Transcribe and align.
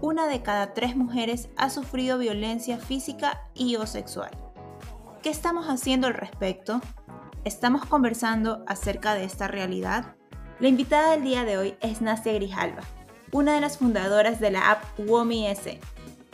una 0.00 0.26
de 0.26 0.42
cada 0.42 0.74
tres 0.74 0.96
mujeres 0.96 1.48
ha 1.56 1.70
sufrido 1.70 2.18
violencia 2.18 2.78
física 2.78 3.48
y 3.54 3.76
o 3.76 3.86
sexual. 3.86 4.30
¿Qué 5.22 5.30
estamos 5.30 5.66
haciendo 5.66 6.06
al 6.06 6.14
respecto? 6.14 6.80
¿Estamos 7.44 7.86
conversando 7.86 8.64
acerca 8.66 9.14
de 9.14 9.24
esta 9.24 9.48
realidad? 9.48 10.16
La 10.60 10.68
invitada 10.68 11.12
del 11.12 11.24
día 11.24 11.44
de 11.44 11.58
hoy 11.58 11.76
es 11.80 12.00
Nastia 12.00 12.32
Grijalva, 12.34 12.82
una 13.32 13.54
de 13.54 13.60
las 13.60 13.78
fundadoras 13.78 14.40
de 14.40 14.50
la 14.50 14.70
app 14.70 14.84
WOMI-S, 14.98 15.80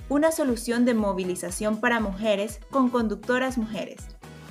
una 0.08 0.32
solución 0.32 0.84
de 0.84 0.94
movilización 0.94 1.80
para 1.80 2.00
mujeres 2.00 2.60
con 2.70 2.90
conductoras 2.90 3.58
mujeres, 3.58 4.08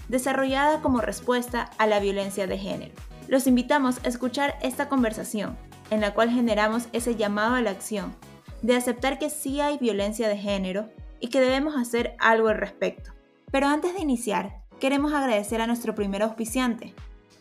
desarrollada 0.08 0.82
como 0.82 1.02
respuesta 1.02 1.70
a 1.78 1.86
la 1.86 2.00
violencia 2.00 2.48
de 2.48 2.58
género. 2.58 2.94
Los 3.28 3.46
invitamos 3.46 4.00
a 4.04 4.08
escuchar 4.08 4.58
esta 4.62 4.90
conversación, 4.90 5.58
en 5.92 6.02
la 6.02 6.14
cual 6.14 6.30
generamos 6.30 6.88
ese 6.94 7.16
llamado 7.16 7.56
a 7.56 7.62
la 7.62 7.72
acción, 7.72 8.16
de 8.62 8.76
aceptar 8.76 9.20
que 9.20 9.30
sí 9.30 9.62
hay 9.62 9.78
violencia 9.78 10.28
de 10.28 10.38
género 10.38 10.90
y 11.20 11.28
que 11.30 11.42
debemos 11.42 11.76
hacer 11.76 12.16
algo 12.20 12.50
al 12.50 12.58
respecto. 12.58 13.12
Pero 13.52 13.68
antes 13.68 13.94
de 13.94 14.02
iniciar, 14.02 14.62
queremos 14.80 15.14
agradecer 15.14 15.62
a 15.62 15.68
nuestro 15.68 15.96
primer 15.96 16.24
auspiciante, 16.24 16.94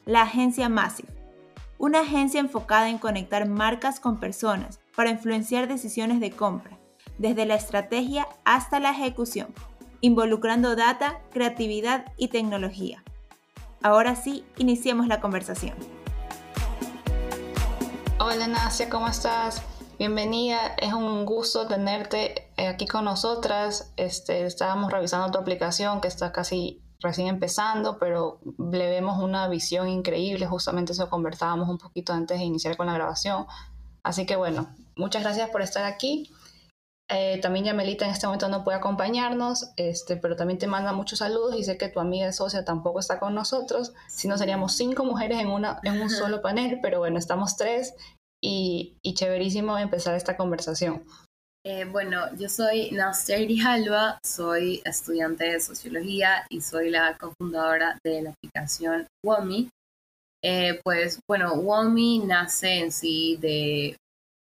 la 0.05 0.23
agencia 0.23 0.69
Massive, 0.69 1.13
una 1.79 2.01
agencia 2.01 2.41
enfocada 2.41 2.89
en 2.89 2.99
conectar 2.99 3.49
marcas 3.49 4.01
con 4.01 4.19
personas 4.19 4.81
para 4.97 5.11
influenciar 5.11 5.69
decisiones 5.69 6.19
de 6.21 6.31
compra, 6.31 6.79
desde 7.19 7.47
la 7.47 7.55
estrategia 7.55 8.27
hasta 8.45 8.81
la 8.81 8.91
ejecución, 8.91 9.49
involucrando 10.01 10.77
data, 10.77 11.21
creatividad 11.33 12.07
y 12.17 12.29
tecnología. 12.29 13.05
Ahora 13.83 14.17
sí, 14.17 14.45
iniciemos 14.57 15.07
la 15.07 15.21
conversación. 15.21 15.77
Hola 18.19 18.49
Nacia, 18.49 18.89
¿cómo 18.89 19.07
estás? 19.07 19.63
Bienvenida, 19.99 20.77
es 20.81 20.93
un 20.93 21.27
gusto 21.27 21.67
tenerte 21.67 22.53
eh, 22.57 22.69
aquí 22.69 22.87
con 22.87 23.05
nosotras. 23.05 23.93
Este, 23.97 24.47
estábamos 24.47 24.93
revisando 24.93 25.33
tu 25.33 25.39
aplicación 25.39 26.01
que 26.01 26.07
está 26.07 26.31
casi 26.31 26.81
recién 27.01 27.27
empezando, 27.27 27.99
pero 27.99 28.39
le 28.71 28.91
vemos 28.91 29.21
una 29.21 29.49
visión 29.49 29.89
increíble. 29.89 30.47
Justamente 30.47 30.93
eso 30.93 31.11
conversábamos 31.11 31.69
un 31.69 31.79
poquito 31.79 32.13
antes 32.13 32.39
de 32.39 32.45
iniciar 32.45 32.77
con 32.77 32.87
la 32.87 32.95
grabación. 32.95 33.47
Así 34.05 34.25
que 34.25 34.37
bueno, 34.37 34.73
muchas 34.95 35.25
gracias 35.25 35.51
por 35.51 35.63
estar 35.63 35.85
aquí. 35.85 36.31
Eh, 37.11 37.41
también 37.43 37.65
Yamelita 37.65 38.05
en 38.05 38.12
este 38.12 38.27
momento 38.27 38.49
no 38.49 38.62
puede 38.62 38.79
acompañarnos, 38.79 39.73
este, 39.77 40.17
pero 40.17 40.37
también 40.37 40.59
te 40.59 40.69
manda 40.69 40.93
muchos 40.93 41.19
saludos 41.19 41.57
y 41.57 41.65
sé 41.65 41.77
que 41.77 41.89
tu 41.89 41.99
amiga 41.99 42.31
socia 42.31 42.65
tampoco 42.65 43.01
está 43.01 43.19
con 43.19 43.35
nosotros. 43.35 43.95
Si 44.07 44.29
no, 44.29 44.39
seríamos 44.39 44.77
cinco 44.77 45.05
mujeres 45.05 45.41
en, 45.41 45.49
una, 45.49 45.81
en 45.83 46.01
un 46.01 46.09
solo 46.09 46.41
panel, 46.41 46.79
pero 46.83 47.01
bueno, 47.01 47.19
estamos 47.19 47.57
tres 47.57 47.95
y, 48.42 48.97
y 49.03 49.14
chéverísimo 49.14 49.78
empezar 49.78 50.14
esta 50.14 50.36
conversación. 50.36 51.03
Eh, 51.67 51.84
bueno, 51.84 52.34
yo 52.36 52.48
soy 52.48 52.91
Nastia 52.92 53.39
Grijalva, 53.41 54.19
soy 54.25 54.81
estudiante 54.84 55.44
de 55.44 55.60
sociología 55.60 56.47
y 56.48 56.60
soy 56.60 56.88
la 56.88 57.19
cofundadora 57.19 57.98
de 58.04 58.22
la 58.22 58.31
aplicación 58.31 59.06
WOMI. 59.25 59.69
Eh, 60.43 60.81
pues 60.84 61.21
bueno, 61.28 61.54
WOMI 61.54 62.21
nace 62.21 62.78
en 62.78 62.93
sí 62.93 63.37
de 63.37 63.97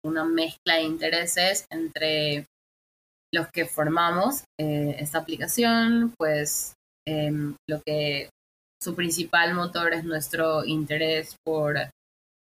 una 0.06 0.24
mezcla 0.24 0.76
de 0.76 0.84
intereses 0.84 1.66
entre 1.72 2.46
los 3.34 3.50
que 3.50 3.66
formamos 3.66 4.44
eh, 4.60 4.96
esta 5.00 5.18
aplicación, 5.18 6.14
pues 6.18 6.76
em, 7.06 7.56
lo 7.68 7.82
que 7.86 8.30
su 8.82 8.96
principal 8.96 9.54
motor 9.54 9.94
es 9.94 10.04
nuestro 10.06 10.64
interés 10.64 11.36
por 11.44 11.78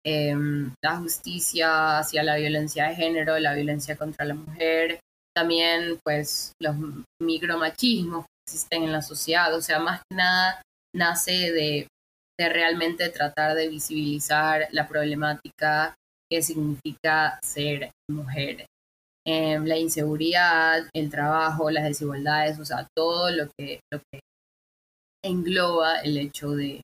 em, 0.06 0.74
la 0.84 0.98
justicia 0.98 2.00
hacia 2.00 2.24
la 2.24 2.36
violencia 2.36 2.88
de 2.88 2.96
género, 2.96 3.40
la 3.40 3.54
violencia 3.54 3.96
contra 3.96 4.26
la 4.26 4.36
mujer, 4.36 5.00
también 5.36 6.00
pues 6.04 6.54
los 6.62 6.76
micromachismos 7.22 8.26
que 8.26 8.48
existen 8.48 8.84
en 8.84 8.92
la 8.92 9.02
sociedad, 9.02 9.54
o 9.54 9.62
sea, 9.62 9.80
más 9.80 10.02
que 10.10 10.16
nada 10.16 10.62
nace 10.96 11.52
de, 11.52 11.88
de 12.40 12.50
realmente 12.50 13.10
tratar 13.10 13.56
de 13.56 13.68
visibilizar 13.68 14.68
la 14.72 14.88
problemática 14.88 15.96
que 16.32 16.42
significa 16.42 17.40
ser 17.44 17.92
mujer. 18.10 18.66
Em, 19.28 19.66
la 19.66 19.78
inseguridad, 19.78 20.88
el 20.94 21.10
trabajo, 21.10 21.72
las 21.72 21.86
desigualdades, 21.86 22.60
o 22.60 22.66
sea, 22.66 22.88
todo 22.96 23.32
lo 23.32 23.50
que, 23.58 23.80
lo 23.92 24.00
que 24.12 24.20
engloba 25.24 26.00
el 26.02 26.18
hecho 26.18 26.52
de, 26.52 26.82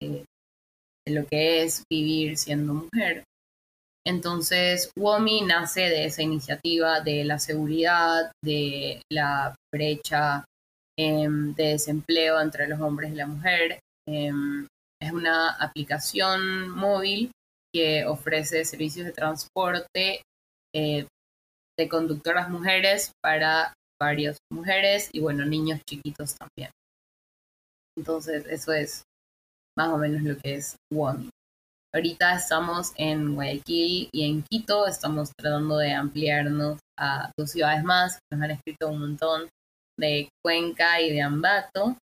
de, 0.00 0.24
lo 1.08 1.26
que 1.26 1.62
es 1.62 1.84
vivir 1.90 2.36
siendo 2.36 2.74
mujer. 2.74 3.24
Entonces, 4.06 4.90
WOMI 4.98 5.42
nace 5.42 5.82
de 5.82 6.04
esa 6.04 6.22
iniciativa 6.22 7.00
de 7.00 7.24
la 7.24 7.38
seguridad, 7.38 8.32
de 8.42 9.02
la 9.10 9.54
brecha 9.72 10.44
em, 10.98 11.54
de 11.54 11.68
desempleo 11.68 12.40
entre 12.40 12.68
los 12.68 12.80
hombres 12.80 13.12
y 13.12 13.16
la 13.16 13.26
mujer. 13.26 13.80
Em, 14.06 14.66
es 15.00 15.12
una 15.12 15.50
aplicación 15.56 16.68
móvil 16.68 17.30
que 17.74 18.04
ofrece 18.04 18.64
servicios 18.64 19.06
de 19.06 19.12
transporte 19.12 20.22
eh, 20.74 21.06
de 21.78 21.88
conductoras 21.88 22.48
mujeres 22.48 23.12
para 23.22 23.72
varias 24.00 24.38
mujeres 24.52 25.08
y 25.12 25.20
bueno, 25.20 25.44
niños 25.44 25.80
chiquitos 25.88 26.36
también. 26.36 26.70
Entonces, 27.96 28.46
eso 28.46 28.72
es 28.72 29.02
más 29.76 29.88
o 29.88 29.98
menos 29.98 30.22
lo 30.22 30.36
que 30.36 30.56
es 30.56 30.76
WOMI. 30.92 31.30
Ahorita 31.94 32.34
estamos 32.34 32.92
en 32.96 33.34
Guayaquil 33.34 34.08
y 34.12 34.28
en 34.28 34.42
Quito, 34.42 34.86
estamos 34.88 35.30
tratando 35.38 35.78
de 35.78 35.92
ampliarnos 35.92 36.80
a 36.98 37.30
dos 37.38 37.52
ciudades 37.52 37.84
más. 37.84 38.18
Nos 38.32 38.42
han 38.42 38.50
escrito 38.50 38.88
un 38.88 38.98
montón 38.98 39.48
de 39.96 40.28
Cuenca 40.44 41.00
y 41.00 41.12
de 41.12 41.22
Ambato, 41.22 41.96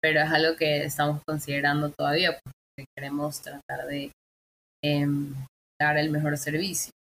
pero 0.00 0.20
es 0.20 0.30
algo 0.30 0.56
que 0.56 0.84
estamos 0.84 1.22
considerando 1.26 1.90
todavía 1.90 2.38
porque 2.38 2.86
queremos 2.96 3.40
tratar 3.40 3.86
de 3.88 4.12
em, 4.84 5.34
dar 5.80 5.98
el 5.98 6.10
mejor 6.10 6.38
servicio. 6.38 6.92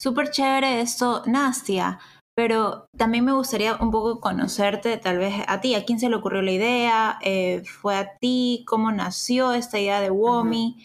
Súper 0.00 0.30
chévere 0.30 0.80
esto, 0.80 1.22
Nastia, 1.26 1.98
pero 2.36 2.86
también 2.96 3.24
me 3.24 3.32
gustaría 3.32 3.76
un 3.76 3.90
poco 3.90 4.20
conocerte, 4.20 4.96
tal 4.96 5.18
vez 5.18 5.34
a 5.46 5.60
ti, 5.60 5.74
a 5.74 5.84
quién 5.84 6.00
se 6.00 6.08
le 6.08 6.16
ocurrió 6.16 6.42
la 6.42 6.50
idea, 6.50 7.18
eh, 7.22 7.62
fue 7.64 7.96
a 7.96 8.16
ti, 8.18 8.64
cómo 8.66 8.90
nació 8.90 9.52
esta 9.52 9.78
idea 9.78 10.00
de 10.00 10.10
WOMI. 10.10 10.84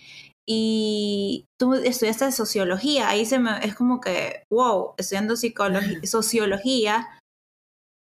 Y 0.51 1.45
tú 1.59 1.75
estudiaste 1.75 2.31
sociología, 2.31 3.09
ahí 3.09 3.25
se 3.25 3.37
me, 3.37 3.63
es 3.63 3.75
como 3.75 4.01
que, 4.01 4.43
wow, 4.51 4.95
estudiando 4.97 5.35
sociología, 6.03 7.19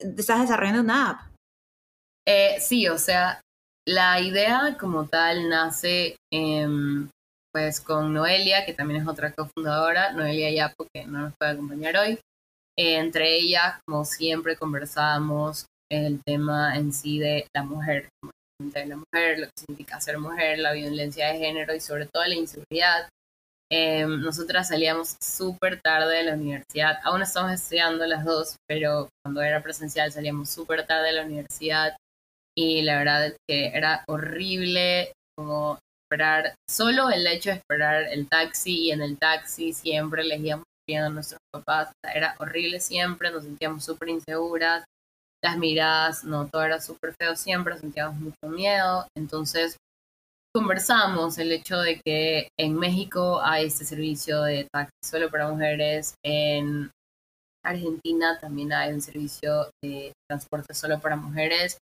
estás 0.00 0.40
desarrollando 0.40 0.82
una 0.82 1.10
app. 1.10 1.20
Eh, 2.28 2.58
sí, 2.60 2.88
o 2.88 2.98
sea, 2.98 3.40
la 3.86 4.20
idea 4.20 4.76
como 4.78 5.06
tal 5.06 5.48
nace 5.48 6.16
en 6.32 7.10
pues 7.52 7.80
con 7.80 8.12
Noelia, 8.12 8.66
que 8.66 8.74
también 8.74 9.00
es 9.00 9.08
otra 9.08 9.32
cofundadora, 9.32 10.12
Noelia 10.12 10.50
ya 10.50 10.74
porque 10.76 11.06
no 11.06 11.20
nos 11.20 11.32
puede 11.38 11.52
acompañar 11.52 11.96
hoy. 11.96 12.18
Entre 12.78 13.36
ellas, 13.36 13.80
como 13.86 14.04
siempre, 14.04 14.56
conversábamos 14.56 15.66
el 15.90 16.20
tema 16.24 16.76
en 16.76 16.92
sí 16.92 17.18
de 17.18 17.46
la 17.54 17.62
mujer, 17.62 18.08
de 18.60 18.86
la 18.86 18.96
mujer, 18.96 19.38
lo 19.38 19.46
que 19.46 19.52
significa 19.58 20.00
ser 20.00 20.18
mujer, 20.18 20.58
la 20.58 20.72
violencia 20.72 21.28
de 21.28 21.38
género 21.38 21.74
y 21.74 21.80
sobre 21.80 22.06
todo 22.06 22.24
la 22.24 22.34
inseguridad. 22.34 23.08
Eh, 23.70 24.06
nosotras 24.06 24.68
salíamos 24.68 25.16
súper 25.20 25.80
tarde 25.80 26.18
de 26.18 26.24
la 26.24 26.34
universidad, 26.34 27.00
aún 27.02 27.22
estamos 27.22 27.52
estudiando 27.52 28.06
las 28.06 28.24
dos, 28.24 28.56
pero 28.68 29.08
cuando 29.24 29.42
era 29.42 29.60
presencial 29.60 30.12
salíamos 30.12 30.50
súper 30.50 30.86
tarde 30.86 31.08
de 31.08 31.12
la 31.14 31.24
universidad 31.24 31.96
y 32.56 32.82
la 32.82 32.98
verdad 32.98 33.26
es 33.26 33.36
que 33.48 33.66
era 33.68 34.04
horrible 34.06 35.12
como 35.36 35.78
esperar, 36.04 36.54
solo 36.70 37.10
el 37.10 37.26
hecho 37.26 37.50
de 37.50 37.56
esperar 37.56 38.04
el 38.04 38.28
taxi 38.28 38.84
y 38.84 38.90
en 38.92 39.02
el 39.02 39.18
taxi 39.18 39.72
siempre 39.72 40.22
les 40.22 40.40
pidiendo 40.86 41.08
a 41.08 41.12
nuestros 41.12 41.40
papás, 41.52 41.92
era 42.14 42.36
horrible 42.38 42.80
siempre, 42.80 43.30
nos 43.30 43.44
sentíamos 43.44 43.84
súper 43.84 44.08
inseguras, 44.08 44.84
las 45.42 45.58
miradas, 45.58 46.24
no, 46.24 46.48
todo 46.48 46.62
era 46.62 46.80
súper 46.80 47.14
feo 47.18 47.36
siempre, 47.36 47.78
sentíamos 47.78 48.16
mucho 48.16 48.48
miedo, 48.48 49.06
entonces 49.16 49.76
conversamos 50.54 51.36
el 51.38 51.52
hecho 51.52 51.78
de 51.78 52.00
que 52.04 52.48
en 52.58 52.74
México 52.74 53.40
hay 53.42 53.66
este 53.66 53.84
servicio 53.84 54.42
de 54.42 54.66
taxi 54.72 54.92
solo 55.04 55.30
para 55.30 55.50
mujeres, 55.50 56.14
en 56.24 56.90
Argentina 57.66 58.38
también 58.40 58.72
hay 58.72 58.92
un 58.92 59.02
servicio 59.02 59.68
de 59.82 60.12
transporte 60.28 60.72
solo 60.72 61.00
para 61.00 61.16
mujeres. 61.16 61.78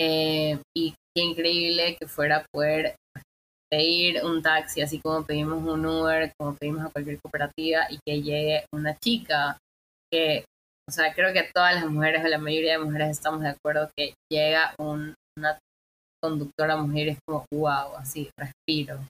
Eh, 0.00 0.60
y 0.76 0.94
qué 1.14 1.22
increíble 1.24 1.96
que 1.98 2.06
fuera 2.06 2.46
poder 2.52 2.94
pedir 3.70 4.24
un 4.24 4.42
taxi, 4.42 4.80
así 4.80 5.00
como 5.00 5.24
pedimos 5.24 5.62
un 5.62 5.84
Uber, 5.84 6.32
como 6.38 6.54
pedimos 6.54 6.84
a 6.84 6.90
cualquier 6.90 7.20
cooperativa, 7.20 7.86
y 7.90 7.98
que 8.06 8.22
llegue 8.22 8.64
una 8.74 8.96
chica 8.98 9.58
que, 10.12 10.44
o 10.88 10.92
sea, 10.92 11.12
creo 11.14 11.32
que 11.32 11.48
todas 11.54 11.74
las 11.74 11.86
mujeres 11.86 12.24
o 12.24 12.28
la 12.28 12.38
mayoría 12.38 12.78
de 12.78 12.84
mujeres 12.84 13.10
estamos 13.10 13.40
de 13.42 13.50
acuerdo 13.50 13.90
que 13.96 14.14
llega 14.30 14.74
un, 14.78 15.14
una 15.38 15.58
conductora 16.22 16.76
mujer, 16.76 17.08
es 17.08 17.18
como, 17.26 17.44
wow, 17.52 17.96
así, 17.96 18.30
respiro. 18.38 19.00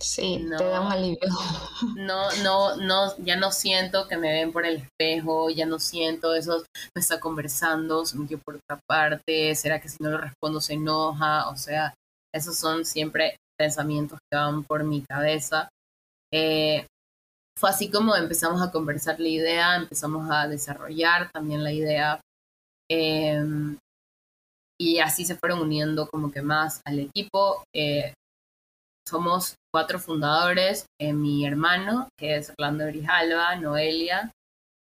Sí, 0.00 0.44
te 0.58 0.64
da 0.64 0.80
un 0.80 0.92
alivio. 0.92 1.18
No, 1.96 2.30
no, 2.42 2.76
no, 2.76 3.16
ya 3.18 3.36
no 3.36 3.52
siento 3.52 4.08
que 4.08 4.16
me 4.16 4.32
ven 4.32 4.52
por 4.52 4.66
el 4.66 4.76
espejo, 4.76 5.50
ya 5.50 5.66
no 5.66 5.78
siento 5.78 6.34
eso, 6.34 6.64
me 6.94 7.00
está 7.00 7.20
conversando, 7.20 8.04
se 8.04 8.18
metió 8.18 8.38
por 8.38 8.56
otra 8.56 8.80
parte, 8.88 9.54
será 9.54 9.80
que 9.80 9.88
si 9.88 10.02
no 10.02 10.10
lo 10.10 10.18
respondo 10.18 10.60
se 10.60 10.74
enoja, 10.74 11.48
o 11.48 11.56
sea, 11.56 11.94
esos 12.34 12.56
son 12.56 12.84
siempre 12.84 13.36
pensamientos 13.58 14.18
que 14.30 14.36
van 14.36 14.64
por 14.64 14.84
mi 14.84 15.02
cabeza. 15.02 15.68
Eh, 16.32 16.86
fue 17.58 17.70
así 17.70 17.90
como 17.90 18.16
empezamos 18.16 18.60
a 18.60 18.72
conversar 18.72 19.20
la 19.20 19.28
idea, 19.28 19.76
empezamos 19.76 20.28
a 20.30 20.48
desarrollar 20.48 21.30
también 21.30 21.62
la 21.62 21.72
idea. 21.72 22.20
Em, 22.90 23.76
y 24.80 24.98
así 24.98 25.24
se 25.24 25.36
fueron 25.36 25.60
uniendo 25.60 26.08
como 26.08 26.32
que 26.32 26.42
más 26.42 26.80
al 26.84 26.98
equipo. 26.98 27.62
Eh, 27.74 28.12
somos 29.06 29.54
cuatro 29.72 29.98
fundadores, 29.98 30.86
eh, 31.00 31.12
mi 31.12 31.46
hermano, 31.46 32.08
que 32.18 32.36
es 32.36 32.50
Orlando 32.50 32.86
Grijalva, 32.86 33.54
Noelia, 33.56 34.30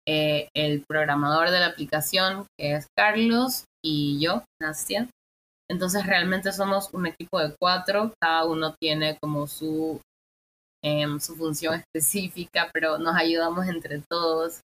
el 0.05 0.83
programador 0.89 1.51
de 1.51 1.59
la 1.59 1.67
aplicación, 1.67 2.47
que 2.57 2.73
es 2.73 2.87
Carlos, 2.97 3.65
y 3.85 4.19
yo, 4.19 4.43
Nastia. 4.59 5.07
Entonces 5.71 6.05
realmente 6.05 6.51
somos 6.51 6.89
un 6.93 7.05
equipo 7.05 7.39
de 7.39 7.55
cuatro, 7.59 8.13
cada 8.19 8.45
uno 8.45 8.75
tiene 8.79 9.17
como 9.19 9.47
su, 9.47 10.01
su 11.19 11.35
función 11.35 11.75
específica, 11.75 12.69
pero 12.73 12.97
nos 12.97 13.15
ayudamos 13.15 13.67
entre 13.67 14.01
todos. 14.09 14.61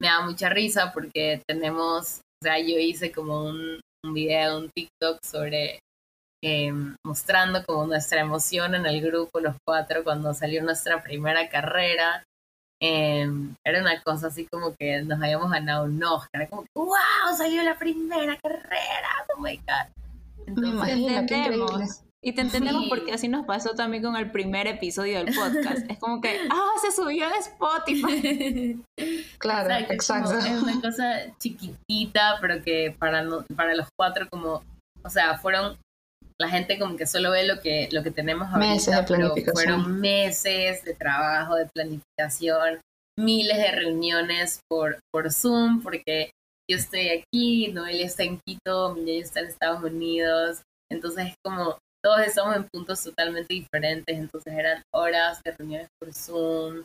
Me 0.00 0.06
da 0.08 0.20
mucha 0.20 0.48
risa 0.48 0.92
porque 0.92 1.42
tenemos, 1.48 2.20
o 2.42 2.44
sea, 2.44 2.58
yo 2.60 2.78
hice 2.78 3.10
como 3.10 3.44
un, 3.44 3.80
video, 4.14 4.58
un 4.58 4.70
TikTok 4.70 5.18
sobre 5.24 5.80
em, 6.44 6.94
mostrando 7.04 7.64
como 7.64 7.86
nuestra 7.86 8.20
emoción 8.20 8.76
en 8.76 8.86
el 8.86 9.00
grupo, 9.00 9.40
los 9.40 9.56
cuatro, 9.66 10.04
cuando 10.04 10.32
salió 10.32 10.62
nuestra 10.62 11.02
primera 11.02 11.48
carrera. 11.48 12.22
Em, 12.80 13.54
era 13.66 13.80
una 13.80 14.00
cosa 14.02 14.28
así 14.28 14.46
como 14.46 14.76
que 14.76 15.02
nos 15.02 15.20
habíamos 15.20 15.50
ganado 15.50 15.86
un 15.86 16.04
Oscar, 16.04 16.48
como, 16.48 16.66
wow, 16.74 17.36
salió 17.36 17.62
la 17.64 17.76
primera 17.76 18.36
carrera, 18.36 19.26
oh 19.34 19.40
my 19.40 19.56
god. 19.56 20.05
Entendemos. 20.46 22.02
Y 22.26 22.32
te 22.32 22.40
entendemos 22.40 22.86
porque 22.88 23.12
así 23.12 23.28
nos 23.28 23.46
pasó 23.46 23.74
también 23.74 24.02
con 24.02 24.16
el 24.16 24.32
primer 24.32 24.66
episodio 24.66 25.22
del 25.22 25.32
podcast. 25.32 25.88
Es 25.88 25.98
como 25.98 26.20
que, 26.20 26.40
ah, 26.50 26.72
se 26.80 26.90
subió 26.90 27.28
de 27.28 27.36
Spotify. 27.36 28.82
claro, 29.38 29.86
exacto. 29.88 30.36
Es, 30.36 30.60
una 30.60 30.80
cosa 30.80 31.36
chiquitita, 31.38 32.38
pero 32.40 32.62
que 32.64 32.96
para, 32.98 33.24
para 33.54 33.76
los 33.76 33.86
cuatro 33.96 34.26
como, 34.28 34.64
o 35.04 35.08
sea, 35.08 35.38
fueron, 35.38 35.78
la 36.40 36.48
gente 36.48 36.80
como 36.80 36.96
que 36.96 37.06
solo 37.06 37.30
ve 37.30 37.46
lo 37.46 37.60
que, 37.60 37.88
lo 37.92 38.02
que 38.02 38.10
tenemos 38.10 38.48
ahorita, 38.48 38.72
meses 38.72 38.96
de 38.96 39.02
planificación. 39.04 39.54
fueron 39.54 40.00
meses 40.00 40.84
de 40.84 40.94
trabajo, 40.94 41.54
de 41.54 41.66
planificación, 41.72 42.80
miles 43.16 43.56
de 43.56 43.70
reuniones 43.70 44.58
por, 44.68 44.98
por 45.12 45.32
Zoom, 45.32 45.80
porque 45.80 46.32
yo 46.70 46.76
estoy 46.76 47.08
aquí, 47.08 47.68
Noelia 47.68 48.06
está 48.06 48.24
en 48.24 48.40
Quito, 48.46 48.94
mi 48.94 49.18
está 49.18 49.40
en 49.40 49.46
Estados 49.46 49.82
Unidos, 49.82 50.62
entonces 50.90 51.28
es 51.28 51.34
como 51.44 51.78
todos 52.02 52.20
estamos 52.20 52.54
en 52.54 52.68
puntos 52.68 53.02
totalmente 53.02 53.52
diferentes, 53.52 54.16
entonces 54.16 54.52
eran 54.52 54.82
horas 54.94 55.40
de 55.44 55.52
reuniones 55.52 55.88
por 56.00 56.12
Zoom. 56.14 56.84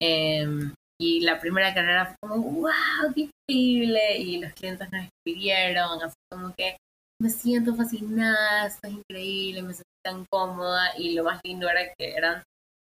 Em, 0.00 0.72
y 1.00 1.20
la 1.20 1.40
primera 1.40 1.74
carrera 1.74 2.06
fue 2.06 2.28
como, 2.28 2.42
wow, 2.60 3.12
qué 3.14 3.28
increíble. 3.48 4.18
Y 4.18 4.38
los 4.38 4.52
clientes 4.52 4.88
nos 4.92 5.04
escribieron, 5.04 6.02
así 6.02 6.14
como 6.30 6.54
que 6.54 6.76
me 7.20 7.28
siento 7.28 7.74
fascinada, 7.74 8.66
esto 8.66 8.86
es 8.86 8.94
increíble, 8.94 9.62
me 9.62 9.74
siento 9.74 9.90
tan 10.04 10.24
cómoda. 10.30 10.96
Y 10.96 11.14
lo 11.14 11.24
más 11.24 11.40
lindo 11.44 11.68
era 11.68 11.92
que 11.98 12.14
eran 12.14 12.44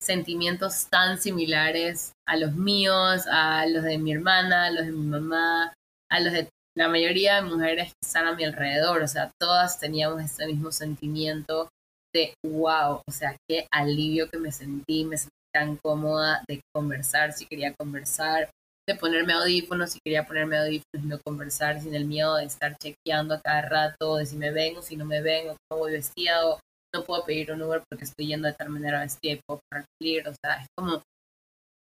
sentimientos 0.02 0.88
tan 0.90 1.20
similares 1.20 2.14
a 2.28 2.36
los 2.38 2.54
míos, 2.54 3.28
a 3.32 3.68
los 3.68 3.84
de 3.84 4.00
mi 4.00 4.14
hermana, 4.14 4.66
a 4.66 4.72
los 4.72 4.86
de 4.86 4.92
mi 4.92 5.06
mamá, 5.06 5.72
a 6.12 6.20
los 6.20 6.34
de 6.34 6.50
la 6.78 6.88
mayoría 6.88 7.36
de 7.36 7.42
mujeres 7.42 7.88
que 7.90 8.08
están 8.08 8.28
a 8.28 8.36
mi 8.36 8.44
alrededor, 8.44 9.02
o 9.02 9.08
sea, 9.08 9.32
todas 9.40 9.80
teníamos 9.80 10.24
este 10.24 10.46
mismo 10.48 10.72
sentimiento 10.72 11.70
de 12.14 12.34
wow, 12.46 13.02
o 13.06 13.12
sea, 13.12 13.36
qué 13.50 13.68
alivio 13.72 14.30
que 14.30 14.40
me 14.40 14.52
sentí, 14.52 15.04
me 15.06 15.18
sentí 15.18 15.34
tan 15.54 15.78
cómoda 15.78 16.44
de 16.48 16.62
conversar 16.74 17.34
si 17.34 17.46
quería 17.46 17.74
conversar, 17.74 18.50
de 18.88 18.96
ponerme 18.96 19.34
audífonos 19.34 19.92
si 19.92 20.00
quería 20.04 20.26
ponerme 20.26 20.58
audífonos 20.58 21.06
y 21.06 21.08
no 21.08 21.20
conversar 21.20 21.82
sin 21.82 21.94
el 21.94 22.06
miedo 22.06 22.36
de 22.36 22.46
estar 22.46 22.76
chequeando 22.78 23.36
a 23.36 23.42
cada 23.42 23.62
rato, 23.62 24.16
de 24.16 24.26
si 24.26 24.38
me 24.38 24.52
ven 24.52 24.78
o 24.78 24.82
si 24.82 24.96
no 24.96 25.06
me 25.06 25.22
ven, 25.22 25.50
o 25.50 25.58
cómo 25.70 25.82
voy 25.82 25.94
vestida, 25.94 26.48
o 26.48 26.60
no 26.96 27.04
puedo 27.04 27.24
pedir 27.26 27.52
un 27.52 27.62
Uber 27.62 27.84
porque 27.90 28.06
estoy 28.06 28.28
yendo 28.28 28.48
de 28.48 28.54
tal 28.54 28.70
manera 28.70 29.02
vestida 29.02 29.34
y 29.34 29.42
puedo 29.46 29.60
partir, 29.70 30.28
o 30.28 30.34
sea, 30.44 30.62
es 30.62 30.68
como 30.78 31.04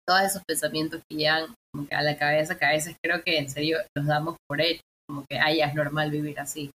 todos 0.06 0.22
esos 0.22 0.42
pensamientos 0.46 1.02
que 1.08 1.16
llegan 1.16 1.54
como 1.78 1.88
que 1.88 1.94
a 1.94 2.02
la 2.02 2.18
cabeza, 2.18 2.58
que 2.58 2.64
a 2.64 2.72
veces 2.72 2.96
creo 3.00 3.22
que 3.22 3.38
en 3.38 3.48
serio 3.48 3.78
los 3.96 4.06
damos 4.06 4.36
por 4.48 4.60
hecho, 4.60 4.82
como 5.08 5.24
que 5.30 5.38
ah, 5.38 5.52
es 5.52 5.74
normal 5.74 6.10
vivir 6.10 6.40
así, 6.40 6.72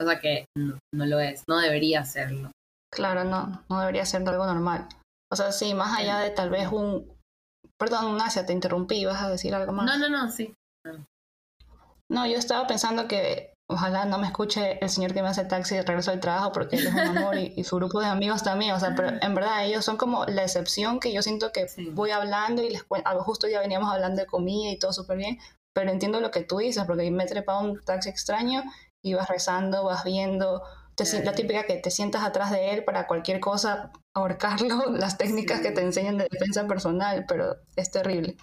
cosa 0.00 0.20
que 0.20 0.46
no, 0.56 0.78
lo 0.92 1.18
es, 1.18 1.42
no 1.48 1.58
debería 1.58 2.04
serlo. 2.04 2.52
Claro, 2.94 3.24
no, 3.24 3.64
no 3.68 3.80
debería 3.80 4.06
ser 4.06 4.26
algo 4.28 4.46
normal. 4.46 4.86
O 5.32 5.34
sea, 5.34 5.50
sí, 5.50 5.74
más 5.74 5.98
allá 5.98 6.20
de 6.20 6.30
tal 6.30 6.50
vez 6.50 6.68
un... 6.70 7.12
Perdón, 7.76 8.16
Nacia, 8.16 8.46
te 8.46 8.52
interrumpí, 8.52 9.04
¿vas 9.04 9.20
a 9.20 9.30
decir 9.30 9.52
algo 9.52 9.72
más? 9.72 9.84
No, 9.84 9.98
no, 9.98 10.08
no, 10.08 10.30
sí. 10.30 10.54
No, 12.08 12.24
yo 12.24 12.38
estaba 12.38 12.68
pensando 12.68 13.08
que 13.08 13.52
ojalá 13.68 14.04
no 14.04 14.18
me 14.18 14.26
escuche 14.26 14.78
el 14.80 14.88
señor 14.88 15.12
que 15.12 15.22
me 15.22 15.28
hace 15.28 15.44
taxi 15.44 15.74
de 15.74 15.82
regreso 15.82 16.12
al 16.12 16.20
trabajo 16.20 16.52
porque 16.52 16.76
él 16.76 16.86
es 16.86 16.94
un 16.94 17.00
amor 17.00 17.36
y, 17.36 17.64
su 17.64 17.76
grupo 17.76 18.00
de 18.00 18.06
amigos 18.06 18.42
también, 18.42 18.72
o 18.74 18.80
sea, 18.80 18.94
pero 18.94 19.10
en 19.20 19.34
verdad 19.34 19.64
ellos 19.64 19.84
son 19.84 19.96
como 19.96 20.24
la 20.26 20.42
excepción 20.42 21.00
que 21.00 21.12
yo 21.12 21.22
siento 21.22 21.50
que 21.52 21.66
voy 21.92 22.10
hablando 22.10 22.62
y 22.62 22.70
les 22.70 22.84
cuento, 22.84 23.10
justo 23.22 23.48
ya 23.48 23.60
veníamos 23.60 23.92
hablando 23.92 24.20
de 24.20 24.26
comida 24.26 24.70
y 24.70 24.78
todo 24.78 24.92
súper 24.92 25.16
bien, 25.16 25.38
pero 25.74 25.90
entiendo 25.90 26.20
lo 26.20 26.30
que 26.30 26.42
tú 26.42 26.58
dices 26.58 26.84
porque 26.86 27.10
me 27.10 27.24
he 27.24 27.26
trepado 27.26 27.60
un 27.60 27.80
taxi 27.82 28.08
extraño 28.08 28.62
y 29.02 29.14
vas 29.14 29.28
rezando, 29.28 29.84
vas 29.84 30.04
viendo, 30.04 30.62
te, 30.94 31.04
la 31.24 31.32
típica 31.32 31.64
que 31.64 31.76
te 31.76 31.90
sientas 31.90 32.22
atrás 32.22 32.50
de 32.52 32.70
él 32.70 32.84
para 32.84 33.06
cualquier 33.06 33.40
cosa, 33.40 33.92
ahorcarlo, 34.14 34.86
las 34.90 35.18
técnicas 35.18 35.60
que 35.60 35.72
te 35.72 35.82
enseñan 35.82 36.18
de 36.18 36.28
defensa 36.30 36.66
personal, 36.66 37.24
pero 37.26 37.56
es 37.74 37.90
terrible. 37.90 38.36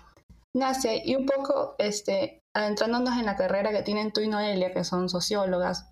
Nacia, 0.53 1.03
y 1.03 1.15
un 1.15 1.25
poco 1.25 1.75
este, 1.79 2.42
adentrándonos 2.55 3.17
en 3.17 3.25
la 3.25 3.35
carrera 3.35 3.71
que 3.71 3.83
tienen 3.83 4.11
tú 4.11 4.21
y 4.21 4.27
Noelia, 4.27 4.73
que 4.73 4.83
son 4.83 5.09
sociólogas, 5.09 5.91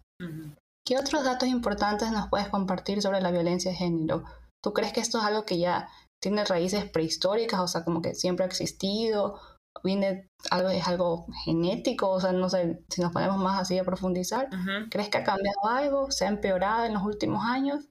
¿qué 0.85 0.97
otros 0.97 1.23
datos 1.23 1.49
importantes 1.49 2.11
nos 2.11 2.29
puedes 2.29 2.49
compartir 2.49 3.01
sobre 3.01 3.21
la 3.21 3.31
violencia 3.31 3.71
de 3.71 3.77
género? 3.77 4.23
¿Tú 4.63 4.73
crees 4.73 4.93
que 4.93 4.99
esto 4.99 5.17
es 5.17 5.23
algo 5.23 5.45
que 5.45 5.57
ya 5.57 5.89
tiene 6.21 6.45
raíces 6.45 6.89
prehistóricas, 6.89 7.59
o 7.59 7.67
sea, 7.67 7.83
como 7.83 8.01
que 8.01 8.13
siempre 8.13 8.45
ha 8.45 8.47
existido? 8.47 9.39
¿Viene 9.83 10.29
algo, 10.51 10.69
es 10.69 10.87
algo 10.87 11.25
genético? 11.45 12.09
O 12.09 12.19
sea, 12.21 12.31
no 12.31 12.49
sé 12.49 12.83
si 12.89 13.01
nos 13.01 13.11
ponemos 13.11 13.37
más 13.37 13.59
así 13.59 13.79
a 13.79 13.83
profundizar. 13.83 14.49
¿Crees 14.91 15.09
que 15.09 15.17
ha 15.17 15.23
cambiado 15.23 15.67
algo? 15.67 16.11
¿Se 16.11 16.25
ha 16.25 16.27
empeorado 16.27 16.85
en 16.85 16.93
los 16.93 17.03
últimos 17.03 17.43
años? 17.43 17.85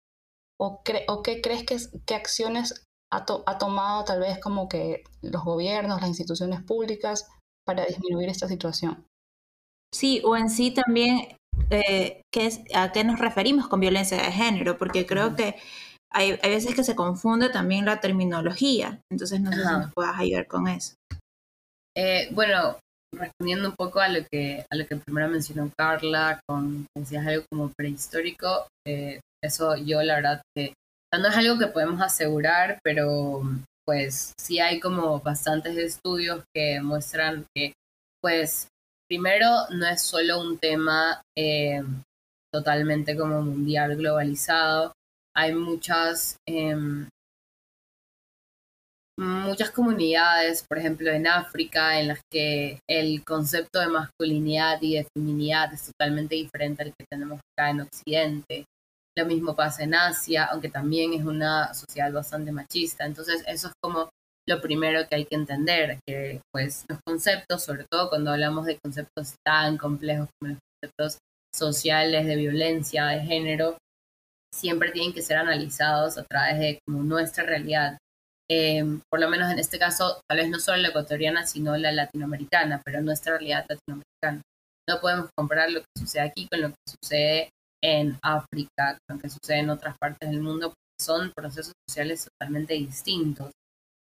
¿O, 0.60 0.82
o 1.08 1.22
qué 1.22 1.40
crees 1.40 1.64
que, 1.64 1.78
qué 2.06 2.14
acciones 2.14 2.86
ha, 3.10 3.24
ha 3.46 3.58
tomado 3.58 4.04
tal 4.04 4.20
vez 4.20 4.38
como 4.38 4.68
que 4.68 5.02
los 5.22 5.42
gobiernos, 5.42 6.00
las 6.00 6.08
instituciones 6.10 6.62
públicas 6.62 7.26
para 7.66 7.84
disminuir 7.84 8.28
esta 8.28 8.48
situación. 8.48 9.04
Sí, 9.92 10.22
o 10.24 10.36
en 10.36 10.50
sí 10.50 10.70
también 10.70 11.36
eh, 11.70 12.22
es, 12.32 12.60
a 12.74 12.92
qué 12.92 13.04
nos 13.04 13.18
referimos 13.18 13.68
con 13.68 13.80
violencia 13.80 14.16
de 14.16 14.32
género, 14.32 14.78
porque 14.78 15.06
creo 15.06 15.34
que 15.34 15.56
hay, 16.12 16.38
hay, 16.42 16.50
veces 16.50 16.74
que 16.74 16.84
se 16.84 16.96
confunde 16.96 17.50
también 17.50 17.84
la 17.84 18.00
terminología, 18.00 19.00
entonces 19.10 19.40
no 19.40 19.52
sé 19.52 19.58
si 19.58 19.64
nos 19.64 19.92
puedas 19.94 20.18
ayudar 20.18 20.46
con 20.46 20.68
eso. 20.68 20.94
Eh, 21.96 22.28
bueno, 22.32 22.78
respondiendo 23.14 23.68
un 23.68 23.74
poco 23.76 24.00
a 24.00 24.08
lo 24.08 24.20
que 24.30 24.64
a 24.70 24.76
lo 24.76 24.86
que 24.86 24.96
primero 24.96 25.28
mencionó 25.28 25.70
Carla, 25.76 26.40
con 26.48 26.86
decías 26.96 27.26
algo 27.26 27.44
como 27.50 27.72
prehistórico, 27.76 28.68
eh, 28.86 29.20
eso 29.42 29.76
yo 29.76 30.02
la 30.02 30.16
verdad 30.16 30.42
que 30.56 30.74
no 31.18 31.28
es 31.28 31.36
algo 31.36 31.58
que 31.58 31.66
podemos 31.66 32.00
asegurar, 32.00 32.78
pero 32.84 33.42
pues 33.87 34.32
sí 34.40 34.60
hay 34.60 34.80
como 34.80 35.20
bastantes 35.20 35.76
estudios 35.76 36.44
que 36.54 36.80
muestran 36.80 37.46
que, 37.54 37.72
pues, 38.22 38.68
primero 39.08 39.49
no 39.70 39.87
es 39.88 40.02
solo 40.02 40.40
un 40.40 40.58
tema 40.58 41.22
eh, 41.37 41.82
totalmente 42.52 43.16
como 43.16 43.42
mundial 43.42 43.96
globalizado, 43.96 44.92
hay 45.37 45.54
muchas, 45.54 46.37
em, 46.49 47.08
muchas 49.18 49.70
comunidades, 49.70 50.64
por 50.68 50.78
ejemplo 50.78 51.10
en 51.10 51.26
África, 51.26 52.00
en 52.00 52.08
las 52.08 52.20
que 52.30 52.80
el 52.88 53.25
concepto 53.25 53.80
de 53.80 53.88
masculinidad 53.88 54.80
y 54.82 54.96
de 54.96 55.06
feminidad 55.14 55.72
es 55.72 55.87
totalmente 55.87 56.34
diferente 56.34 56.82
al 56.82 56.92
que 56.99 57.04
tenemos 57.10 57.40
acá 57.52 57.70
en 57.70 57.80
Occidente. 57.82 58.64
Lo 59.20 59.26
mismo 59.26 59.54
pasa 59.54 59.82
en 59.82 59.94
Asia, 59.94 60.46
aunque 60.46 60.70
también 60.70 61.12
es 61.12 61.26
una 61.26 61.74
sociedad 61.74 62.10
bastante 62.10 62.52
machista. 62.52 63.04
Entonces, 63.04 63.44
eso 63.46 63.68
es 63.68 63.74
como 63.82 64.08
lo 64.48 64.62
primero 64.62 65.06
que 65.06 65.14
hay 65.14 65.26
que 65.26 65.34
entender, 65.34 65.98
que 66.08 66.40
pues 66.50 66.86
los 66.88 66.98
conceptos, 67.06 67.62
sobre 67.62 67.84
todo 67.84 68.08
cuando 68.08 68.30
hablamos 68.30 68.64
de 68.64 68.78
conceptos 68.82 69.34
tan 69.46 69.76
complejos 69.76 70.30
como 70.40 70.54
los 70.54 70.58
conceptos 70.80 71.18
sociales 71.54 72.26
de 72.26 72.36
violencia 72.36 73.08
de 73.08 73.20
género, 73.20 73.76
siempre 74.54 74.90
tienen 74.90 75.12
que 75.12 75.20
ser 75.20 75.36
analizados 75.36 76.16
a 76.16 76.24
través 76.24 76.58
de 76.58 76.78
como 76.88 77.02
nuestra 77.02 77.44
realidad. 77.44 77.98
Em, 78.50 79.02
por 79.10 79.20
lo 79.20 79.28
menos 79.28 79.52
en 79.52 79.58
este 79.58 79.78
caso, 79.78 80.22
tal 80.26 80.38
vez 80.38 80.48
no 80.48 80.58
solo 80.58 80.78
la 80.78 80.88
ecuatoriana, 80.88 81.46
sino 81.46 81.76
la 81.76 81.92
latinoamericana, 81.92 82.80
pero 82.82 83.02
nuestra 83.02 83.34
realidad 83.34 83.66
latinoamericana. 83.68 84.40
No 84.88 85.00
podemos 85.02 85.28
comparar 85.36 85.70
lo 85.70 85.80
que 85.80 85.86
sucede 85.98 86.22
aquí 86.22 86.48
con 86.50 86.62
lo 86.62 86.68
que 86.70 86.76
sucede 86.88 87.50
en 87.82 88.18
África, 88.22 88.99
con 89.06 89.16
lo 89.16 89.22
que 89.22 89.30
sucede 89.30 89.58
en 89.58 89.70
otras 89.70 89.96
partes 89.99 90.30
del 90.30 90.40
mundo, 90.40 90.68
porque 90.68 91.04
son 91.04 91.32
procesos 91.34 91.72
sociales 91.88 92.28
totalmente 92.38 92.75
distintos. 92.75 93.50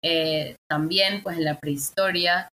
Eh, 0.03 0.55
también, 0.69 1.23
pues 1.23 1.37
en 1.37 1.45
la 1.45 1.57
prehistoria 1.59 2.49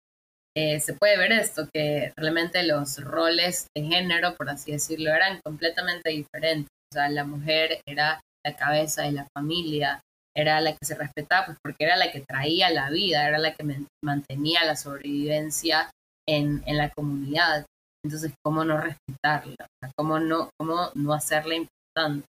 eh, 0.58 0.80
se 0.80 0.94
puede 0.94 1.18
ver 1.18 1.34
esto, 1.34 1.68
que 1.74 2.14
realmente 2.18 2.64
los 2.64 2.98
roles 3.04 3.68
de 3.76 3.84
género, 3.84 4.36
por 4.36 4.50
así 4.50 4.72
decirlo, 4.72 5.12
eran 5.12 5.42
completamente 5.44 6.12
diferentes. 6.12 6.70
O 6.92 6.96
sea, 6.96 7.10
la 7.10 7.26
mujer 7.26 7.82
era 7.86 8.22
la 8.46 8.56
cabeza 8.56 9.04
de 9.04 9.12
la 9.12 9.28
familia, 9.36 10.00
era 10.36 10.62
la 10.62 10.72
que 10.72 10.86
se 10.86 10.96
respetaba, 10.96 11.48
pues 11.48 11.58
porque 11.62 11.84
era 11.86 11.98
la 11.98 12.12
que 12.12 12.22
traía 12.22 12.70
la 12.70 12.90
vida, 12.90 13.28
era 13.28 13.38
la 13.38 13.54
que 13.54 13.86
mantenía 14.04 14.64
la 14.64 14.76
sobrevivencia 14.76 15.90
en, 16.28 16.64
en 16.66 16.78
la 16.78 16.90
comunidad. 16.90 17.66
Entonces, 18.06 18.36
¿cómo 18.44 18.64
no 18.64 18.78
respetarla? 18.80 19.68
¿Cómo 19.98 20.20
no, 20.20 20.52
cómo 20.60 20.92
no 20.94 21.12
hacerla 21.12 21.56
importante? 21.56 22.28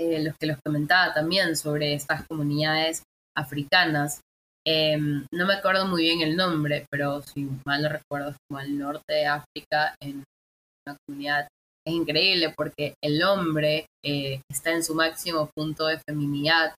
Eh, 0.00 0.24
los 0.24 0.34
que 0.38 0.46
los 0.46 0.56
comentaba 0.64 1.12
también 1.12 1.56
sobre 1.56 1.92
estas 1.92 2.26
comunidades 2.26 3.02
africanas. 3.36 4.22
Em, 4.66 5.26
no 5.30 5.46
me 5.46 5.54
acuerdo 5.54 5.86
muy 5.86 6.04
bien 6.04 6.22
el 6.22 6.36
nombre, 6.36 6.86
pero 6.90 7.20
si 7.20 7.46
mal 7.66 7.82
no 7.82 7.90
recuerdo, 7.90 8.30
es 8.30 8.36
como 8.48 8.60
el 8.60 8.78
norte 8.78 9.12
de 9.12 9.26
África, 9.26 9.94
en 10.00 10.24
una 10.86 10.96
comunidad. 11.06 11.48
Es 11.86 11.92
increíble 11.92 12.54
porque 12.56 12.94
el 13.04 13.22
hombre 13.24 13.84
eh, 14.02 14.40
está 14.50 14.70
en 14.70 14.82
su 14.82 14.94
máximo 14.94 15.50
punto 15.54 15.86
de 15.86 16.00
feminidad 16.08 16.74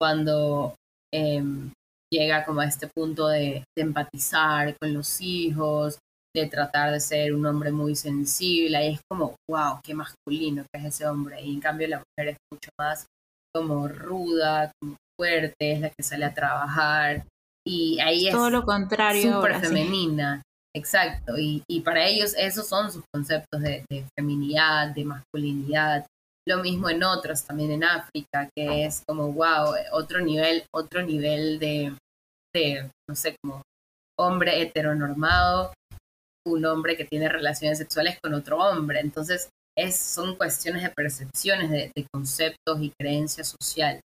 cuando 0.00 0.74
em, 1.12 1.72
llega 2.10 2.46
como 2.46 2.62
a 2.62 2.66
este 2.66 2.88
punto 2.88 3.28
de, 3.28 3.64
de, 3.76 3.82
empatizar 3.82 4.74
con 4.78 4.94
los 4.94 5.20
hijos, 5.20 5.98
de 6.40 6.48
tratar 6.48 6.92
de 6.92 7.00
ser 7.00 7.34
un 7.34 7.46
hombre 7.46 7.70
muy 7.70 7.94
sensible, 7.94 8.84
y 8.86 8.94
es 8.94 9.00
como, 9.10 9.34
wow, 9.50 9.80
qué 9.82 9.94
masculino 9.94 10.64
que 10.72 10.80
es 10.80 10.94
ese 10.94 11.06
hombre, 11.06 11.40
y 11.42 11.54
en 11.54 11.60
cambio 11.60 11.88
la 11.88 11.98
mujer 11.98 12.34
es 12.34 12.36
mucho 12.52 12.70
más 12.78 13.06
como 13.54 13.88
ruda, 13.88 14.70
como 14.80 14.96
fuerte, 15.18 15.72
es 15.72 15.80
la 15.80 15.90
que 15.90 16.02
sale 16.02 16.24
a 16.24 16.34
trabajar, 16.34 17.24
y 17.66 17.98
ahí 18.00 18.28
es 18.28 18.34
todo 18.34 18.50
lo 18.50 18.64
contrario, 18.64 19.36
súper 19.36 19.60
femenina. 19.60 20.42
Exacto, 20.76 21.38
y, 21.38 21.62
y, 21.68 21.80
para 21.80 22.06
ellos 22.06 22.34
esos 22.36 22.68
son 22.68 22.92
sus 22.92 23.02
conceptos 23.12 23.60
de, 23.60 23.84
de 23.90 24.06
feminidad, 24.16 24.94
de 24.94 25.04
masculinidad, 25.04 26.06
lo 26.48 26.58
mismo 26.62 26.88
en 26.88 27.02
otros, 27.04 27.44
también 27.44 27.72
en 27.72 27.84
África, 27.84 28.48
que 28.56 28.84
es 28.84 29.02
como, 29.06 29.32
wow, 29.32 29.74
otro 29.92 30.20
nivel, 30.20 30.64
otro 30.74 31.02
nivel 31.02 31.58
de, 31.58 31.92
de 32.54 32.90
no 33.08 33.14
sé, 33.14 33.36
como 33.42 33.62
hombre 34.18 34.62
heteronormado, 34.62 35.72
un 36.48 36.64
hombre 36.64 36.96
que 36.96 37.04
tiene 37.04 37.28
relaciones 37.28 37.78
sexuales 37.78 38.18
con 38.22 38.34
otro 38.34 38.58
hombre. 38.58 39.00
Entonces, 39.00 39.48
es, 39.78 39.96
son 39.96 40.36
cuestiones 40.36 40.82
de 40.82 40.90
percepciones, 40.90 41.70
de, 41.70 41.92
conceptos 42.12 42.80
y 42.80 42.92
creencias 43.00 43.54
sociales. 43.60 44.02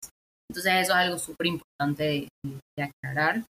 Entonces, 0.51 0.73
eso 0.75 0.93
es 0.93 0.99
algo 0.99 1.19
súper 1.19 1.47
importante 1.47 2.29
de, 2.45 2.83
aclarar. 2.83 3.45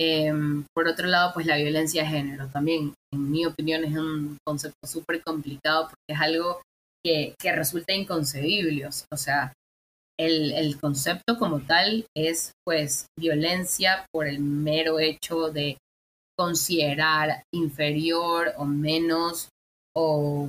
Em, 0.00 0.64
por 0.74 0.88
otro 0.88 1.06
lado, 1.06 1.32
pues 1.34 1.46
la 1.46 1.56
violencia 1.56 2.02
de 2.02 2.08
género 2.08 2.48
también, 2.48 2.94
en 3.12 3.30
mi 3.30 3.46
opinión, 3.46 3.84
es 3.84 3.96
un 3.96 4.36
concepto 4.46 4.86
súper 4.86 5.22
complicado 5.22 5.88
porque 5.88 6.12
es 6.12 6.20
algo 6.20 6.62
que, 7.04 7.34
resulta 7.52 7.92
inconcebible. 7.92 8.86
O 8.86 9.16
sea, 9.16 9.52
el, 10.18 10.52
el, 10.52 10.78
concepto 10.80 11.38
como 11.38 11.60
tal 11.60 12.06
es 12.16 12.52
pues 12.64 13.06
violencia 13.18 14.06
por 14.12 14.26
el 14.26 14.40
mero 14.40 14.98
hecho 14.98 15.50
de 15.50 15.76
considerar 16.38 17.42
inferior 17.54 18.52
o 18.56 18.64
menos 18.64 19.48
o 19.96 20.48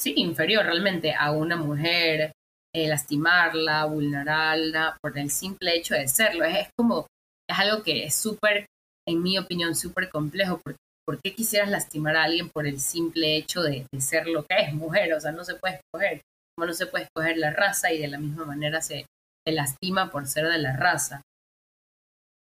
sí, 0.00 0.14
inferior 0.16 0.64
realmente 0.64 1.14
a 1.14 1.32
una 1.32 1.56
mujer, 1.56 2.32
eh, 2.74 2.88
lastimarla, 2.88 3.84
vulnerarla 3.86 4.98
por 5.00 5.18
el 5.18 5.30
simple 5.30 5.76
hecho 5.76 5.94
de 5.94 6.08
serlo. 6.08 6.44
Es, 6.44 6.58
es 6.58 6.68
como, 6.76 7.06
es 7.48 7.58
algo 7.58 7.82
que 7.82 8.04
es 8.04 8.14
súper, 8.14 8.66
en 9.08 9.22
mi 9.22 9.38
opinión, 9.38 9.74
súper 9.74 10.10
complejo 10.10 10.60
porque 10.62 10.78
¿por 11.04 11.20
qué 11.20 11.34
quisieras 11.34 11.70
lastimar 11.70 12.16
a 12.16 12.24
alguien 12.24 12.48
por 12.48 12.66
el 12.66 12.80
simple 12.80 13.36
hecho 13.36 13.62
de, 13.62 13.86
ser 13.98 14.26
lo 14.26 14.44
que 14.44 14.56
es 14.56 14.72
mujer? 14.72 15.12
O 15.14 15.20
sea, 15.20 15.32
no 15.32 15.44
se 15.44 15.54
puede 15.54 15.76
escoger, 15.76 16.22
como 16.56 16.66
no 16.66 16.74
se 16.74 16.86
puede 16.86 17.04
escoger 17.04 17.36
la 17.36 17.52
raza 17.52 17.92
y 17.92 17.98
de 17.98 18.08
la 18.08 18.18
misma 18.18 18.44
manera 18.44 18.80
se, 18.80 19.06
lastima 19.46 20.10
por 20.10 20.26
ser 20.26 20.48
de 20.48 20.58
la 20.58 20.76
raza. 20.76 21.20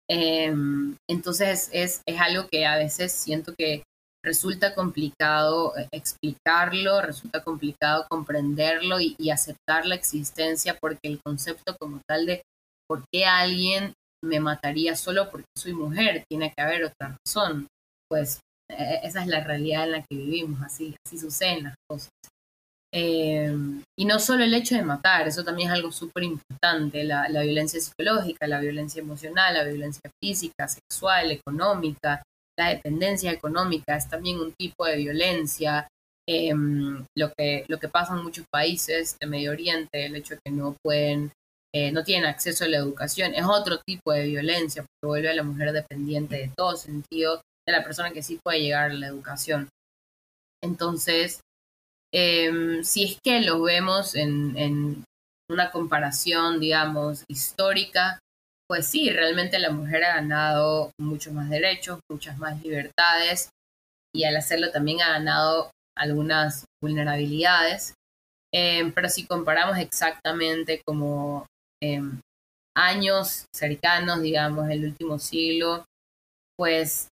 Em, 0.09 0.95
entonces 1.07 1.69
es, 1.71 2.01
es 2.05 2.19
algo 2.19 2.47
que 2.49 2.65
a 2.65 2.77
veces 2.77 3.11
siento 3.11 3.53
que 3.55 3.83
resulta 4.23 4.73
complicado 4.73 5.77
eh, 5.77 5.87
explicarlo, 5.91 7.01
resulta 7.01 7.43
complicado 7.43 8.05
comprenderlo 8.09 8.99
y, 8.99 9.15
aceptar 9.29 9.85
la 9.85 9.95
existencia 9.95 10.77
porque 10.79 11.07
el 11.07 11.21
concepto 11.23 11.75
como 11.79 12.01
tal 12.07 12.25
de 12.25 12.41
por 12.87 13.03
qué 13.13 13.25
alguien 13.25 13.93
me 14.23 14.39
mataría 14.39 14.95
solo 14.95 15.29
porque 15.29 15.47
soy 15.57 15.73
mujer, 15.73 16.23
tiene 16.27 16.51
que 16.55 16.63
haber 16.63 16.85
otra 16.85 17.15
razón. 17.25 17.67
Pues 18.09 18.39
e-, 18.69 18.99
esa 19.03 19.21
es 19.21 19.27
la 19.27 19.43
realidad 19.43 19.85
en 19.85 19.91
la 19.91 20.01
que 20.01 20.17
vivimos, 20.17 20.61
así, 20.63 20.95
así 21.05 21.17
suceden 21.17 21.65
las 21.65 21.75
cosas. 21.89 22.09
Eh, 22.93 23.53
y 23.97 24.05
no 24.05 24.19
solo 24.19 24.43
el 24.43 24.53
hecho 24.53 24.75
de 24.75 24.81
matar, 24.81 25.27
eso 25.27 25.43
también 25.43 25.69
es 25.69 25.75
algo 25.75 25.91
súper 25.91 26.23
importante, 26.23 27.03
la, 27.03 27.27
violencia 27.27 27.79
psicológica, 27.79 28.47
la 28.47 28.59
violencia 28.59 29.01
emocional, 29.01 29.53
la 29.53 29.63
violencia 29.63 30.09
física, 30.23 30.67
sexual, 30.67 31.31
económica, 31.31 32.23
la 32.57 32.69
dependencia 32.69 33.31
económica 33.31 33.95
es 33.95 34.09
también 34.09 34.39
un 34.39 34.53
tipo 34.53 34.85
de 34.85 34.97
violencia. 34.97 35.87
Eh, 36.27 36.53
lo, 37.17 37.31
que, 37.35 37.65
lo 37.67 37.79
que 37.79 37.89
pasa 37.89 38.15
en 38.15 38.23
muchos 38.23 38.45
países 38.51 39.17
de 39.19 39.25
Medio 39.25 39.51
Oriente, 39.51 40.05
el 40.05 40.15
hecho 40.15 40.35
de 40.35 40.41
que 40.45 40.51
no 40.51 40.75
pueden, 40.83 41.31
eh, 41.73 41.91
no 41.91 42.03
tienen 42.03 42.29
acceso 42.29 42.65
a 42.65 42.67
la 42.67 42.77
educación, 42.77 43.33
es 43.33 43.45
otro 43.45 43.79
tipo 43.79 44.11
de 44.13 44.25
violencia, 44.25 44.83
porque 44.83 45.07
vuelve 45.07 45.29
a 45.29 45.33
la 45.33 45.43
mujer 45.43 45.71
dependiente 45.71 46.35
de 46.35 46.51
todo 46.55 46.75
sentido 46.75 47.41
la 47.71 47.83
persona 47.83 48.11
que 48.11 48.23
sí 48.23 48.39
puede 48.43 48.61
llegar 48.61 48.91
a 48.91 48.93
la 48.93 49.07
educación. 49.07 49.69
Entonces, 50.63 51.41
em, 52.13 52.83
si 52.83 53.03
es 53.03 53.17
que 53.23 53.41
lo 53.41 53.61
vemos 53.61 54.15
en, 54.15 54.57
en 54.57 55.03
una 55.49 55.71
comparación, 55.71 56.59
digamos, 56.59 57.23
histórica, 57.27 58.19
pues 58.69 58.85
sí, 58.85 59.09
realmente 59.09 59.57
la 59.57 59.71
mujer 59.71 60.03
ha 60.03 60.15
ganado 60.15 60.91
muchos 60.99 61.33
más 61.33 61.49
derechos, 61.49 61.99
muchas 62.09 62.37
más 62.37 62.61
libertades 62.61 63.49
y 64.15 64.25
al 64.25 64.37
hacerlo 64.37 64.71
también 64.71 65.01
ha 65.01 65.09
ganado 65.09 65.71
algunas 65.97 66.65
vulnerabilidades. 66.81 67.95
Em, 68.53 68.91
pero 68.93 69.09
si 69.09 69.25
comparamos 69.25 69.77
exactamente 69.77 70.81
como 70.85 71.45
em, 71.81 72.19
años 72.75 73.45
cercanos, 73.55 74.21
digamos, 74.21 74.69
el 74.69 74.85
último 74.85 75.19
siglo, 75.19 75.85
pues 76.57 77.08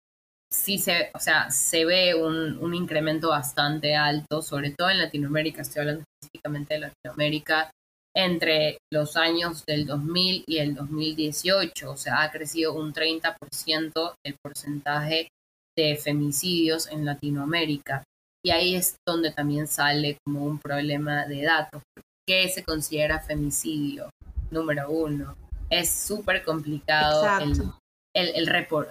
sí 0.56 0.78
se, 0.78 1.10
o 1.14 1.18
sea, 1.18 1.50
se 1.50 1.84
ve 1.84 2.14
un, 2.14 2.58
un, 2.58 2.74
incremento 2.74 3.28
bastante 3.28 3.94
alto, 3.94 4.42
sobre 4.42 4.70
todo 4.70 4.90
en 4.90 4.98
Latinoamérica, 4.98 5.62
estoy 5.62 5.80
hablando 5.80 6.04
específicamente 6.20 6.74
de 6.74 6.80
Latinoamérica, 6.80 7.70
entre 8.14 8.78
los 8.90 9.16
años 9.16 9.64
del 9.66 9.86
2000 9.86 10.44
y 10.46 10.58
el 10.58 10.74
2018, 10.74 11.90
o 11.90 11.96
sea, 11.96 12.22
ha 12.22 12.30
crecido 12.30 12.72
un 12.72 12.94
30% 12.94 14.14
el 14.24 14.36
porcentaje 14.42 15.28
de 15.76 15.96
femicidios 15.96 16.90
en 16.90 17.04
Latinoamérica. 17.04 18.02
Y 18.42 18.50
ahí 18.50 18.74
es 18.74 18.96
donde 19.06 19.32
también 19.32 19.66
sale 19.66 20.16
como 20.24 20.44
un 20.44 20.58
problema 20.58 21.26
de 21.26 21.42
datos. 21.42 21.82
¿Qué 22.26 22.48
se 22.48 22.64
considera 22.64 23.20
femicidio? 23.20 24.08
Número 24.50 24.90
uno. 24.90 25.36
Es 25.68 25.90
súper 25.90 26.42
complicado 26.42 27.40
el, 27.40 27.70
el, 28.16 28.34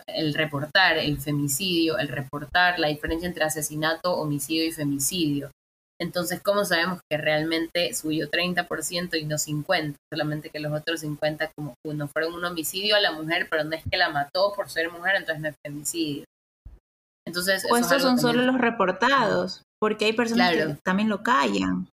el, 0.08 0.34
reportar 0.36 0.98
el 0.98 1.18
femicidio, 1.18 1.98
el 1.98 2.10
reportar 2.10 2.78
la 2.80 2.88
diferencia 2.88 3.28
entre 3.28 3.44
asesinato, 3.44 4.16
homicidio 4.16 4.66
y 4.66 4.72
femicidio. 4.72 5.50
Entonces, 6.00 6.42
¿cómo 6.42 6.66
sabemos 6.66 7.00
que 7.10 7.18
realmente 7.18 7.94
subió 7.94 8.30
30% 8.30 9.20
y 9.20 9.26
no 9.26 9.38
50%? 9.38 9.96
Solamente 10.14 10.50
que 10.50 10.60
los 10.60 10.74
otros 10.74 11.00
50 11.00 11.52
como 11.58 11.74
uno 11.86 12.08
fueron 12.08 12.34
un 12.34 12.46
homicidio 12.46 12.96
a 12.96 13.00
la 13.00 13.14
mujer, 13.14 13.48
pero 13.50 13.64
no 13.64 13.76
es 13.76 13.84
que 13.90 13.98
la 13.98 14.10
mató 14.10 14.54
por 14.54 14.70
ser 14.70 14.92
mujer, 14.92 15.16
entonces 15.16 15.42
no 15.42 15.50
es 15.50 15.56
femicidio. 15.66 16.26
Entonces, 17.28 17.66
o 17.72 17.78
estos 17.78 18.04
son 18.04 18.20
solo 18.20 18.44
los 18.44 18.60
reportados, 18.60 19.64
porque 19.80 20.06
hay 20.06 20.14
personas 20.14 20.52
que 20.52 20.78
también 20.84 21.10
lo 21.10 21.24
callan. 21.24 21.88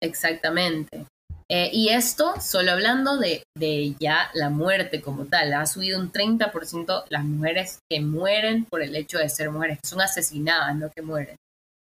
Exactamente. 0.00 1.06
Eh, 1.50 1.70
y 1.72 1.90
esto 1.90 2.40
solo 2.40 2.72
hablando 2.72 3.18
de, 3.18 3.42
de, 3.56 3.94
ya 4.00 4.30
la 4.34 4.48
muerte 4.48 5.02
como 5.02 5.26
tal. 5.26 5.52
Ha 5.52 5.66
subido 5.66 6.00
un 6.00 6.10
30% 6.10 7.04
las 7.10 7.24
mujeres 7.24 7.78
que 7.90 8.00
mueren 8.00 8.64
por 8.64 8.82
el 8.82 8.96
hecho 8.96 9.18
de 9.18 9.28
ser 9.28 9.50
mujeres, 9.50 9.78
que 9.82 9.88
son 9.88 10.00
asesinadas, 10.00 10.74
no 10.76 10.90
que 10.90 11.02
mueren. 11.02 11.36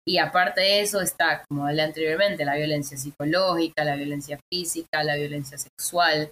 Y 0.06 0.18
aparte 0.18 0.60
de 0.60 0.80
eso 0.80 1.00
está, 1.00 1.44
como 1.48 1.66
hablé 1.66 1.82
anteriormente, 1.82 2.44
la 2.44 2.56
violencia 2.56 2.96
psicológica, 2.96 3.84
la 3.84 3.94
violencia 3.94 4.38
física, 4.52 5.04
la 5.04 5.14
violencia 5.14 5.58
sexual. 5.58 6.30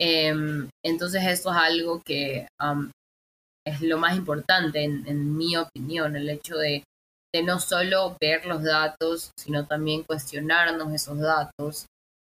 Em, 0.00 0.68
entonces 0.84 1.22
esto 1.24 1.50
es 1.50 1.56
algo 1.56 2.02
que 2.04 2.48
es 3.64 3.80
lo 3.82 3.98
más 3.98 4.16
importante 4.16 4.82
en, 4.82 5.36
mi 5.36 5.56
opinión, 5.56 6.16
el 6.16 6.28
hecho 6.28 6.56
de, 6.56 6.82
de, 7.32 7.42
no 7.44 7.60
solo 7.60 8.16
ver 8.20 8.46
los 8.46 8.64
datos, 8.64 9.30
sino 9.38 9.66
también 9.66 10.02
cuestionarnos 10.02 10.92
esos 10.92 11.18
datos, 11.20 11.86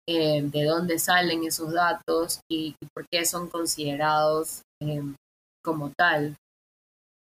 em, 0.10 0.50
de 0.50 0.64
dónde 0.66 0.98
salen 0.98 1.44
esos 1.44 1.72
datos 1.72 2.40
y, 2.52 2.76
por 2.94 3.06
qué 3.12 3.26
son 3.26 3.48
considerados 3.48 4.62
em, 4.82 5.16
como 5.64 5.92
tal. 5.92 6.36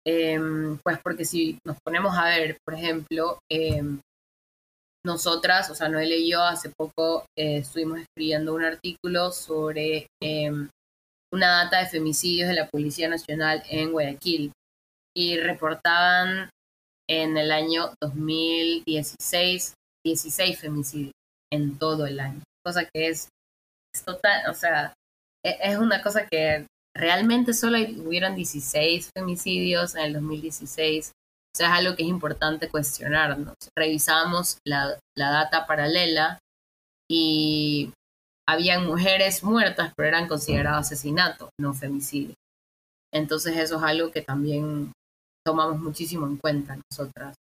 Em, 0.06 0.78
pues 0.84 1.00
porque 1.02 1.24
si 1.24 1.58
nos 1.66 1.78
ponemos 1.86 2.18
a 2.18 2.26
ver, 2.26 2.58
por 2.66 2.74
ejemplo, 2.74 3.40
em, 3.50 4.02
nosotras, 5.06 5.70
o 5.70 5.76
sea, 5.76 5.88
Noel 5.88 6.12
y 6.12 6.30
yo 6.30 6.42
hace 6.44 6.70
poco 6.78 7.26
eh, 7.38 7.58
estuvimos 7.58 8.00
escribiendo 8.00 8.54
un 8.54 8.64
artículo 8.66 9.32
sobre 9.32 10.08
em, 10.22 10.70
una 11.34 11.64
data 11.64 11.80
de 11.80 11.88
femicidios 11.90 12.50
de 12.50 12.56
la 12.56 12.68
Policía 12.70 13.08
Nacional 13.10 13.64
en 13.70 13.92
Guayaquil 13.92 14.52
y 15.16 15.38
reportaban 15.38 16.50
en 17.10 17.38
el 17.38 17.52
año 17.52 17.94
2016 18.02 19.74
16 20.06 20.60
femicidios 20.60 21.14
en 21.52 21.78
todo 21.78 22.06
el 22.06 22.20
año, 22.20 22.42
cosa 22.64 22.86
que 22.86 23.10
es, 23.10 23.30
total, 24.06 24.50
o 24.50 24.54
sea, 24.54 24.94
e, 25.46 25.58
es 25.62 25.78
una 25.78 26.02
cosa 26.02 26.26
que 26.28 26.66
realmente 26.96 27.54
solo 27.54 27.78
hubieron 28.06 28.36
16 28.36 29.10
femicidios 29.16 29.96
en 29.96 30.04
el 30.04 30.14
2016. 30.14 31.12
O 31.12 31.56
sea, 31.56 31.68
es 31.68 31.80
algo 31.80 31.96
que 31.96 32.04
es 32.04 32.10
importante 32.10 32.70
cuestionarnos. 32.70 33.56
Revisamos 33.78 34.58
la, 34.66 34.98
data 35.16 35.68
paralela 35.68 36.40
y 37.10 37.94
habían 38.48 38.86
mujeres 38.88 39.44
muertas, 39.44 39.94
pero 39.96 40.10
eran 40.10 40.28
consideradas 40.28 40.88
asesinatos, 40.88 41.50
no 41.60 41.74
femicidios. 41.74 42.36
Entonces 43.14 43.56
eso 43.58 43.78
es 43.78 43.84
algo 43.84 44.12
que 44.12 44.24
también 44.24 44.92
tomamos 45.46 45.80
muchísimo 45.80 46.26
en 46.26 46.38
cuenta 46.38 46.80
nosotras. 46.92 47.36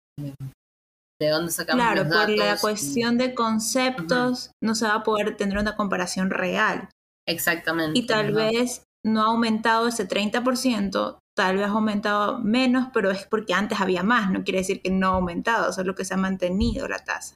¿De 1.22 1.30
dónde 1.30 1.52
sacamos 1.52 1.86
Claro, 1.86 2.10
por 2.10 2.30
la 2.32 2.58
cuestión 2.58 3.20
de 3.20 3.36
conceptos 3.36 4.50
no 4.60 4.74
se 4.74 4.88
va 4.88 4.96
a 4.96 5.04
poder 5.04 5.38
tener 5.38 5.60
una 5.60 5.76
comparación 5.76 6.32
real. 6.32 6.90
Exactamente. 7.28 8.00
Y 8.00 8.08
tal 8.08 8.34
vez 8.34 8.86
no 9.06 9.22
ha 9.22 9.26
aumentado 9.26 9.88
ese 9.88 10.08
30%, 10.08 11.20
tal 11.38 11.58
vez 11.58 11.68
ha 11.68 11.70
aumentado 11.70 12.40
menos, 12.40 12.88
pero 12.92 13.12
es 13.12 13.28
porque 13.28 13.54
antes 13.54 13.80
había 13.80 14.02
más, 14.02 14.32
no 14.32 14.44
quiere 14.44 14.62
decir 14.62 14.82
que 14.82 14.90
no 14.90 15.10
ha 15.10 15.16
aumentado, 15.18 15.72
solo 15.72 15.94
que 15.94 16.06
se 16.06 16.16
ha 16.16 16.18
mantenido 16.18 16.88
la 16.88 16.98
tasa. 16.98 17.36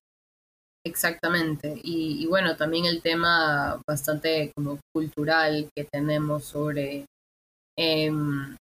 Exactamente. 0.83 1.79
Y, 1.83 2.25
bueno, 2.25 2.55
también 2.55 2.85
el 2.85 3.03
tema 3.03 3.79
bastante 3.87 4.51
como 4.55 4.79
cultural 4.91 5.69
que 5.75 5.83
tenemos 5.83 6.45
sobre 6.45 7.05
em, 7.77 8.57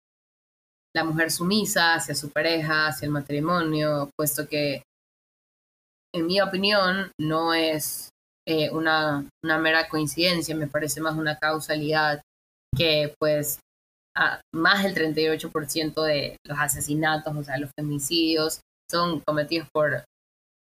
la 0.94 1.04
mujer 1.04 1.30
sumisa 1.30 1.94
hacia 1.94 2.14
su 2.14 2.28
pareja, 2.28 2.88
hacia 2.88 3.06
el 3.06 3.12
matrimonio, 3.12 4.10
puesto 4.18 4.46
que, 4.46 4.82
en 6.14 6.26
mi 6.26 6.40
opinión, 6.40 7.10
no 7.20 7.52
es 7.52 8.10
eh, 8.46 8.70
una, 8.70 9.28
mera 9.42 9.88
coincidencia, 9.88 10.54
me 10.54 10.68
parece 10.68 11.00
más 11.00 11.16
una 11.16 11.38
causalidad 11.38 12.22
que 12.76 13.14
pues 13.18 13.58
más 14.54 14.84
del 14.84 14.94
38% 14.94 16.04
de 16.04 16.36
los 16.46 16.58
asesinatos, 16.58 17.36
o 17.36 17.42
sea, 17.42 17.58
los 17.58 17.70
femicidios, 17.76 18.60
son 18.88 19.20
cometidos 19.20 19.68
por, 19.72 20.04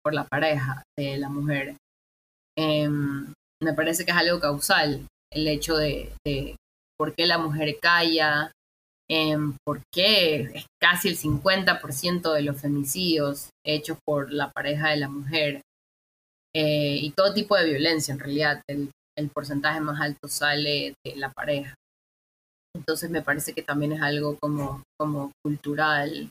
por 0.02 0.14
la 0.14 0.24
pareja 0.24 0.82
de 0.98 1.18
la 1.18 1.28
mujer. 1.28 1.76
Em, 2.56 3.32
me 3.62 3.74
parece 3.74 4.04
que 4.04 4.10
es 4.10 4.16
algo 4.16 4.40
causal 4.40 5.06
el 5.32 5.48
hecho 5.48 5.76
de, 5.76 6.12
por 6.98 7.14
qué 7.14 7.26
la 7.26 7.38
mujer 7.38 7.76
calla, 7.80 8.52
em, 9.12 9.54
por 9.64 9.82
qué 9.92 10.40
es 10.54 10.66
casi 10.80 11.08
el 11.08 11.18
50% 11.18 12.32
de 12.32 12.42
los 12.42 12.60
femicidios 12.60 13.50
hechos 13.64 13.98
por 14.06 14.32
la 14.32 14.50
pareja 14.50 14.90
de 14.90 14.96
la 14.96 15.08
mujer. 15.08 15.60
Eh, 16.54 16.98
y 17.00 17.10
todo 17.10 17.34
tipo 17.34 17.56
de 17.56 17.66
violencia, 17.68 18.12
en 18.12 18.20
realidad, 18.20 18.62
el 18.68 19.30
porcentaje 19.34 19.80
más 19.80 20.00
alto 20.00 20.28
sale 20.28 20.94
de 21.04 21.16
la 21.16 21.30
pareja. 21.30 21.74
Entonces 22.74 23.10
me 23.10 23.22
parece 23.22 23.52
que 23.52 23.62
también 23.62 23.92
es 23.92 24.00
algo 24.00 24.38
como, 24.38 24.82
como 24.98 25.32
cultural 25.44 26.30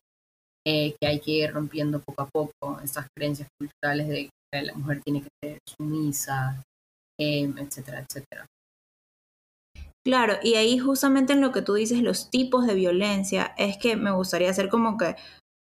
eh, 0.65 0.95
que 0.99 1.07
hay 1.07 1.19
que 1.19 1.31
ir 1.31 1.51
rompiendo 1.51 1.99
poco 2.01 2.23
a 2.23 2.29
poco, 2.29 2.79
estas 2.83 3.07
creencias 3.15 3.47
culturales 3.59 4.07
de 4.07 4.29
que 4.51 4.61
la 4.61 4.73
mujer 4.73 5.01
tiene 5.03 5.21
que 5.21 5.29
ser 5.43 5.59
sumisa, 5.67 6.63
em, 7.19 7.57
etcétera, 7.57 8.05
etcétera. 8.07 8.45
Claro, 10.05 10.35
y 10.41 10.55
ahí 10.55 10.79
justamente 10.79 11.33
en 11.33 11.41
lo 11.41 11.51
que 11.51 11.61
tú 11.61 11.75
dices, 11.75 12.01
los 12.01 12.31
tipos 12.31 12.65
de 12.65 12.73
violencia, 12.73 13.53
es 13.57 13.77
que 13.77 13.95
me 13.95 14.11
gustaría 14.11 14.49
hacer 14.49 14.69
como 14.69 14.97
que 14.97 15.15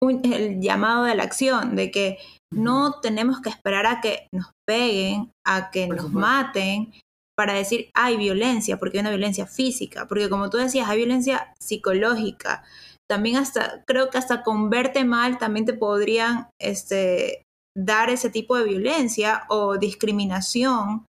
el 0.02 0.62
llamado 0.62 1.04
de 1.04 1.15
la 1.15 1.24
acción, 1.24 1.76
de 1.76 1.92
que 1.92 2.20
no 2.54 3.00
tenemos 3.02 3.42
que 3.42 3.50
esperar 3.50 3.86
a 3.86 4.02
que 4.02 4.28
nos 4.34 4.52
peguen, 4.68 5.32
a 5.46 5.72
que 5.72 5.88
nos 5.88 6.12
maten, 6.12 6.94
para 7.36 7.54
decir 7.54 7.89
hay 7.96 8.18
violencia, 8.18 8.78
porque 8.78 8.98
hay 8.98 9.02
una 9.02 9.12
violencia 9.12 9.46
física, 9.46 10.08
porque 10.08 10.30
como 10.30 10.50
tú 10.50 10.58
decías, 10.58 10.89
hay 10.89 10.98
violencia 10.98 11.54
psicológica. 11.60 12.63
También 13.10 13.38
hasta, 13.38 13.84
creo 13.86 14.10
que 14.10 14.18
hasta 14.18 14.44
con 14.44 14.70
verte 14.70 15.04
mal 15.06 15.38
también 15.38 15.65
te 15.65 15.74
podrían 15.74 16.50
este, 16.62 17.44
dar 17.76 18.10
ese 18.10 18.30
tipo 18.30 18.58
de 18.58 18.65
violencia 18.65 19.46
o 19.50 19.78
discriminación 19.78 21.06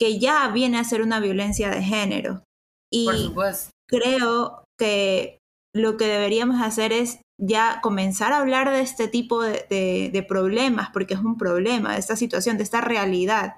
que 0.00 0.18
ya 0.18 0.48
viene 0.48 0.78
a 0.78 0.84
ser 0.84 1.02
una 1.02 1.20
violencia 1.20 1.70
de 1.70 1.82
género. 1.82 2.42
Y 2.92 3.08
creo 3.88 4.64
que 4.78 5.38
lo 5.74 5.96
que 5.96 6.06
deberíamos 6.06 6.60
hacer 6.60 6.92
es 6.92 7.20
ya 7.40 7.80
comenzar 7.82 8.32
a 8.32 8.38
hablar 8.38 8.70
de 8.70 8.82
este 8.82 9.08
tipo 9.08 9.42
de 9.42 10.26
problemas, 10.28 10.90
porque 10.92 11.14
es 11.14 11.20
un 11.20 11.38
problema, 11.38 11.94
de 11.94 11.98
esta 11.98 12.16
situación, 12.16 12.58
de 12.58 12.64
esta 12.64 12.80
realidad. 12.80 13.56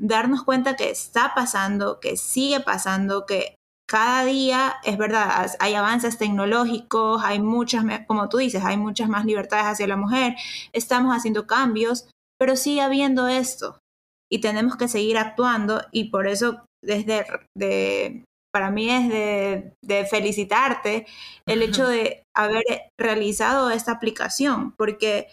Darnos 0.00 0.42
cuenta 0.42 0.74
que 0.74 0.90
está 0.90 1.32
pasando, 1.34 2.00
que 2.00 2.16
sigue 2.16 2.60
pasando, 2.60 3.26
que 3.26 3.54
cada 3.92 4.24
día, 4.24 4.76
es 4.84 4.96
verdad, 4.96 5.50
hay 5.60 5.74
avances 5.74 6.16
tecnológicos, 6.16 7.22
hay 7.22 7.40
muchas, 7.40 7.84
como 8.06 8.30
tú 8.30 8.38
dices, 8.38 8.64
hay 8.64 8.78
muchas 8.78 9.10
más 9.10 9.26
libertades 9.26 9.66
hacia 9.66 9.86
la 9.86 9.98
mujer, 9.98 10.34
estamos 10.72 11.14
haciendo 11.14 11.46
cambios, 11.46 12.08
pero 12.38 12.56
sigue 12.56 12.80
habiendo 12.80 13.28
esto 13.28 13.78
y 14.30 14.40
tenemos 14.40 14.76
que 14.76 14.88
seguir 14.88 15.18
actuando 15.18 15.82
y 15.92 16.04
por 16.04 16.26
eso 16.26 16.64
desde 16.82 17.26
de, 17.54 18.24
para 18.52 18.70
mí 18.70 18.90
es 18.90 19.08
de, 19.08 19.74
de 19.82 20.04
felicitarte 20.06 21.06
el 21.46 21.62
hecho 21.62 21.88
de 21.88 22.22
haber 22.34 22.62
realizado 22.98 23.70
esta 23.70 23.92
aplicación, 23.92 24.72
porque 24.76 25.28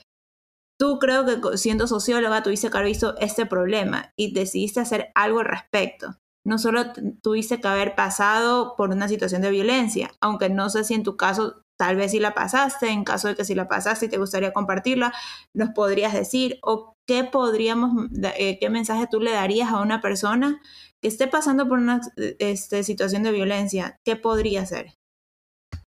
Tú 0.80 0.98
creo 0.98 1.26
que 1.26 1.58
siendo 1.58 1.88
socióloga 1.88 2.42
tuviste 2.42 2.70
que 2.70 2.78
haber 2.78 2.88
visto 2.88 3.18
este 3.18 3.46
problema 3.46 4.14
y 4.18 4.34
decidiste 4.34 4.80
hacer 4.80 5.12
algo 5.14 5.40
al 5.40 5.46
respecto. 5.46 6.16
No 6.46 6.58
solo 6.58 6.94
tuviste 7.22 7.60
que 7.60 7.68
haber 7.68 7.96
pasado 7.96 8.76
por 8.78 8.92
una 8.92 9.10
situación 9.10 9.42
de 9.42 9.52
violencia, 9.52 10.12
aunque 10.22 10.50
no 10.50 10.70
sé 10.70 10.86
si 10.86 10.94
en 10.94 11.04
tu 11.04 11.18
caso 11.18 11.64
tal 11.78 11.98
vez 11.98 12.12
sí 12.12 12.20
la 12.20 12.34
pasaste, 12.34 12.90
en 12.90 13.04
caso 13.04 13.28
de 13.28 13.36
que 13.36 13.44
sí 13.44 13.56
la 13.56 13.68
pasaste 13.68 14.06
y 14.06 14.10
te 14.10 14.18
gustaría 14.18 14.54
compartirla, 14.54 15.14
nos 15.54 15.72
podrías 15.72 16.14
decir 16.14 16.60
o 16.62 16.94
qué 17.06 17.26
podríamos, 17.26 18.08
eh, 18.38 18.58
qué 18.58 18.70
mensaje 18.70 19.08
tú 19.12 19.20
le 19.20 19.32
darías 19.32 19.72
a 19.72 19.82
una 19.82 20.00
persona 20.00 20.62
que 21.02 21.08
esté 21.08 21.28
pasando 21.28 21.68
por 21.68 21.80
una 21.80 22.02
este, 22.18 22.84
situación 22.84 23.24
de 23.24 23.32
violencia, 23.32 23.98
¿qué 24.06 24.16
podría 24.16 24.62
hacer? 24.62 24.94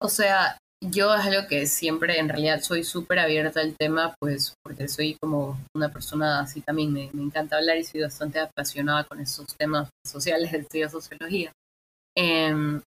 O 0.00 0.08
sea, 0.08 0.58
yo 0.80 1.14
es 1.14 1.26
algo 1.26 1.48
que 1.48 1.66
siempre, 1.66 2.18
en 2.18 2.28
realidad, 2.28 2.60
soy 2.62 2.84
súper 2.84 3.18
abierta 3.18 3.60
al 3.60 3.74
tema, 3.76 4.14
pues 4.20 4.54
porque 4.62 4.86
soy 4.86 5.16
como 5.20 5.58
una 5.74 5.90
persona 5.90 6.40
así 6.40 6.60
también, 6.60 6.92
me, 6.92 7.04
encanta 7.06 7.56
hablar 7.56 7.78
y 7.78 7.84
soy 7.84 8.02
bastante 8.02 8.38
apasionada 8.38 9.04
con 9.04 9.20
esos 9.20 9.46
temas 9.56 9.88
sociales, 10.06 10.52
estudio 10.52 10.88
sociología. 10.88 11.52
Em, 12.16 12.80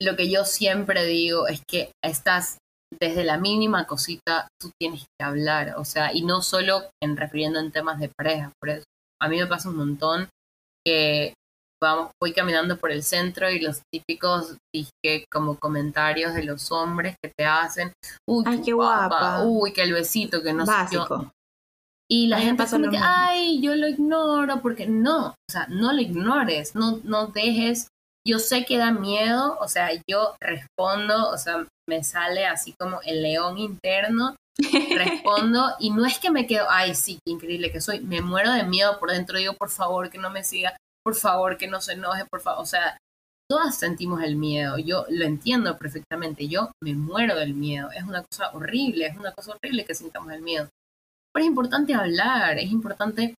lo 0.00 0.16
que 0.16 0.30
yo 0.30 0.44
siempre 0.44 1.04
digo 1.04 1.46
es 1.46 1.62
que 1.68 1.92
estas 2.02 2.58
desde 3.00 3.24
la 3.24 3.38
mínima 3.38 3.86
cosita 3.86 4.48
tú 4.60 4.70
tienes 4.80 5.00
que 5.18 5.24
hablar, 5.24 5.74
o 5.76 5.84
sea, 5.84 6.12
y 6.14 6.22
no 6.22 6.42
solo 6.42 6.90
en 7.02 7.16
refiriendo 7.16 7.58
en 7.58 7.72
temas 7.72 7.98
de 7.98 8.08
pareja, 8.16 8.52
por 8.60 8.70
eso 8.70 8.84
a 9.20 9.28
mí 9.28 9.38
me 9.38 9.46
pasa 9.46 9.68
un 9.68 9.76
montón 9.76 10.28
que 10.86 11.34
vamos, 11.82 12.10
voy 12.20 12.32
caminando 12.32 12.78
por 12.78 12.90
el 12.90 13.02
centro 13.02 13.50
y 13.50 13.60
los 13.60 13.82
típicos 13.92 14.56
dije 14.74 15.26
como 15.30 15.58
comentarios 15.58 16.34
de 16.34 16.44
los 16.44 16.72
hombres 16.72 17.16
que 17.22 17.30
te 17.36 17.44
hacen, 17.44 17.92
uy, 18.28 18.44
Ay, 18.46 18.62
qué 18.64 18.72
guapa. 18.72 19.42
uy, 19.44 19.72
que 19.72 19.82
el 19.82 19.92
besito, 19.92 20.42
que 20.42 20.52
no 20.52 20.64
sé 20.64 20.72
Básico. 20.72 21.22
yo. 21.22 21.30
Y 22.10 22.26
la 22.26 22.36
A 22.36 22.38
mí 22.40 22.44
me 22.44 22.48
gente 22.56 22.70
como 22.70 22.90
que, 22.90 22.98
ay, 22.98 23.60
yo 23.60 23.74
lo 23.76 23.88
ignoro, 23.88 24.60
porque 24.60 24.86
no, 24.86 25.28
o 25.28 25.34
sea, 25.50 25.66
no 25.68 25.92
lo 25.92 26.00
ignores, 26.00 26.74
no, 26.74 27.00
no 27.02 27.28
dejes, 27.28 27.88
yo 28.26 28.38
sé 28.38 28.64
que 28.64 28.78
da 28.78 28.90
miedo, 28.90 29.58
o 29.60 29.68
sea, 29.68 29.90
yo 30.08 30.36
respondo, 30.40 31.30
o 31.30 31.38
sea, 31.38 31.66
me 31.88 32.04
sale 32.04 32.46
así 32.46 32.74
como 32.78 33.00
el 33.02 33.22
león 33.22 33.58
interno, 33.58 34.36
respondo 34.58 35.74
y 35.78 35.90
no 35.90 36.06
es 36.06 36.18
que 36.18 36.30
me 36.30 36.46
quedo, 36.46 36.66
ay, 36.70 36.94
sí, 36.94 37.18
qué 37.24 37.32
increíble 37.32 37.72
que 37.72 37.80
soy, 37.80 38.00
me 38.00 38.20
muero 38.20 38.52
de 38.52 38.64
miedo 38.64 38.98
por 38.98 39.10
dentro, 39.10 39.38
digo, 39.38 39.54
por 39.54 39.70
favor, 39.70 40.10
que 40.10 40.18
no 40.18 40.30
me 40.30 40.44
siga, 40.44 40.76
por 41.04 41.14
favor, 41.14 41.56
que 41.56 41.66
no 41.66 41.80
se 41.80 41.92
enoje, 41.92 42.24
por 42.26 42.40
favor, 42.40 42.62
o 42.62 42.66
sea, 42.66 42.96
todas 43.50 43.76
sentimos 43.76 44.22
el 44.22 44.36
miedo, 44.36 44.78
yo 44.78 45.06
lo 45.08 45.24
entiendo 45.24 45.76
perfectamente, 45.76 46.48
yo 46.48 46.72
me 46.82 46.94
muero 46.94 47.36
del 47.36 47.54
miedo, 47.54 47.90
es 47.90 48.04
una 48.04 48.22
cosa 48.22 48.50
horrible, 48.52 49.06
es 49.06 49.16
una 49.16 49.32
cosa 49.32 49.52
horrible 49.52 49.84
que 49.84 49.94
sintamos 49.94 50.32
el 50.32 50.42
miedo. 50.42 50.68
Pero 51.32 51.44
es 51.44 51.48
importante 51.48 51.94
hablar, 51.94 52.58
es 52.58 52.70
importante 52.70 53.34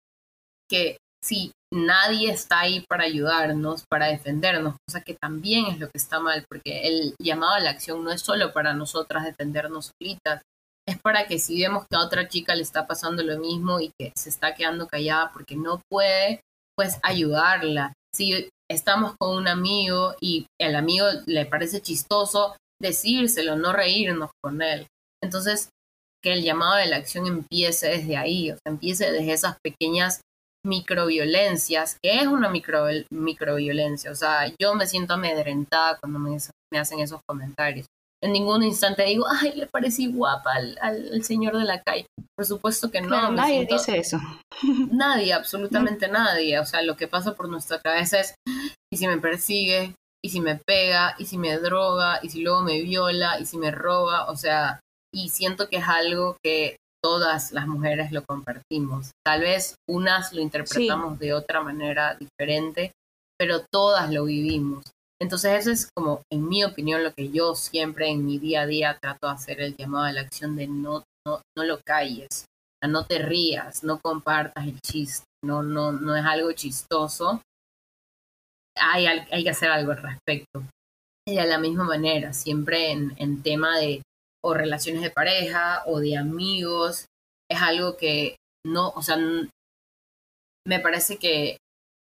que 0.69 0.97
si 1.23 1.51
nadie 1.73 2.29
está 2.31 2.59
ahí 2.59 2.85
para 2.87 3.05
ayudarnos, 3.05 3.85
para 3.89 4.07
defendernos, 4.07 4.75
cosa 4.87 5.01
que 5.01 5.15
también 5.15 5.65
es 5.67 5.79
lo 5.79 5.87
que 5.87 5.97
está 5.97 6.19
mal, 6.19 6.45
porque 6.47 6.87
el 6.87 7.15
llamado 7.19 7.53
a 7.53 7.59
la 7.59 7.71
acción 7.71 8.03
no 8.03 8.11
es 8.11 8.21
solo 8.21 8.53
para 8.53 8.73
nosotras 8.73 9.23
defendernos 9.23 9.91
solitas, 9.99 10.41
es 10.87 10.99
para 11.01 11.27
que 11.27 11.39
si 11.39 11.61
vemos 11.61 11.85
que 11.89 11.95
a 11.95 12.03
otra 12.03 12.27
chica 12.27 12.55
le 12.55 12.61
está 12.61 12.85
pasando 12.85 13.23
lo 13.23 13.39
mismo 13.39 13.79
y 13.79 13.91
que 13.99 14.11
se 14.15 14.29
está 14.29 14.53
quedando 14.53 14.87
callada 14.87 15.31
porque 15.33 15.55
no 15.55 15.81
puede, 15.89 16.41
pues 16.75 16.99
ayudarla. 17.01 17.93
Si 18.13 18.49
estamos 18.69 19.15
con 19.17 19.35
un 19.35 19.47
amigo 19.47 20.15
y 20.21 20.45
el 20.59 20.75
amigo 20.75 21.05
le 21.25 21.45
parece 21.45 21.81
chistoso, 21.81 22.55
decírselo, 22.81 23.55
no 23.55 23.73
reírnos 23.73 24.31
con 24.43 24.61
él. 24.61 24.87
Entonces, 25.23 25.69
que 26.23 26.33
el 26.33 26.43
llamado 26.43 26.75
de 26.75 26.87
la 26.87 26.97
acción 26.97 27.27
empiece 27.27 27.87
desde 27.87 28.17
ahí, 28.17 28.51
o 28.51 28.57
empiece 28.65 29.11
desde 29.11 29.33
esas 29.33 29.57
pequeñas 29.63 30.21
microviolencias, 30.65 31.97
que 32.01 32.19
es 32.19 32.27
una 32.27 32.49
micro, 32.49 32.87
microviolencia, 33.11 34.11
o 34.11 34.15
sea, 34.15 34.51
yo 34.59 34.73
me 34.73 34.87
siento 34.87 35.13
amedrentada 35.13 35.97
cuando 35.99 36.19
me 36.19 36.79
hacen 36.79 36.99
esos 36.99 37.21
comentarios. 37.27 37.85
En 38.25 38.33
ningún 38.33 38.63
instante 38.63 39.03
digo, 39.03 39.25
ay, 39.29 39.53
le 39.55 39.67
parecí 39.67 40.11
guapa 40.11 40.53
al, 40.53 40.77
al, 40.81 41.13
al 41.13 41.23
señor 41.23 41.57
de 41.57 41.63
la 41.63 41.81
calle. 41.81 42.05
Por 42.35 42.45
supuesto 42.45 42.89
que 42.89 43.01
no. 43.01 43.07
Claro, 43.09 43.31
nadie 43.31 43.55
siento- 43.67 43.75
dice 43.75 43.97
eso. 43.99 44.19
Nadie, 44.91 45.33
absolutamente 45.33 46.07
nadie. 46.07 46.59
O 46.59 46.65
sea, 46.65 46.81
lo 46.81 46.95
que 46.95 47.07
pasa 47.07 47.35
por 47.35 47.47
nuestra 47.49 47.79
cabeza 47.79 48.19
es, 48.19 48.35
¿y 48.91 48.97
si 48.97 49.07
me 49.07 49.17
persigue? 49.17 49.93
¿Y 50.23 50.29
si 50.29 50.41
me 50.41 50.55
pega? 50.65 51.15
¿Y 51.19 51.25
si 51.25 51.37
me 51.37 51.57
droga? 51.57 52.19
¿Y 52.23 52.29
si 52.29 52.41
luego 52.41 52.61
me 52.63 52.81
viola? 52.81 53.39
¿Y 53.39 53.45
si 53.45 53.57
me 53.57 53.69
roba? 53.71 54.25
O 54.29 54.35
sea, 54.35 54.79
y 55.13 55.29
siento 55.29 55.69
que 55.69 55.77
es 55.77 55.87
algo 55.87 56.37
que 56.43 56.77
todas 57.03 57.51
las 57.51 57.67
mujeres 57.67 58.11
lo 58.11 58.23
compartimos. 58.25 59.11
Tal 59.25 59.41
vez 59.41 59.75
unas 59.87 60.33
lo 60.33 60.41
interpretamos 60.41 61.19
de 61.19 61.33
otra 61.33 61.61
manera 61.61 62.15
diferente, 62.19 62.91
pero 63.39 63.63
todas 63.71 64.11
lo 64.11 64.25
vivimos. 64.25 64.83
Entonces 65.21 65.59
eso 65.59 65.71
es 65.71 65.89
como, 65.95 66.21
en 66.31 66.47
mi 66.47 66.63
opinión, 66.63 67.03
lo 67.03 67.13
que 67.13 67.29
yo 67.29 67.55
siempre 67.55 68.09
en 68.09 68.25
mi 68.25 68.37
día 68.37 68.61
a 68.61 68.65
día 68.65 68.97
trato 68.99 69.27
de 69.27 69.33
hacer 69.33 69.61
el 69.61 69.75
llamado 69.75 70.05
a 70.05 70.11
la 70.11 70.21
acción 70.21 70.55
de 70.55 70.67
no, 70.67 71.03
no, 71.25 71.41
no 71.57 71.63
lo 71.63 71.79
calles, 71.81 72.45
no 72.87 73.05
te 73.05 73.19
rías, 73.19 73.83
no 73.83 73.99
compartas 73.99 74.65
el 74.65 74.79
chiste, 74.81 75.25
no, 75.43 75.63
no, 75.63 75.91
no 75.91 76.15
es 76.15 76.25
algo 76.25 76.51
chistoso. 76.51 77.41
Hay, 78.77 79.05
hay 79.05 79.43
que 79.43 79.49
hacer 79.49 79.69
algo 79.69 79.91
al 79.91 80.01
respecto. 80.01 80.63
Y 81.27 81.35
de 81.35 81.45
la 81.45 81.57
misma 81.57 81.85
manera, 81.85 82.33
siempre 82.33 82.91
en, 82.91 83.13
en 83.17 83.41
tema 83.41 83.79
de 83.79 84.01
o 84.43 84.53
relaciones 84.53 85.01
de 85.01 85.09
pareja 85.09 85.81
o 85.87 85.99
de 85.99 86.17
amigos, 86.17 87.05
es 87.49 87.61
algo 87.61 87.97
que 87.97 88.35
no, 88.65 88.89
o 88.89 89.01
sea, 89.01 89.17
me 90.67 90.79
parece 90.79 91.17
que 91.17 91.57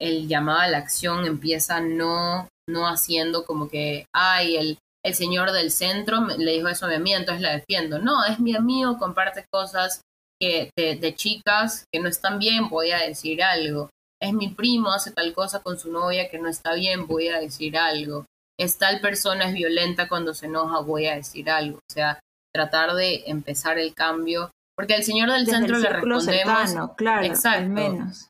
el 0.02 0.28
llamado 0.28 0.60
a 0.60 0.68
la 0.68 0.80
acción 0.80 1.26
empieza 1.26 1.80
no, 1.80 2.50
no 2.70 2.88
haciendo 2.88 3.46
como 3.46 3.68
que, 3.70 4.06
ay, 4.14 4.58
el, 4.58 4.78
el 5.06 5.16
señor 5.16 5.52
del 5.52 5.72
centro 5.72 6.22
me- 6.22 6.38
le 6.38 6.54
dijo 6.54 6.68
eso 6.68 6.86
a 6.86 6.90
mi 6.90 6.96
amiga, 6.96 7.18
entonces 7.18 7.42
la 7.42 7.52
defiendo. 7.54 8.00
No, 8.00 8.26
es 8.26 8.40
mi 8.40 8.56
amigo, 8.56 8.98
comparte 8.98 9.46
cosas 9.52 10.02
que 10.42 10.70
de, 10.78 10.96
de 10.96 11.16
chicas 11.16 11.86
que 11.94 12.00
no 12.02 12.10
están 12.10 12.40
bien, 12.40 12.68
voy 12.70 12.92
a 12.92 13.00
decir 13.00 13.42
algo. 13.44 13.90
Es 14.22 14.34
mi 14.34 14.50
primo, 14.50 14.92
hace 14.92 15.12
tal 15.12 15.34
cosa 15.34 15.62
con 15.62 15.78
su 15.78 15.92
novia 15.92 16.30
que 16.30 16.40
no 16.40 16.50
está 16.50 16.74
bien, 16.74 17.06
voy 17.08 17.28
a 17.30 17.40
decir 17.40 17.78
algo. 17.78 18.26
Es 18.60 18.78
tal 18.78 19.00
persona 19.02 19.46
es 19.48 19.54
violenta 19.54 20.08
cuando 20.08 20.34
se 20.34 20.46
enoja, 20.48 20.80
voy 20.80 21.08
a 21.08 21.16
decir 21.16 21.50
algo. 21.50 21.78
O 21.78 21.94
sea, 21.94 22.20
tratar 22.54 22.94
de 22.94 23.24
empezar 23.28 23.78
el 23.78 23.94
cambio. 23.94 24.50
Porque 24.78 24.94
al 24.96 25.04
señor 25.04 25.32
del 25.32 25.46
Desde 25.46 25.58
centro 25.60 25.78
le 25.78 25.90
respondemos, 25.90 26.26
cercano, 26.70 26.96
claro, 26.96 27.26
Exacto. 27.26 27.60
al 27.60 27.70
menos. 27.70 28.28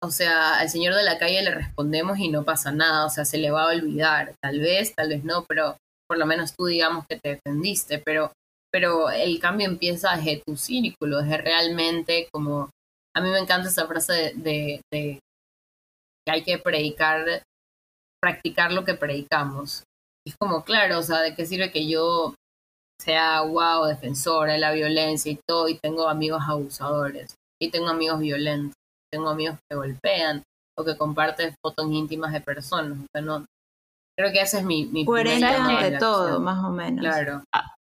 O 0.00 0.10
sea, 0.10 0.58
al 0.58 0.68
señor 0.68 0.94
de 0.94 1.02
la 1.02 1.18
calle 1.18 1.42
le 1.42 1.54
respondemos 1.54 2.18
y 2.18 2.28
no 2.28 2.44
pasa 2.44 2.70
nada, 2.70 3.04
o 3.04 3.10
sea, 3.10 3.24
se 3.24 3.38
le 3.38 3.50
va 3.50 3.64
a 3.64 3.74
olvidar, 3.74 4.34
tal 4.42 4.60
vez, 4.60 4.94
tal 4.94 5.08
vez 5.08 5.24
no, 5.24 5.44
pero 5.44 5.76
por 6.08 6.18
lo 6.18 6.26
menos 6.26 6.54
tú 6.56 6.66
digamos 6.66 7.06
que 7.06 7.18
te 7.18 7.40
defendiste, 7.44 7.98
pero, 7.98 8.32
pero 8.72 9.10
el 9.10 9.38
cambio 9.40 9.66
empieza 9.66 10.16
desde 10.16 10.42
tu 10.46 10.56
círculo, 10.56 11.22
desde 11.22 11.38
realmente 11.38 12.28
como, 12.32 12.70
a 13.14 13.20
mí 13.20 13.30
me 13.30 13.38
encanta 13.38 13.68
esa 13.68 13.86
frase 13.86 14.12
de, 14.12 14.32
de, 14.36 14.80
de 14.92 15.20
que 16.24 16.32
hay 16.32 16.44
que 16.44 16.58
predicar, 16.58 17.42
practicar 18.22 18.72
lo 18.72 18.84
que 18.84 18.94
predicamos. 18.94 19.82
Es 20.26 20.36
como, 20.38 20.62
claro, 20.64 20.98
o 20.98 21.02
sea, 21.02 21.20
¿de 21.20 21.34
qué 21.34 21.46
sirve 21.46 21.72
que 21.72 21.88
yo 21.88 22.34
sea, 23.00 23.42
wow, 23.42 23.86
defensora 23.86 24.52
de 24.52 24.58
la 24.58 24.72
violencia 24.72 25.32
y 25.32 25.40
todo, 25.48 25.68
y 25.68 25.78
tengo 25.78 26.08
amigos 26.08 26.42
abusadores, 26.46 27.34
y 27.60 27.70
tengo 27.70 27.88
amigos 27.88 28.20
violentos? 28.20 28.77
Tengo 29.12 29.28
amigos 29.28 29.58
que 29.68 29.76
golpean 29.76 30.42
o 30.78 30.84
que 30.84 30.96
comparten 30.96 31.54
fotos 31.62 31.90
íntimas 31.90 32.32
de 32.32 32.40
personas. 32.40 32.98
O 32.98 33.06
sea, 33.12 33.22
no, 33.22 33.44
creo 34.16 34.32
que 34.32 34.40
ese 34.40 34.58
es 34.58 34.64
mi, 34.64 34.86
mi 34.86 35.04
Coherente 35.04 35.44
a 35.44 35.64
ante 35.64 35.98
todo, 35.98 36.24
acción. 36.24 36.44
más 36.44 36.64
o 36.64 36.70
menos. 36.70 37.00
Claro. 37.00 37.42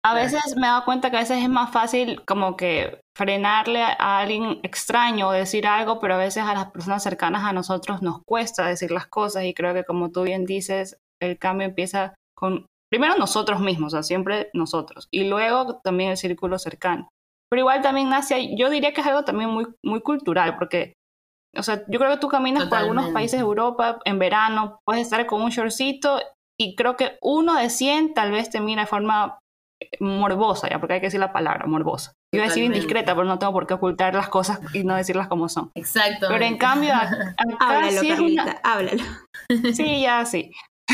A 0.03 0.15
veces 0.15 0.55
me 0.55 0.65
he 0.65 0.69
dado 0.69 0.83
cuenta 0.83 1.11
que 1.11 1.17
a 1.17 1.19
veces 1.19 1.43
es 1.43 1.49
más 1.49 1.71
fácil 1.71 2.23
como 2.25 2.57
que 2.57 2.99
frenarle 3.15 3.83
a 3.83 4.19
alguien 4.19 4.59
extraño 4.63 5.27
o 5.27 5.31
decir 5.31 5.67
algo, 5.67 5.99
pero 5.99 6.15
a 6.15 6.17
veces 6.17 6.43
a 6.43 6.55
las 6.55 6.71
personas 6.71 7.03
cercanas 7.03 7.43
a 7.43 7.53
nosotros 7.53 8.01
nos 8.01 8.21
cuesta 8.25 8.65
decir 8.65 8.89
las 8.89 9.05
cosas 9.05 9.43
y 9.43 9.53
creo 9.53 9.75
que 9.75 9.83
como 9.83 10.09
tú 10.11 10.23
bien 10.23 10.45
dices, 10.45 10.97
el 11.21 11.37
cambio 11.37 11.67
empieza 11.67 12.15
con 12.35 12.65
primero 12.91 13.15
nosotros 13.15 13.59
mismos, 13.59 13.93
o 13.93 13.97
sea, 13.97 14.03
siempre 14.03 14.49
nosotros, 14.53 15.07
y 15.11 15.25
luego 15.25 15.79
también 15.83 16.11
el 16.11 16.17
círculo 16.17 16.57
cercano. 16.57 17.07
Pero 17.49 17.61
igual 17.61 17.81
también 17.81 18.09
nace, 18.09 18.55
yo 18.55 18.69
diría 18.69 18.93
que 18.93 19.01
es 19.01 19.07
algo 19.07 19.23
también 19.23 19.49
muy, 19.49 19.67
muy 19.83 20.01
cultural, 20.01 20.57
porque, 20.57 20.93
o 21.57 21.63
sea, 21.63 21.83
yo 21.87 21.99
creo 21.99 22.11
que 22.11 22.17
tú 22.17 22.27
caminas 22.29 22.63
por 22.69 22.77
algunos 22.77 23.03
Totalmente. 23.05 23.13
países 23.13 23.39
de 23.39 23.43
Europa 23.45 23.99
en 24.05 24.19
verano, 24.19 24.79
puedes 24.85 25.03
estar 25.03 25.25
con 25.25 25.41
un 25.41 25.49
shortcito 25.49 26.19
y 26.59 26.75
creo 26.75 26.95
que 26.95 27.17
uno 27.21 27.55
de 27.55 27.69
100 27.69 28.13
tal 28.13 28.31
vez 28.31 28.49
te 28.49 28.59
mira 28.61 28.83
de 28.83 28.87
forma 28.87 29.39
morbosa, 29.99 30.69
ya, 30.69 30.79
porque 30.79 30.93
hay 30.95 30.99
que 30.99 31.07
decir 31.07 31.19
la 31.19 31.33
palabra, 31.33 31.65
morbosa. 31.65 32.13
Iba 32.33 32.43
a 32.43 32.47
decir 32.47 32.61
Totalmente. 32.63 32.77
indiscreta, 32.77 33.15
pero 33.15 33.25
no 33.27 33.39
tengo 33.39 33.51
por 33.51 33.65
qué 33.67 33.73
ocultar 33.73 34.13
las 34.13 34.29
cosas 34.29 34.59
y 34.73 34.83
no 34.83 34.95
decirlas 34.95 35.27
como 35.27 35.49
son. 35.49 35.71
Exacto. 35.75 36.27
Pero 36.29 36.45
en 36.45 36.57
cambio, 36.57 36.93
ac- 36.93 37.33
acá 37.37 37.57
Háblalo, 37.59 37.99
sí 38.01 38.11
es 38.11 38.19
una- 38.19 38.59
háblalo. 38.63 39.03
Sí, 39.73 40.01
ya 40.01 40.23
sí. 40.25 40.51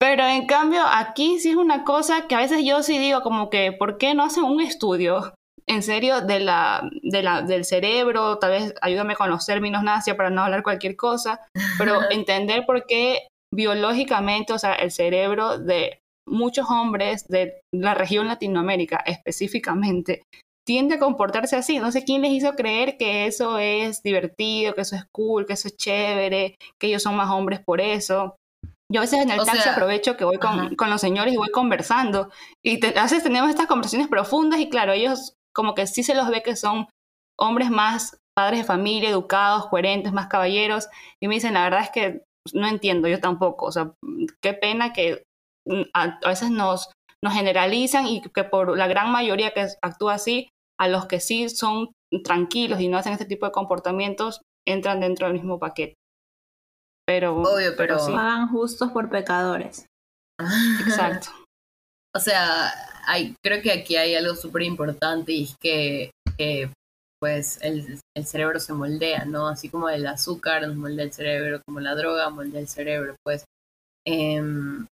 Pero 0.00 0.24
en 0.24 0.46
cambio, 0.46 0.80
aquí 0.86 1.38
sí 1.38 1.50
es 1.50 1.56
una 1.56 1.84
cosa 1.84 2.26
que 2.26 2.34
a 2.34 2.38
veces 2.38 2.64
yo 2.64 2.82
sí 2.82 2.98
digo 2.98 3.20
como 3.22 3.50
que, 3.50 3.72
¿por 3.72 3.98
qué 3.98 4.14
no 4.14 4.24
hacen 4.24 4.44
un 4.44 4.60
estudio 4.60 5.34
en 5.66 5.82
serio 5.82 6.20
de 6.20 6.40
la, 6.40 6.88
de 7.02 7.22
la, 7.22 7.42
del 7.42 7.64
cerebro? 7.64 8.38
Tal 8.38 8.50
vez 8.50 8.74
ayúdame 8.82 9.14
con 9.16 9.30
los 9.30 9.46
términos 9.46 9.82
nacia 9.82 10.16
para 10.16 10.30
no 10.30 10.42
hablar 10.42 10.62
cualquier 10.62 10.96
cosa, 10.96 11.40
pero 11.78 12.10
entender 12.10 12.64
por 12.66 12.86
qué 12.86 13.26
biológicamente, 13.54 14.52
o 14.52 14.58
sea, 14.58 14.74
el 14.74 14.90
cerebro 14.90 15.58
de 15.58 15.98
muchos 16.28 16.66
hombres 16.70 17.26
de 17.28 17.60
la 17.74 17.94
región 17.94 18.26
Latinoamérica 18.28 19.02
específicamente 19.06 20.22
tiende 20.66 20.94
a 20.94 20.98
comportarse 21.00 21.56
así. 21.56 21.78
No 21.78 21.90
sé 21.90 22.04
quién 22.04 22.22
les 22.22 22.30
hizo 22.32 22.54
creer 22.54 22.96
que 22.96 23.26
eso 23.26 23.58
es 23.58 24.02
divertido, 24.02 24.74
que 24.74 24.82
eso 24.82 24.96
es 24.96 25.04
cool, 25.12 25.44
que 25.46 25.54
eso 25.54 25.68
es 25.68 25.76
chévere, 25.76 26.56
que 26.80 26.86
ellos 26.86 27.02
son 27.02 27.16
más 27.16 27.30
hombres 27.30 27.60
por 27.64 27.80
eso. 27.80 28.36
Yo 28.90 29.00
a 29.00 29.04
veces 29.04 29.20
en 29.20 29.30
el 29.30 29.40
O 29.40 29.44
taxi 29.44 29.62
sea, 29.62 29.72
aprovecho 29.72 30.16
que 30.16 30.24
voy 30.24 30.38
con, 30.38 30.76
con 30.76 30.90
los 30.90 31.00
señores 31.00 31.34
y 31.34 31.36
voy 31.36 31.50
conversando. 31.50 32.30
Y 32.64 32.78
te- 32.78 32.96
a 32.98 33.02
veces 33.02 33.22
tenemos 33.22 33.50
estas 33.50 33.66
conversaciones 33.66 34.06
profundas 34.08 34.60
y 34.60 34.68
claro, 34.68 34.92
ellos 34.92 35.34
como 35.54 35.74
que 35.74 35.86
sí 35.86 36.02
se 36.02 36.14
los 36.14 36.28
ve 36.30 36.42
que 36.42 36.56
son 36.56 36.88
hombres 37.38 37.70
más 37.70 38.16
padres 38.36 38.60
de 38.60 38.64
familia, 38.64 39.10
educados, 39.10 39.66
coherentes, 39.68 40.12
más 40.12 40.28
caballeros. 40.28 40.88
Y 41.22 41.28
me 41.28 41.34
dicen, 41.34 41.54
la 41.54 41.64
verdad 41.64 41.82
es 41.82 41.90
que 41.90 42.22
no 42.54 42.66
entiendo, 42.66 43.08
yo 43.08 43.20
tampoco. 43.20 43.66
O 43.66 43.72
sea, 43.72 43.92
qué 44.42 44.54
pena 44.54 44.92
que 44.92 45.22
mm, 45.68 45.82
a, 45.94 46.18
a 46.24 46.28
veces 46.28 46.50
nos, 46.50 46.90
nos 47.22 47.34
generalizan 47.34 48.06
y 48.06 48.22
que 48.22 48.44
por 48.44 48.76
la 48.76 48.86
gran 48.88 49.10
mayoría 49.12 49.52
que 49.52 49.66
actúa 49.82 50.14
así, 50.14 50.48
a 50.80 50.88
los 50.88 51.06
que 51.06 51.20
sí 51.20 51.48
son 51.48 51.92
tranquilos 52.24 52.80
y 52.80 52.88
no 52.88 52.96
hacen 52.98 53.12
este 53.12 53.24
tipo 53.26 53.46
de 53.46 53.52
comportamientos, 53.52 54.40
entran 54.66 55.00
dentro 55.00 55.26
del 55.26 55.34
mismo 55.34 55.58
paquete. 55.58 55.94
Pero, 57.06 57.36
Obvio, 57.42 57.74
pero- 57.76 57.98
sí, 57.98 58.12
Pagan 58.12 58.48
justos 58.48 58.90
por 58.92 59.10
pecadores. 59.10 59.86
exacto. 60.86 61.28
O 62.14 62.20
sea, 62.20 62.72
hay, 63.06 63.34
creo 63.42 63.62
que 63.62 63.72
aquí 63.72 63.96
hay 63.96 64.14
algo 64.14 64.34
súper 64.34 64.62
importante 64.62 65.32
y 65.32 65.44
es 65.44 65.56
que, 65.58 66.10
que, 66.36 66.70
pues 67.20 67.58
el, 67.62 68.00
el 68.16 68.26
cerebro 68.26 68.60
se 68.60 68.72
moldea, 68.72 69.24
¿no? 69.24 69.48
Así 69.48 69.68
como 69.68 69.88
el 69.88 70.06
azúcar 70.06 70.66
nos 70.66 70.76
moldea 70.76 71.04
el 71.04 71.12
cerebro, 71.12 71.62
como 71.64 71.80
la 71.80 71.94
droga 71.94 72.30
moldea 72.30 72.60
el 72.60 72.68
cerebro, 72.68 73.16
pues 73.24 73.44
em, 74.06 74.86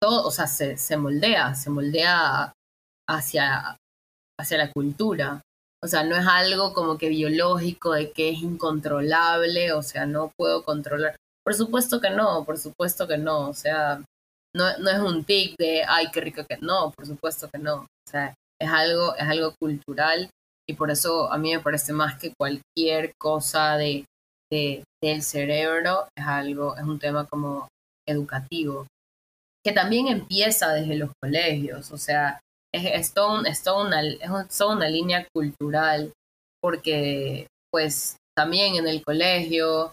todo, 0.00 0.26
o 0.26 0.30
sea, 0.30 0.46
se, 0.46 0.76
se 0.76 0.96
moldea, 0.96 1.54
se 1.54 1.70
moldea 1.70 2.52
hacia, 3.08 3.76
hacia 4.38 4.58
la 4.58 4.72
cultura. 4.72 5.40
O 5.82 5.88
sea, 5.88 6.04
no 6.04 6.16
es 6.16 6.26
algo 6.26 6.72
como 6.72 6.98
que 6.98 7.08
biológico 7.08 7.92
de 7.92 8.12
que 8.12 8.30
es 8.30 8.42
incontrolable, 8.42 9.72
o 9.72 9.82
sea, 9.82 10.06
no 10.06 10.32
puedo 10.36 10.64
controlar. 10.64 11.16
Por 11.44 11.54
supuesto 11.54 12.00
que 12.00 12.10
no, 12.10 12.44
por 12.44 12.58
supuesto 12.58 13.08
que 13.08 13.16
no, 13.16 13.48
o 13.48 13.54
sea, 13.54 14.02
no, 14.54 14.78
no 14.78 14.90
es 14.90 14.98
un 14.98 15.24
tic 15.24 15.56
de, 15.58 15.84
ay, 15.86 16.10
qué 16.12 16.20
rico 16.20 16.44
que 16.48 16.58
no, 16.60 16.90
por 16.92 17.06
supuesto 17.06 17.48
que 17.50 17.58
no. 17.58 17.82
O 17.82 18.10
sea, 18.10 18.34
es 18.60 18.68
algo, 18.70 19.14
es 19.16 19.22
algo 19.22 19.54
cultural 19.60 20.28
y 20.68 20.74
por 20.74 20.90
eso 20.90 21.32
a 21.32 21.38
mí 21.38 21.54
me 21.54 21.60
parece 21.60 21.92
más 21.92 22.18
que 22.18 22.32
cualquier 22.38 23.12
cosa 23.20 23.76
de, 23.76 24.04
de, 24.50 24.82
del 25.02 25.22
cerebro, 25.22 26.08
es 26.16 26.26
algo, 26.26 26.76
es 26.76 26.82
un 26.82 26.98
tema 26.98 27.26
como 27.26 27.68
educativo, 28.06 28.86
que 29.64 29.72
también 29.72 30.08
empieza 30.08 30.72
desde 30.72 30.96
los 30.96 31.10
colegios, 31.22 31.90
o 31.92 31.98
sea, 31.98 32.40
es, 32.74 32.84
es, 32.86 33.14
todo 33.14 33.38
un- 33.40 33.46
es, 33.46 33.62
toda 33.62 33.86
una, 33.86 34.02
es 34.02 34.58
toda 34.58 34.76
una 34.76 34.88
línea 34.88 35.26
cultural, 35.34 36.12
porque 36.62 37.46
pues 37.72 38.16
también 38.36 38.76
en 38.76 38.86
el 38.88 39.02
colegio 39.04 39.92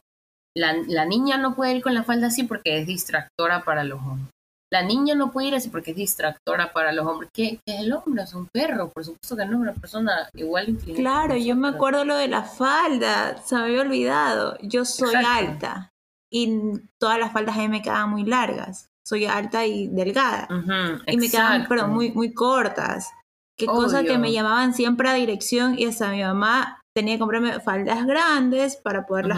la, 0.55 0.73
la 0.87 1.05
niña 1.05 1.37
no 1.37 1.55
puede 1.55 1.75
ir 1.75 1.83
con 1.83 1.93
la 1.93 2.03
falda 2.03 2.27
así 2.27 2.43
porque 2.43 2.79
es 2.79 2.87
distractora 2.87 3.63
para 3.63 3.83
los 3.83 3.99
hombres. 4.01 4.29
La 4.71 4.81
niña 4.81 5.15
no 5.15 5.31
puede 5.31 5.49
ir 5.49 5.55
así 5.55 5.69
porque 5.69 5.91
es 5.91 5.97
distractora 5.97 6.73
para 6.73 6.91
los 6.91 7.05
hombres. 7.05 7.29
¿Qué, 7.33 7.59
qué 7.65 7.75
es 7.75 7.81
el 7.81 7.93
hombre? 7.93 8.23
Es 8.23 8.33
un 8.33 8.47
perro, 8.47 8.89
por 8.89 9.05
supuesto 9.05 9.37
que 9.37 9.45
no, 9.45 9.53
es 9.53 9.59
una 9.59 9.73
persona 9.73 10.29
igual 10.33 10.69
inteligente. 10.69 11.01
Claro, 11.01 11.35
yo 11.37 11.55
me 11.55 11.69
acuerdo 11.69 12.03
lo 12.03 12.15
de 12.15 12.27
la 12.27 12.43
falda, 12.43 13.37
se 13.43 13.55
me 13.55 13.61
había 13.61 13.81
olvidado. 13.81 14.57
Yo 14.61 14.83
soy 14.83 15.15
Exacto. 15.15 15.29
alta 15.29 15.91
y 16.31 16.81
todas 16.99 17.19
las 17.19 17.31
faldas 17.31 17.55
a 17.55 17.59
mí 17.59 17.69
me 17.69 17.81
quedaban 17.81 18.09
muy 18.09 18.25
largas. 18.25 18.89
Soy 19.07 19.25
alta 19.25 19.65
y 19.65 19.87
delgada. 19.87 20.47
Y 21.07 21.17
me 21.17 21.29
quedaban, 21.29 21.65
pero 21.69 21.87
muy, 21.87 22.11
muy 22.11 22.33
cortas. 22.33 23.11
Qué 23.57 23.67
cosa 23.67 24.01
que 24.01 24.09
Obvio. 24.09 24.19
me 24.19 24.33
llamaban 24.33 24.73
siempre 24.73 25.07
a 25.07 25.13
dirección 25.13 25.79
y 25.79 25.85
hasta 25.85 26.11
mi 26.11 26.21
mamá 26.21 26.81
tenía 26.93 27.15
que 27.15 27.19
comprarme 27.19 27.59
faldas 27.61 28.05
grandes 28.05 28.75
para 28.75 29.05
poderlas 29.05 29.37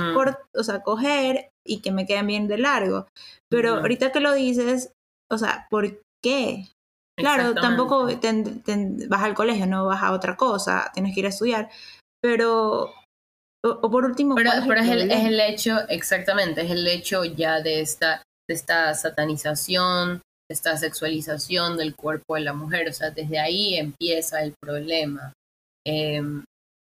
o 0.55 0.63
sea, 0.63 0.81
coger 0.81 1.51
y 1.63 1.81
que 1.81 1.91
me 1.91 2.05
queden 2.05 2.27
bien 2.27 2.47
de 2.47 2.57
largo. 2.57 3.07
Pero 3.49 3.75
ahorita 3.75 4.11
que 4.11 4.19
lo 4.19 4.33
dices, 4.33 4.91
o 5.31 5.37
sea, 5.37 5.67
¿por 5.69 5.99
qué? 6.23 6.67
Claro, 7.19 7.55
tampoco 7.55 8.07
ten- 8.19 8.61
ten- 8.61 9.09
vas 9.09 9.23
al 9.23 9.33
colegio, 9.33 9.65
no 9.65 9.85
vas 9.87 10.03
a 10.03 10.13
otra 10.13 10.35
cosa, 10.35 10.91
tienes 10.93 11.13
que 11.13 11.21
ir 11.21 11.25
a 11.25 11.29
estudiar. 11.29 11.69
Pero, 12.21 12.93
o, 13.65 13.69
o 13.69 13.89
por 13.89 14.05
último, 14.05 14.35
Pero, 14.35 14.51
¿cuál 14.51 14.67
pero 14.67 14.81
es, 14.81 14.89
el, 14.89 15.11
es 15.11 15.25
el 15.25 15.39
hecho, 15.39 15.79
exactamente, 15.89 16.61
es 16.61 16.71
el 16.71 16.85
hecho 16.87 17.23
ya 17.25 17.61
de 17.61 17.81
esta, 17.81 18.21
de 18.47 18.55
esta 18.55 18.93
satanización, 18.93 20.21
de 20.49 20.53
esta 20.53 20.77
sexualización 20.77 21.77
del 21.77 21.95
cuerpo 21.95 22.35
de 22.35 22.41
la 22.41 22.53
mujer. 22.53 22.87
O 22.89 22.93
sea, 22.93 23.09
desde 23.09 23.39
ahí 23.39 23.75
empieza 23.77 24.41
el 24.43 24.53
problema. 24.61 25.33
Eh, 25.85 26.21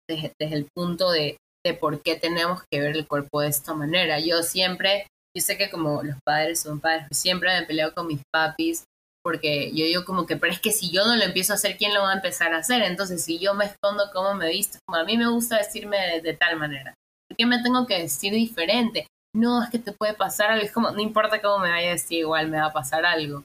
desde, 0.10 0.34
desde 0.40 0.56
el 0.56 0.68
punto 0.76 1.12
de, 1.12 1.38
de 1.66 1.74
por 1.74 2.02
qué 2.02 2.16
tenemos 2.16 2.64
que 2.72 2.80
ver 2.82 2.96
el 2.96 3.08
cuerpo 3.08 3.42
de 3.42 3.50
esta 3.50 3.74
manera. 3.74 4.20
Yo 4.20 4.44
siempre, 4.44 5.08
yo 5.36 5.42
sé 5.42 5.58
que 5.58 5.70
como 5.70 6.04
los 6.04 6.18
padres 6.26 6.62
son 6.62 6.80
padres, 6.80 7.06
pues 7.10 7.20
siempre 7.20 7.60
me 7.60 7.66
peleo 7.66 7.94
con 7.94 8.08
mis 8.08 8.22
papis 8.34 8.84
porque 9.24 9.72
yo 9.74 9.86
digo 9.86 10.06
como 10.06 10.26
que, 10.26 10.38
pero 10.38 10.54
es 10.54 10.60
que 10.60 10.72
si 10.72 10.92
yo 10.92 11.06
no 11.06 11.16
lo 11.16 11.24
empiezo 11.24 11.54
a 11.54 11.56
hacer, 11.56 11.78
¿quién 11.78 11.94
lo 11.94 12.02
va 12.02 12.12
a 12.12 12.16
empezar 12.16 12.54
a 12.54 12.60
hacer? 12.60 12.82
Entonces, 12.84 13.24
si 13.24 13.38
yo 13.38 13.54
me 13.54 13.66
escondo 13.66 14.06
cómo 14.14 14.34
me 14.34 14.50
visto, 14.50 14.80
como 14.86 14.98
a 14.98 15.04
mí 15.04 15.18
me 15.18 15.30
gusta 15.30 15.58
vestirme 15.58 15.98
de, 15.98 16.22
de 16.22 16.34
tal 16.34 16.58
manera, 16.58 16.94
¿por 17.28 17.38
qué 17.38 17.46
me 17.46 17.62
tengo 17.62 17.86
que 17.86 18.00
vestir 18.00 18.34
diferente? 18.34 19.08
No, 19.36 19.62
es 19.62 19.70
que 19.70 19.80
te 19.80 19.92
puede 19.92 20.14
pasar 20.14 20.52
algo, 20.52 20.66
es 20.66 20.72
como, 20.72 20.92
no 20.92 21.02
importa 21.02 21.42
cómo 21.42 21.60
me 21.60 21.70
vaya 21.70 21.90
a 21.90 21.94
vestir, 21.94 22.20
igual 22.20 22.48
me 22.48 22.60
va 22.60 22.68
a 22.68 22.74
pasar 22.74 23.06
algo. 23.06 23.44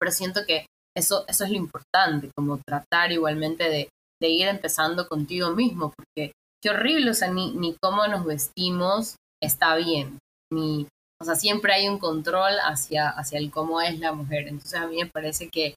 Pero 0.00 0.10
siento 0.10 0.40
que 0.46 0.66
eso, 0.96 1.24
eso 1.28 1.44
es 1.44 1.50
lo 1.50 1.56
importante, 1.56 2.30
como 2.36 2.58
tratar 2.58 3.12
igualmente 3.12 3.68
de, 3.68 3.88
de 4.20 4.28
ir 4.28 4.48
empezando 4.48 5.06
contigo 5.06 5.50
mismo, 5.50 5.92
porque 5.96 6.32
qué 6.62 6.70
horrible, 6.70 7.10
o 7.10 7.14
sea, 7.14 7.30
ni, 7.30 7.52
ni 7.52 7.76
cómo 7.80 8.06
nos 8.08 8.24
vestimos 8.24 9.16
está 9.40 9.76
bien, 9.76 10.18
ni, 10.52 10.88
o 11.24 11.26
sea, 11.26 11.36
siempre 11.36 11.72
hay 11.72 11.88
un 11.88 11.98
control 11.98 12.52
hacia, 12.62 13.08
hacia 13.08 13.38
el 13.38 13.50
cómo 13.50 13.80
es 13.80 13.98
la 13.98 14.12
mujer. 14.12 14.46
Entonces 14.46 14.74
a 14.74 14.86
mí 14.86 14.96
me 15.02 15.06
parece 15.06 15.48
que 15.48 15.74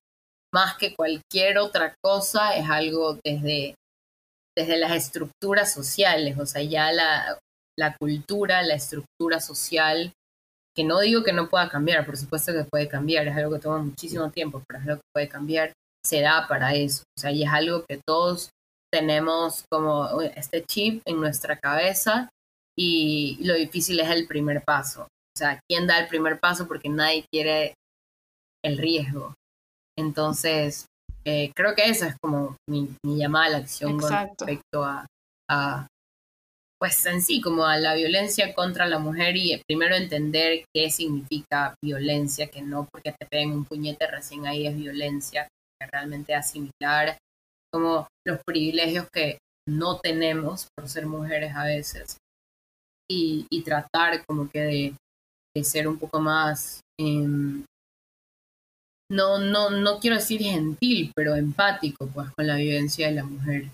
más 0.53 0.75
que 0.75 0.93
cualquier 0.93 1.57
otra 1.57 1.95
cosa 2.03 2.57
es 2.57 2.69
algo 2.69 3.17
desde, 3.23 3.75
desde 4.57 4.77
las 4.77 4.91
estructuras 4.91 5.73
sociales, 5.73 6.37
o 6.37 6.45
sea, 6.45 6.61
ya 6.63 6.91
la, 6.91 7.39
la 7.79 7.95
cultura, 7.95 8.61
la 8.61 8.75
estructura 8.75 9.39
social, 9.39 10.11
que 10.75 10.83
no 10.83 10.99
digo 10.99 11.23
que 11.23 11.31
no 11.31 11.47
pueda 11.47 11.69
cambiar, 11.69 12.05
por 12.05 12.17
supuesto 12.17 12.51
que 12.51 12.65
puede 12.65 12.89
cambiar, 12.89 13.25
es 13.27 13.37
algo 13.37 13.53
que 13.53 13.61
toma 13.61 13.79
muchísimo 13.79 14.29
tiempo, 14.31 14.61
pero 14.67 14.81
es 14.81 14.87
algo 14.87 14.97
que 14.97 15.13
puede 15.13 15.29
cambiar, 15.29 15.71
se 16.05 16.19
da 16.19 16.45
para 16.45 16.75
eso, 16.75 17.03
o 17.17 17.21
sea, 17.21 17.31
y 17.31 17.43
es 17.43 17.49
algo 17.49 17.85
que 17.87 18.01
todos 18.05 18.49
tenemos 18.91 19.63
como 19.71 20.21
este 20.21 20.63
chip 20.63 21.01
en 21.05 21.21
nuestra 21.21 21.57
cabeza 21.57 22.29
y 22.77 23.37
lo 23.43 23.53
difícil 23.53 23.99
es 23.99 24.09
el 24.09 24.27
primer 24.27 24.63
paso. 24.63 25.07
O 25.37 25.45
sea, 25.45 25.59
¿quién 25.69 25.85
da 25.85 25.99
el 25.99 26.07
primer 26.07 26.39
paso? 26.39 26.67
Porque 26.67 26.89
nadie 26.89 27.23
quiere 27.31 27.75
el 28.65 28.79
riesgo. 28.79 29.35
Entonces, 29.95 30.87
eh, 31.27 31.51
creo 31.55 31.75
que 31.75 31.83
esa 31.83 32.07
es 32.07 32.15
como 32.19 32.57
mi, 32.67 32.89
mi 33.05 33.17
llamada 33.17 33.45
a 33.45 33.49
la 33.49 33.57
acción 33.57 33.99
con 33.99 34.11
respecto 34.11 34.83
a, 34.83 35.05
a, 35.47 35.85
pues 36.81 37.05
en 37.05 37.21
sí, 37.21 37.39
como 37.39 37.67
a 37.67 37.77
la 37.77 37.93
violencia 37.93 38.55
contra 38.55 38.87
la 38.87 38.97
mujer 38.97 39.37
y 39.37 39.53
eh, 39.53 39.61
primero 39.67 39.95
entender 39.95 40.65
qué 40.75 40.89
significa 40.89 41.75
violencia, 41.85 42.47
que 42.47 42.63
no 42.63 42.87
porque 42.91 43.11
te 43.11 43.27
peguen 43.27 43.51
un 43.51 43.65
puñete 43.65 44.07
recién 44.07 44.47
ahí 44.47 44.65
es 44.65 44.75
violencia, 44.75 45.47
que 45.79 45.87
realmente 45.91 46.33
asimilar 46.33 47.15
como 47.71 48.07
los 48.25 48.39
privilegios 48.43 49.05
que 49.13 49.37
no 49.69 49.99
tenemos 49.99 50.65
por 50.75 50.89
ser 50.89 51.05
mujeres 51.05 51.53
a 51.55 51.63
veces 51.63 52.17
y, 53.07 53.45
y 53.51 53.61
tratar 53.61 54.25
como 54.25 54.49
que 54.49 54.61
de 54.61 54.95
ser 55.63 55.87
un 55.87 55.97
poco 55.97 56.19
más 56.19 56.81
em, 56.99 57.63
no, 59.09 59.39
no, 59.39 59.69
no 59.69 59.99
quiero 59.99 60.17
decir 60.17 60.41
gentil, 60.41 61.11
pero 61.15 61.35
empático 61.35 62.07
pues 62.07 62.29
con 62.31 62.45
la 62.45 62.55
vivencia 62.55 63.07
de 63.07 63.15
la 63.15 63.23
mujer. 63.23 63.71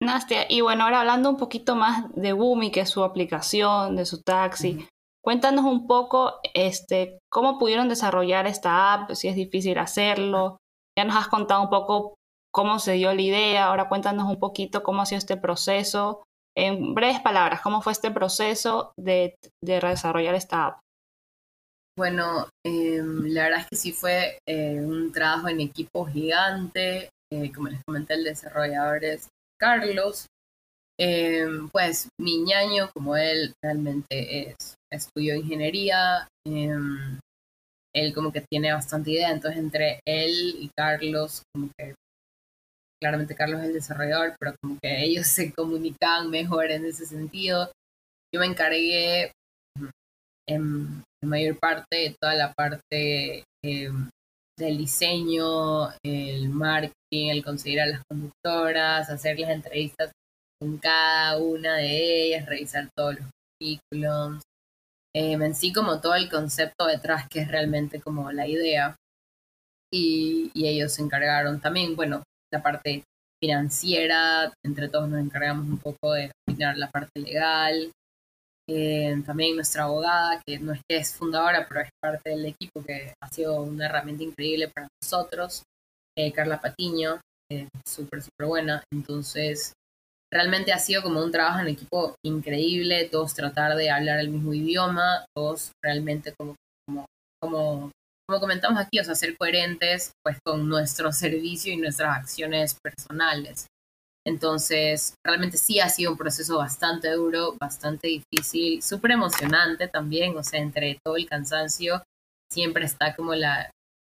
Nastia, 0.00 0.46
y 0.48 0.60
bueno, 0.60 0.84
ahora 0.84 1.00
hablando 1.00 1.30
un 1.30 1.36
poquito 1.36 1.76
más 1.76 2.12
de 2.14 2.32
Bumi, 2.32 2.70
que 2.70 2.80
es 2.80 2.90
su 2.90 3.04
aplicación, 3.04 3.94
de 3.96 4.04
su 4.04 4.20
taxi, 4.20 4.86
cuéntanos 5.24 5.64
un 5.64 5.86
poco 5.86 6.40
este, 6.54 7.18
cómo 7.30 7.58
pudieron 7.58 7.88
desarrollar 7.88 8.46
esta 8.46 8.94
app, 8.94 9.12
si 9.12 9.28
es 9.28 9.36
difícil 9.36 9.78
hacerlo. 9.78 10.58
Ya 10.98 11.04
nos 11.04 11.16
has 11.16 11.28
contado 11.28 11.62
un 11.62 11.70
poco 11.70 12.14
cómo 12.52 12.80
se 12.80 12.92
dio 12.92 13.14
la 13.14 13.22
idea, 13.22 13.66
ahora 13.66 13.88
cuéntanos 13.88 14.28
un 14.28 14.38
poquito 14.38 14.82
cómo 14.82 15.02
ha 15.02 15.06
sido 15.06 15.18
este 15.18 15.36
proceso. 15.36 16.24
En 16.56 16.94
breves 16.94 17.20
palabras, 17.20 17.60
¿cómo 17.62 17.80
fue 17.80 17.92
este 17.92 18.10
proceso 18.10 18.92
de, 18.98 19.36
de 19.64 19.80
desarrollar 19.80 20.34
esta 20.34 20.66
app? 20.66 20.80
Bueno, 21.96 22.48
em, 22.64 23.26
la 23.26 23.44
verdad 23.44 23.60
es 23.60 23.66
que 23.68 23.76
sí 23.76 23.92
fue 23.92 24.38
eh, 24.48 24.80
un 24.80 25.12
trabajo 25.12 25.48
en 25.48 25.60
equipo 25.60 26.06
gigante, 26.06 27.10
eh, 27.32 27.52
como 27.54 27.68
les 27.68 27.80
comenté, 27.86 28.14
el 28.14 28.24
desarrollador 28.24 29.04
es 29.04 29.28
Carlos, 29.60 30.26
Em, 31.04 31.68
pues 31.70 32.08
mi 32.20 32.42
ñaño, 32.42 32.90
como 32.94 33.16
él 33.16 33.54
realmente 33.60 34.50
es, 34.50 34.76
estudió 34.92 35.34
ingeniería, 35.34 36.28
em, 36.46 37.18
él 37.94 38.14
como 38.14 38.30
que 38.32 38.44
tiene 38.48 38.72
bastante 38.72 39.10
idea, 39.10 39.30
entonces 39.30 39.58
entre 39.58 40.00
él 40.06 40.54
y 40.60 40.70
Carlos, 40.76 41.42
como 41.52 41.70
que 41.78 41.94
claramente 43.02 43.34
Carlos 43.34 43.60
es 43.60 43.66
el 43.66 43.72
desarrollador, 43.72 44.36
pero 44.38 44.54
como 44.62 44.78
que 44.80 45.02
ellos 45.02 45.26
se 45.26 45.52
comunicaban 45.52 46.30
mejor 46.30 46.70
en 46.70 46.84
ese 46.84 47.04
sentido. 47.04 47.68
Yo 48.32 48.40
me 48.40 48.46
encargué 48.46 49.32
en, 50.48 51.02
mayor 51.24 51.58
parte 51.58 51.96
de 51.96 52.16
toda 52.20 52.34
la 52.34 52.52
parte 52.52 53.42
em, 53.64 54.08
del 54.56 54.78
diseño, 54.78 55.90
el 56.04 56.48
marketing, 56.48 57.30
el 57.30 57.44
conseguir 57.44 57.80
a 57.80 57.86
las 57.86 58.02
conductoras, 58.08 59.10
hacer 59.10 59.36
las 59.40 59.50
entrevistas 59.50 60.12
con 60.60 60.78
cada 60.78 61.38
una 61.38 61.78
de 61.78 62.26
ellas, 62.26 62.46
revisar 62.46 62.88
todos 62.96 63.16
los 63.16 63.26
currículums, 63.60 64.44
eh, 65.12 65.32
en 65.32 65.54
sí 65.56 65.72
como 65.72 66.00
todo 66.00 66.14
el 66.14 66.30
concepto 66.30 66.86
detrás 66.86 67.26
que 67.28 67.40
es 67.40 67.48
realmente 67.48 68.00
como 68.00 68.30
la 68.30 68.46
idea. 68.46 68.94
y, 69.92 70.52
ellos 70.54 70.92
se 70.92 71.02
encargaron 71.02 71.60
también, 71.60 71.96
bueno, 71.96 72.22
la 72.52 72.62
parte 72.62 73.02
financiera, 73.42 74.52
entre 74.64 74.88
todos 74.88 75.08
nos 75.08 75.20
encargamos 75.20 75.66
un 75.66 75.78
poco 75.78 76.12
de 76.12 76.30
afinar 76.48 76.76
la 76.76 76.90
parte 76.90 77.20
legal. 77.20 77.90
Eh, 78.68 79.20
también 79.26 79.56
nuestra 79.56 79.84
abogada, 79.84 80.40
que 80.46 80.58
no 80.60 80.72
es 80.72 80.80
que 80.88 80.98
es 80.98 81.14
fundadora, 81.14 81.66
pero 81.68 81.80
es 81.80 81.90
parte 82.00 82.30
del 82.30 82.46
equipo, 82.46 82.84
que 82.84 83.12
ha 83.20 83.28
sido 83.28 83.60
una 83.62 83.86
herramienta 83.86 84.22
increíble 84.22 84.68
para 84.68 84.86
nosotros. 85.02 85.64
Eh, 86.16 86.32
Carla 86.32 86.60
Patiño, 86.60 87.20
súper, 87.84 88.22
súper 88.22 88.46
buena. 88.46 88.84
Entonces, 88.92 89.72
realmente 90.32 90.72
ha 90.72 90.78
sido 90.78 91.02
como 91.02 91.22
un 91.22 91.32
trabajo 91.32 91.60
en 91.60 91.68
equipo 91.68 92.14
increíble, 92.24 93.08
todos 93.10 93.34
tratar 93.34 93.76
de 93.76 93.90
hablar 93.90 94.20
el 94.20 94.28
mismo 94.28 94.54
idioma, 94.54 95.26
todos 95.36 95.72
realmente 95.82 96.32
como, 96.38 96.54
como, 96.86 97.06
como 97.40 97.90
como 98.26 98.40
comentamos 98.40 98.80
aquí, 98.80 98.98
o 98.98 99.04
sea, 99.04 99.14
ser 99.14 99.36
coherentes 99.36 100.12
pues 100.24 100.38
con 100.44 100.68
nuestro 100.68 101.12
servicio 101.12 101.72
y 101.72 101.76
nuestras 101.76 102.16
acciones 102.16 102.76
personales. 102.82 103.66
Entonces, 104.24 105.14
realmente 105.26 105.56
sí 105.58 105.80
ha 105.80 105.88
sido 105.88 106.12
un 106.12 106.18
proceso 106.18 106.56
bastante 106.58 107.10
duro, 107.10 107.56
bastante 107.60 108.06
difícil, 108.08 108.80
súper 108.82 109.12
emocionante 109.12 109.88
también, 109.88 110.36
o 110.36 110.44
sea, 110.44 110.60
entre 110.60 111.00
todo 111.04 111.16
el 111.16 111.28
cansancio, 111.28 112.02
siempre 112.50 112.84
está 112.84 113.16
como 113.16 113.34
la, 113.34 113.70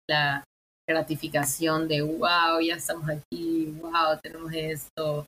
la 0.09 0.45
gratificación 0.87 1.89
de, 1.89 2.01
wow, 2.01 2.61
ya 2.61 2.75
estamos 2.75 3.09
aquí, 3.09 3.65
wow, 3.81 4.17
tenemos 4.21 4.53
esto. 4.53 5.25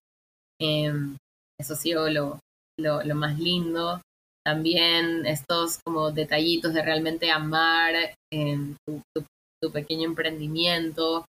Em, 0.61 1.17
eso 1.59 1.73
ha 1.73 1.77
sido 1.77 2.09
lo, 2.09 2.39
lo, 2.79 3.03
lo, 3.03 3.15
más 3.15 3.37
lindo 3.37 4.01
también 4.45 5.25
estos 5.25 5.79
como 5.85 6.11
detallitos 6.11 6.73
de 6.73 6.81
realmente 6.81 7.31
amar 7.31 7.93
en 8.31 8.75
tu, 8.87 9.01
pequeño 9.71 10.05
emprendimiento. 10.07 11.25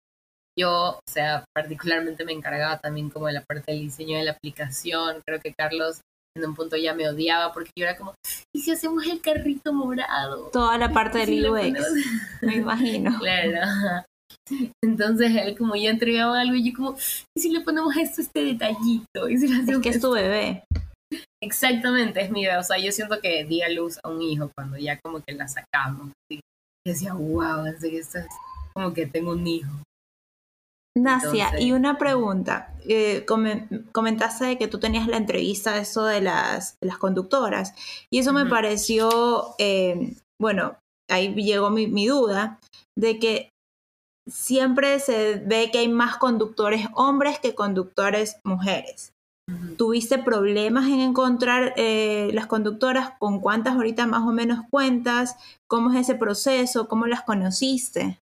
Yo, 0.57 0.97
o 0.97 0.99
sea, 1.09 1.45
particularmente 1.55 2.25
me 2.25 2.33
encargaba 2.33 2.77
también 2.77 3.09
como 3.09 3.27
de 3.27 3.33
la 3.33 3.43
parte 3.43 3.71
del 3.71 3.81
diseño 3.81 4.17
de 4.17 4.25
la 4.25 4.31
aplicación. 4.31 5.21
Creo 5.25 5.39
que 5.39 5.53
Carlos 5.57 6.01
en 6.37 6.45
un 6.45 6.55
punto 6.55 6.77
ya 6.77 6.93
me 6.93 7.09
odiaba 7.09 7.51
porque 7.53 7.71
yo 7.77 7.85
era 7.85 7.97
como, 7.97 8.13
¿y 8.53 8.61
si 8.61 8.71
hacemos 8.71 9.05
el 9.05 9.21
carrito 9.21 9.73
morado? 9.73 10.49
Toda 10.51 10.77
la 10.77 10.91
parte 10.91 11.25
del 11.25 11.49
UX, 11.49 11.79
me 12.41 12.57
imagino. 12.57 13.17
Claro. 13.19 14.05
Entonces 14.83 15.35
él 15.35 15.57
como 15.57 15.75
ya 15.75 15.89
entregaba 15.89 16.39
algo 16.39 16.55
y 16.55 16.69
yo 16.69 16.75
como, 16.75 16.95
¿y 17.35 17.39
si 17.39 17.51
le 17.51 17.61
ponemos 17.61 17.95
esto, 17.97 18.21
este 18.21 18.43
detallito? 18.43 19.29
¿Y 19.29 19.37
si 19.37 19.45
es 19.45 19.79
que 19.79 19.89
es 19.89 20.01
tu 20.01 20.11
bebé. 20.11 20.63
Exactamente, 21.41 22.21
es 22.21 22.31
mi 22.31 22.41
idea. 22.41 22.59
O 22.59 22.63
sea, 22.63 22.77
yo 22.77 22.91
siento 22.91 23.19
que 23.21 23.45
di 23.45 23.61
a 23.61 23.69
luz 23.69 23.97
a 24.03 24.09
un 24.09 24.21
hijo 24.21 24.51
cuando 24.55 24.77
ya 24.77 24.99
como 24.99 25.21
que 25.21 25.33
la 25.33 25.47
sacamos. 25.47 26.11
Y 26.29 26.41
decía, 26.85 27.13
wow, 27.13 27.65
así 27.65 27.91
que 27.91 27.99
esto 27.99 28.19
es 28.19 28.27
como 28.73 28.93
que 28.93 29.05
tengo 29.05 29.31
un 29.31 29.47
hijo. 29.47 29.71
Nacia, 30.97 31.59
y 31.59 31.71
una 31.71 31.97
pregunta. 31.97 32.73
Eh, 32.87 33.25
comentaste 33.91 34.57
que 34.57 34.67
tú 34.67 34.79
tenías 34.79 35.07
la 35.07 35.17
entrevista, 35.17 35.77
eso 35.77 36.05
de 36.05 36.21
las, 36.21 36.75
las 36.81 36.97
conductoras, 36.97 37.73
y 38.11 38.19
eso 38.19 38.33
me 38.33 38.45
pareció, 38.45 39.55
eh, 39.59 40.15
bueno, 40.41 40.77
ahí 41.09 41.33
llegó 41.35 41.69
mi, 41.69 41.87
mi 41.87 42.07
duda, 42.07 42.59
de 42.97 43.19
que 43.19 43.49
siempre 44.27 44.99
se 44.99 45.35
ve 45.35 45.69
que 45.71 45.79
hay 45.79 45.87
más 45.87 46.17
conductores 46.17 46.87
hombres 46.95 47.39
que 47.39 47.55
conductores 47.55 48.37
mujeres. 48.43 49.13
¿Tuviste 49.77 50.17
problemas 50.17 50.87
en 50.87 50.99
encontrar 50.99 51.73
eh, 51.77 52.31
las 52.33 52.47
conductoras? 52.47 53.11
¿Con 53.19 53.39
cuántas 53.39 53.75
ahorita 53.75 54.07
más 54.07 54.23
o 54.23 54.31
menos 54.31 54.59
cuentas? 54.69 55.35
¿Cómo 55.67 55.91
es 55.91 56.01
ese 56.01 56.15
proceso? 56.15 56.87
¿Cómo 56.87 57.07
las 57.07 57.21
conociste? 57.23 58.19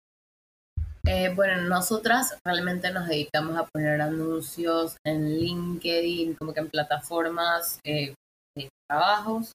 Eh, 1.06 1.32
bueno, 1.34 1.62
nosotras 1.62 2.36
realmente 2.44 2.92
nos 2.92 3.08
dedicamos 3.08 3.56
a 3.56 3.66
poner 3.66 4.00
anuncios 4.00 4.96
en 5.04 5.40
LinkedIn, 5.40 6.34
como 6.34 6.52
que 6.52 6.60
en 6.60 6.68
plataformas 6.68 7.80
eh, 7.84 8.14
de 8.56 8.68
trabajos, 8.88 9.52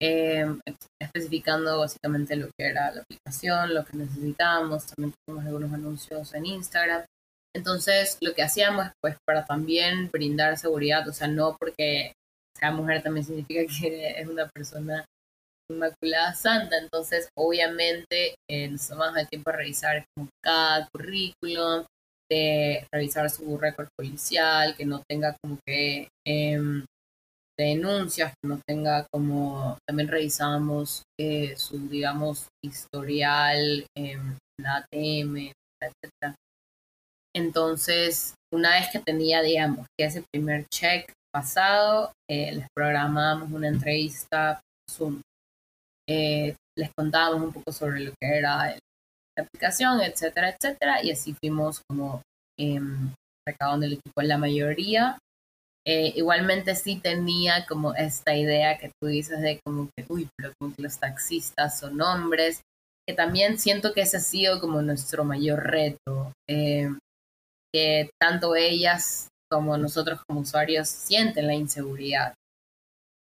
especificando 0.00 1.80
básicamente 1.80 2.36
lo 2.36 2.46
que 2.56 2.68
era 2.68 2.92
la 2.92 3.02
aplicación, 3.02 3.74
lo 3.74 3.84
que 3.84 3.96
necesitábamos. 3.96 4.86
También 4.86 5.12
tenemos 5.26 5.44
algunos 5.44 5.72
anuncios 5.72 6.32
en 6.34 6.46
Instagram. 6.46 7.04
Entonces, 7.54 8.18
lo 8.20 8.34
que 8.34 8.42
hacíamos, 8.42 8.88
pues, 9.02 9.16
para 9.26 9.44
también 9.44 10.10
brindar 10.10 10.56
seguridad, 10.56 11.08
o 11.08 11.12
sea, 11.12 11.28
no 11.28 11.56
porque 11.58 12.12
sea 12.56 12.70
mujer 12.70 13.02
también 13.02 13.24
significa 13.24 13.62
que 13.80 14.10
es 14.20 14.28
una 14.28 14.48
persona 14.48 15.04
inmaculada 15.70 16.34
santa, 16.34 16.78
entonces, 16.78 17.28
obviamente, 17.36 18.34
eh, 18.50 18.68
nos 18.68 18.88
tomamos 18.88 19.16
el 19.18 19.28
tiempo 19.28 19.50
de 19.50 19.56
revisar 19.56 20.04
como 20.16 20.28
cada 20.42 20.88
currículum, 20.92 21.84
de 22.30 22.86
revisar 22.92 23.28
su 23.30 23.56
récord 23.58 23.88
policial, 23.96 24.76
que 24.76 24.84
no 24.84 25.02
tenga 25.08 25.36
como 25.42 25.58
que 25.66 26.08
em, 26.26 26.84
denuncias, 27.58 28.32
que 28.42 28.48
no 28.48 28.60
tenga 28.66 29.06
como, 29.12 29.78
también 29.86 30.08
revisamos 30.08 31.02
eh, 31.18 31.54
su, 31.56 31.88
digamos, 31.88 32.48
historial 32.64 33.86
en 33.96 34.38
la 34.60 34.76
ATM, 34.76 35.52
etcétera. 35.82 36.36
Entonces, 37.34 38.34
una 38.52 38.70
vez 38.70 38.88
que 38.92 38.98
tenía, 38.98 39.42
digamos, 39.42 39.86
que 39.98 40.06
ese 40.06 40.24
primer 40.32 40.66
check 40.68 41.12
pasado, 41.32 42.12
eh, 42.28 42.52
les 42.52 42.66
programamos 42.74 43.50
una 43.52 43.68
entrevista 43.68 44.60
Zoom. 44.90 45.20
Eh, 46.08 46.56
les 46.76 46.90
contábamos 46.96 47.42
un 47.42 47.52
poco 47.52 47.72
sobre 47.72 48.00
lo 48.00 48.12
que 48.20 48.38
era 48.38 48.76
la 49.36 49.44
aplicación, 49.44 50.00
etcétera, 50.00 50.50
etcétera, 50.50 51.04
y 51.04 51.12
así 51.12 51.34
fuimos 51.34 51.82
como 51.88 52.22
eh, 52.58 52.80
recabando 53.46 53.86
el 53.86 53.94
equipo. 53.94 54.22
La 54.22 54.38
mayoría, 54.38 55.18
eh, 55.86 56.12
igualmente 56.16 56.74
sí 56.74 56.96
tenía 56.96 57.64
como 57.66 57.94
esta 57.94 58.34
idea 58.34 58.78
que 58.78 58.90
tú 59.00 59.08
dices 59.08 59.40
de 59.40 59.60
como 59.64 59.88
que, 59.96 60.04
uy, 60.08 60.28
pero 60.36 60.52
como 60.58 60.74
que 60.74 60.82
los 60.82 60.98
taxistas 60.98 61.78
son 61.78 62.00
hombres, 62.00 62.62
que 63.06 63.14
también 63.14 63.58
siento 63.58 63.92
que 63.92 64.02
ese 64.02 64.16
ha 64.16 64.20
sido 64.20 64.60
como 64.60 64.82
nuestro 64.82 65.24
mayor 65.24 65.62
reto 65.64 66.32
que 67.72 68.10
tanto 68.20 68.54
ellas 68.56 69.28
como 69.50 69.76
nosotros 69.76 70.20
como 70.26 70.40
usuarios 70.40 70.88
sienten 70.88 71.46
la 71.46 71.54
inseguridad. 71.54 72.34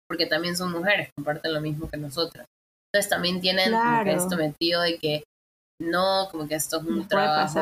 Porque 0.08 0.26
también 0.26 0.56
son 0.56 0.72
mujeres, 0.72 1.10
comparten 1.16 1.52
lo 1.52 1.60
mismo 1.60 1.88
que 1.88 1.96
nosotras. 1.96 2.46
Entonces 2.92 3.10
también 3.10 3.40
tienen 3.40 3.74
esto 4.06 4.36
metido 4.36 4.82
de 4.82 4.98
que 4.98 5.24
no, 5.80 6.28
como 6.30 6.48
que 6.48 6.54
esto 6.54 6.78
es 6.78 6.84
un 6.84 7.06
trabajo 7.06 7.54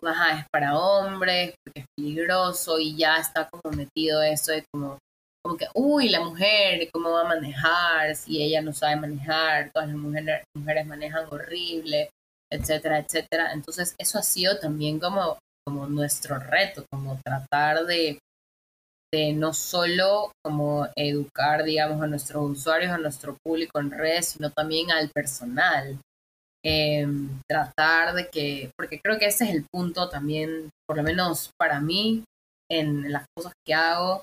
para, 0.00 0.38
es 0.38 0.46
para 0.52 0.78
hombres, 0.78 1.54
porque 1.64 1.80
es 1.80 1.86
peligroso 1.96 2.78
y 2.78 2.96
ya 2.96 3.16
está 3.16 3.48
como 3.48 3.76
metido 3.76 4.22
eso 4.22 4.52
de 4.52 4.64
como, 4.72 4.98
como 5.44 5.56
que, 5.56 5.66
uy, 5.74 6.08
la 6.08 6.20
mujer, 6.20 6.88
¿cómo 6.92 7.10
va 7.10 7.22
a 7.22 7.28
manejar? 7.28 8.14
Si 8.14 8.40
ella 8.40 8.62
no 8.62 8.72
sabe 8.72 8.96
manejar, 8.96 9.72
todas 9.72 9.88
las 9.88 9.96
mujeres, 9.96 10.44
mujeres 10.56 10.86
manejan 10.86 11.26
horrible, 11.30 12.10
etcétera, 12.52 12.98
etcétera. 12.98 13.52
Entonces 13.52 13.94
eso 13.98 14.18
ha 14.18 14.22
sido 14.22 14.58
también 14.60 15.00
como 15.00 15.38
como 15.66 15.86
nuestro 15.86 16.38
reto, 16.38 16.84
como 16.90 17.18
tratar 17.24 17.84
de, 17.86 18.18
no 19.34 19.52
solo 19.52 20.32
como 20.42 20.88
educar, 20.96 21.64
digamos, 21.64 22.02
a 22.02 22.06
nuestros 22.06 22.50
usuarios, 22.50 22.90
a 22.90 22.98
nuestro 22.98 23.36
público 23.44 23.78
en 23.78 23.90
redes, 23.90 24.28
sino 24.28 24.50
también 24.50 24.90
al 24.90 25.10
personal. 25.10 25.98
Em, 26.64 27.40
tratar 27.48 28.14
de 28.14 28.28
que, 28.28 28.70
porque 28.76 29.00
creo 29.00 29.18
que 29.18 29.26
ese 29.26 29.44
es 29.44 29.50
el 29.50 29.66
punto 29.70 30.08
también, 30.08 30.70
por 30.86 30.96
lo 30.96 31.02
menos 31.02 31.50
para 31.58 31.80
mí, 31.80 32.24
en 32.70 33.10
las 33.12 33.24
cosas 33.36 33.52
que 33.66 33.74
hago, 33.74 34.22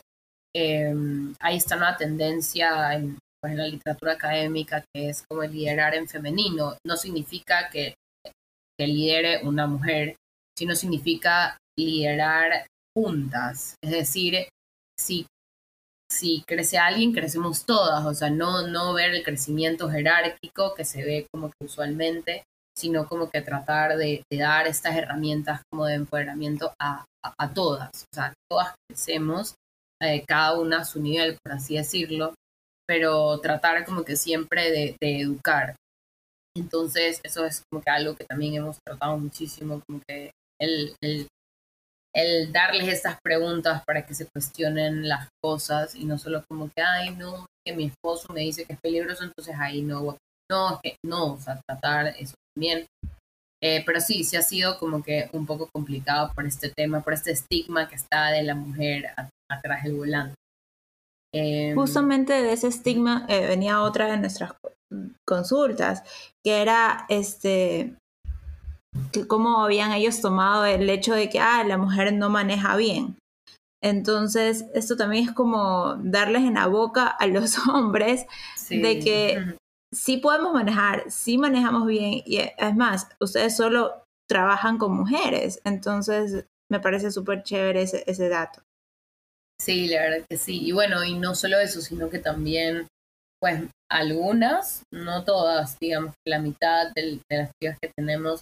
eh, 0.55 0.93
ahí 1.39 1.57
está 1.57 1.75
una 1.75 1.97
tendencia 1.97 2.93
en, 2.93 3.19
pues, 3.41 3.51
en 3.53 3.57
la 3.57 3.67
literatura 3.67 4.13
académica 4.13 4.83
que 4.93 5.09
es 5.09 5.23
como 5.29 5.43
liderar 5.43 5.95
en 5.95 6.07
femenino. 6.07 6.77
No 6.85 6.97
significa 6.97 7.69
que, 7.69 7.93
que 8.77 8.87
lidere 8.87 9.45
una 9.45 9.67
mujer, 9.67 10.15
sino 10.59 10.75
significa 10.75 11.57
liderar 11.79 12.67
juntas. 12.93 13.75
Es 13.81 13.91
decir, 13.91 14.49
si, 14.99 15.25
si 16.11 16.43
crece 16.45 16.77
alguien, 16.77 17.13
crecemos 17.13 17.65
todas. 17.65 18.05
O 18.05 18.13
sea, 18.13 18.29
no, 18.29 18.67
no 18.67 18.93
ver 18.93 19.11
el 19.11 19.23
crecimiento 19.23 19.89
jerárquico 19.89 20.75
que 20.75 20.83
se 20.83 21.05
ve 21.05 21.27
como 21.33 21.47
que 21.47 21.65
usualmente, 21.65 22.43
sino 22.77 23.07
como 23.07 23.29
que 23.29 23.41
tratar 23.41 23.95
de, 23.95 24.21
dar 24.29 24.67
estas 24.67 24.97
herramientas 24.97 25.61
como 25.71 25.85
de 25.85 25.93
empoderamiento 25.93 26.73
a, 26.77 27.05
a, 27.23 27.53
todas. 27.53 27.89
O 28.11 28.13
sea, 28.13 28.33
todas 28.51 28.75
crecemos, 28.89 29.55
eh, 30.01 30.25
cada 30.27 30.59
una 30.59 30.79
a 30.79 30.85
su 30.85 31.01
nivel, 31.01 31.37
por 31.41 31.53
así 31.53 31.77
decirlo, 31.77 32.33
pero 32.85 33.39
tratar 33.39 33.85
como 33.85 34.03
que 34.03 34.17
siempre 34.17 34.71
de, 34.71 34.97
de 35.01 35.21
educar. 35.21 35.75
Entonces, 36.57 37.21
eso 37.23 37.45
es 37.45 37.63
como 37.71 37.81
que 37.81 37.91
algo 37.91 38.15
que 38.17 38.25
también 38.25 38.55
hemos 38.55 38.77
tratado 38.85 39.17
muchísimo, 39.17 39.81
como 39.87 40.01
que 40.05 40.31
el, 40.61 40.95
el, 42.15 42.51
darles 42.51 42.87
estas 42.87 43.17
preguntas 43.23 43.83
para 43.85 44.05
que 44.05 44.13
se 44.13 44.27
cuestionen 44.27 45.07
las 45.07 45.27
cosas 45.43 45.95
y 45.95 46.05
no 46.05 46.17
solo 46.17 46.43
como 46.49 46.69
que, 46.69 46.81
ay, 46.81 47.15
no, 47.15 47.45
que 47.65 47.75
mi 47.75 47.85
esposo 47.85 48.33
me 48.33 48.41
dice 48.41 48.65
que 48.65 48.73
es 48.73 48.79
peligroso, 48.79 49.23
entonces 49.23 49.55
ahí 49.57 49.81
no, 49.81 50.17
no, 50.51 50.79
que 50.83 50.95
no, 51.05 51.33
o 51.33 51.39
sea, 51.39 51.61
tratar 51.67 52.07
eso 52.17 52.35
también. 52.55 52.87
Eh, 53.61 53.83
pero 53.85 53.99
sí, 53.99 54.23
sí 54.23 54.37
ha 54.37 54.41
sido 54.41 54.79
como 54.79 55.03
que 55.03 55.29
un 55.33 55.45
poco 55.45 55.67
complicado 55.73 56.31
por 56.33 56.45
este 56.45 56.69
tema, 56.69 57.01
por 57.01 57.13
este 57.13 57.31
estigma 57.31 57.89
que 57.89 57.95
está 57.95 58.29
de 58.29 58.43
la 58.43 58.55
mujer 58.55 59.13
atrás 59.51 59.83
del 59.83 59.95
volante. 59.95 60.35
Em, 61.33 61.75
Justamente 61.75 62.41
de 62.41 62.53
ese 62.53 62.67
estigma 62.67 63.25
eh, 63.29 63.47
venía 63.47 63.81
otra 63.81 64.07
de 64.07 64.17
nuestras 64.17 64.53
consultas, 65.27 66.03
que 66.43 66.61
era 66.61 67.05
este 67.09 67.95
que 69.11 69.27
cómo 69.27 69.63
habían 69.63 69.91
ellos 69.91 70.21
tomado 70.21 70.65
el 70.65 70.89
hecho 70.89 71.13
de 71.13 71.29
que 71.29 71.39
ah, 71.39 71.63
la 71.63 71.77
mujer 71.77 72.13
no 72.13 72.29
maneja 72.29 72.75
bien. 72.75 73.17
Entonces, 73.81 74.65
esto 74.73 74.97
también 74.97 75.29
es 75.29 75.31
como 75.33 75.95
darles 76.03 76.43
en 76.43 76.55
la 76.55 76.67
boca 76.67 77.07
a 77.07 77.27
los 77.27 77.57
hombres 77.67 78.25
de 78.69 78.99
que 78.99 79.57
sí 79.93 80.17
podemos 80.17 80.53
manejar, 80.53 81.09
sí 81.09 81.37
manejamos 81.37 81.87
bien, 81.87 82.21
y 82.25 82.37
es 82.37 82.75
más, 82.75 83.07
ustedes 83.19 83.55
solo 83.55 84.03
trabajan 84.29 84.77
con 84.77 84.93
mujeres, 84.93 85.59
entonces 85.63 86.45
me 86.71 86.79
parece 86.79 87.11
súper 87.11 87.41
chévere 87.43 87.81
ese, 87.81 88.03
ese 88.05 88.29
dato. 88.29 88.61
Sí, 89.59 89.87
la 89.87 90.01
verdad 90.01 90.25
que 90.29 90.37
sí. 90.37 90.59
Y 90.63 90.71
bueno, 90.71 91.03
y 91.03 91.15
no 91.17 91.35
solo 91.35 91.59
eso, 91.59 91.81
sino 91.81 92.09
que 92.09 92.19
también, 92.19 92.87
pues, 93.41 93.63
algunas, 93.91 94.83
no 94.93 95.25
todas, 95.25 95.77
digamos, 95.79 96.13
la 96.25 96.39
mitad 96.39 96.91
de, 96.95 97.19
las 97.29 97.51
chicas 97.61 97.77
que 97.81 97.91
tenemos 97.97 98.41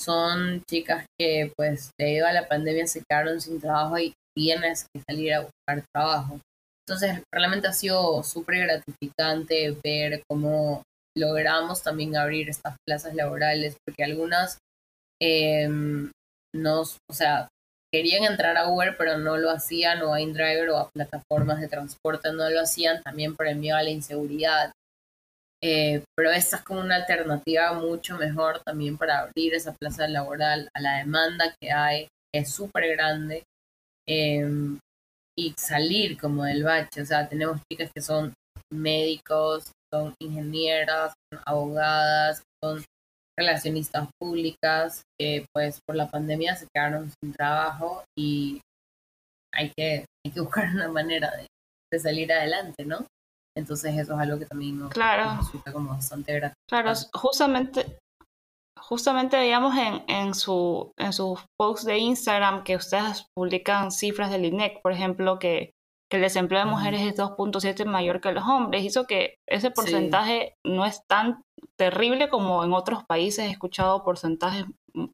son 0.00 0.62
chicas 0.68 1.04
que, 1.18 1.52
pues, 1.56 1.90
debido 1.98 2.26
a 2.26 2.32
la 2.32 2.48
pandemia 2.48 2.86
se 2.86 3.02
quedaron 3.08 3.40
sin 3.40 3.60
trabajo 3.60 3.98
y 3.98 4.14
tienes 4.36 4.86
que 4.94 5.02
salir 5.08 5.34
a 5.34 5.40
buscar 5.40 5.84
trabajo. 5.94 6.40
Entonces, 6.88 7.22
realmente 7.32 7.68
ha 7.68 7.72
sido 7.72 8.22
súper 8.22 8.58
gratificante 8.66 9.76
ver 9.84 10.22
cómo 10.28 10.82
logramos 11.16 11.82
también 11.82 12.16
abrir 12.16 12.48
estas 12.48 12.76
plazas 12.86 13.14
laborales, 13.14 13.76
porque 13.86 14.04
algunas 14.04 14.58
em, 15.20 16.10
nos, 16.54 16.96
o 17.10 17.14
sea, 17.14 17.48
querían 17.92 18.24
entrar 18.24 18.56
a 18.56 18.68
Uber, 18.68 18.96
pero 18.96 19.18
no 19.18 19.36
lo 19.36 19.50
hacían, 19.50 20.02
o 20.02 20.14
a 20.14 20.20
InDriver 20.20 20.70
o 20.70 20.78
a 20.78 20.90
plataformas 20.90 21.60
de 21.60 21.68
transporte, 21.68 22.32
no 22.32 22.48
lo 22.48 22.60
hacían 22.60 23.02
también 23.02 23.36
por 23.36 23.46
el 23.46 23.56
miedo 23.56 23.76
a 23.76 23.82
la 23.82 23.90
inseguridad. 23.90 24.72
Eh, 25.62 26.02
pero 26.16 26.30
esta 26.30 26.56
es 26.56 26.62
como 26.62 26.80
una 26.80 26.96
alternativa 26.96 27.74
mucho 27.74 28.16
mejor 28.16 28.62
también 28.64 28.96
para 28.96 29.20
abrir 29.20 29.54
esa 29.54 29.74
plaza 29.74 30.08
laboral 30.08 30.68
a 30.74 30.80
la 30.80 30.98
demanda 30.98 31.54
que 31.60 31.70
hay, 31.70 32.08
que 32.32 32.40
es 32.40 32.50
súper 32.52 32.96
grande, 32.96 33.44
em, 34.08 34.78
y 35.38 35.54
salir 35.58 36.18
como 36.18 36.44
del 36.44 36.64
bache. 36.64 37.02
O 37.02 37.06
sea, 37.06 37.28
tenemos 37.28 37.60
chicas 37.70 37.90
que 37.94 38.00
son 38.02 38.32
médicos, 38.72 39.72
son 39.92 40.14
ingenieras, 40.20 41.12
son 41.30 41.42
abogadas, 41.46 42.42
son 42.62 42.84
relacionistas 43.38 44.08
públicas 44.18 45.02
que 45.18 45.46
pues 45.52 45.80
por 45.86 45.96
la 45.96 46.10
pandemia 46.10 46.56
se 46.56 46.66
quedaron 46.74 47.10
sin 47.20 47.32
trabajo 47.32 48.04
y 48.16 48.60
hay 49.52 49.72
que, 49.76 50.04
hay 50.24 50.32
que 50.32 50.40
buscar 50.40 50.68
una 50.74 50.88
manera 50.88 51.32
de, 51.36 51.98
salir 51.98 52.32
adelante, 52.32 52.84
¿no? 52.84 53.04
Entonces 53.56 53.96
eso 53.98 54.14
es 54.14 54.20
algo 54.20 54.38
que 54.38 54.46
también 54.46 54.78
nos, 54.78 54.90
claro. 54.90 55.38
resulta 55.38 55.72
como 55.72 55.90
bastante 55.90 56.32
gratificante. 56.32 56.66
Claro, 56.68 56.92
justamente, 57.14 57.98
justamente 58.78 59.36
veíamos 59.36 59.76
en, 59.76 60.04
en, 60.08 60.34
su, 60.34 60.92
en 60.98 61.12
sus 61.12 61.40
posts 61.58 61.84
de 61.84 61.98
Instagram 61.98 62.62
que 62.62 62.76
ustedes 62.76 63.26
publican 63.36 63.90
cifras 63.90 64.30
del 64.30 64.44
INEC, 64.44 64.80
por 64.82 64.92
ejemplo, 64.92 65.38
que, 65.38 65.72
que 66.10 66.16
el 66.16 66.22
desempleo 66.22 66.60
de 66.60 66.70
mujeres 66.70 67.00
es 67.02 67.16
2.7 67.16 67.84
mayor 67.86 68.20
que 68.20 68.32
los 68.32 68.44
hombres. 68.44 68.84
Hizo 68.84 69.06
que 69.06 69.34
ese 69.48 69.70
porcentaje 69.70 70.54
no 70.64 70.84
es 70.86 71.02
tan 71.08 71.42
terrible 71.78 72.28
como 72.28 72.64
en 72.64 72.72
otros 72.72 73.04
países 73.04 73.46
he 73.46 73.50
escuchado 73.50 74.04
porcentajes 74.04 74.64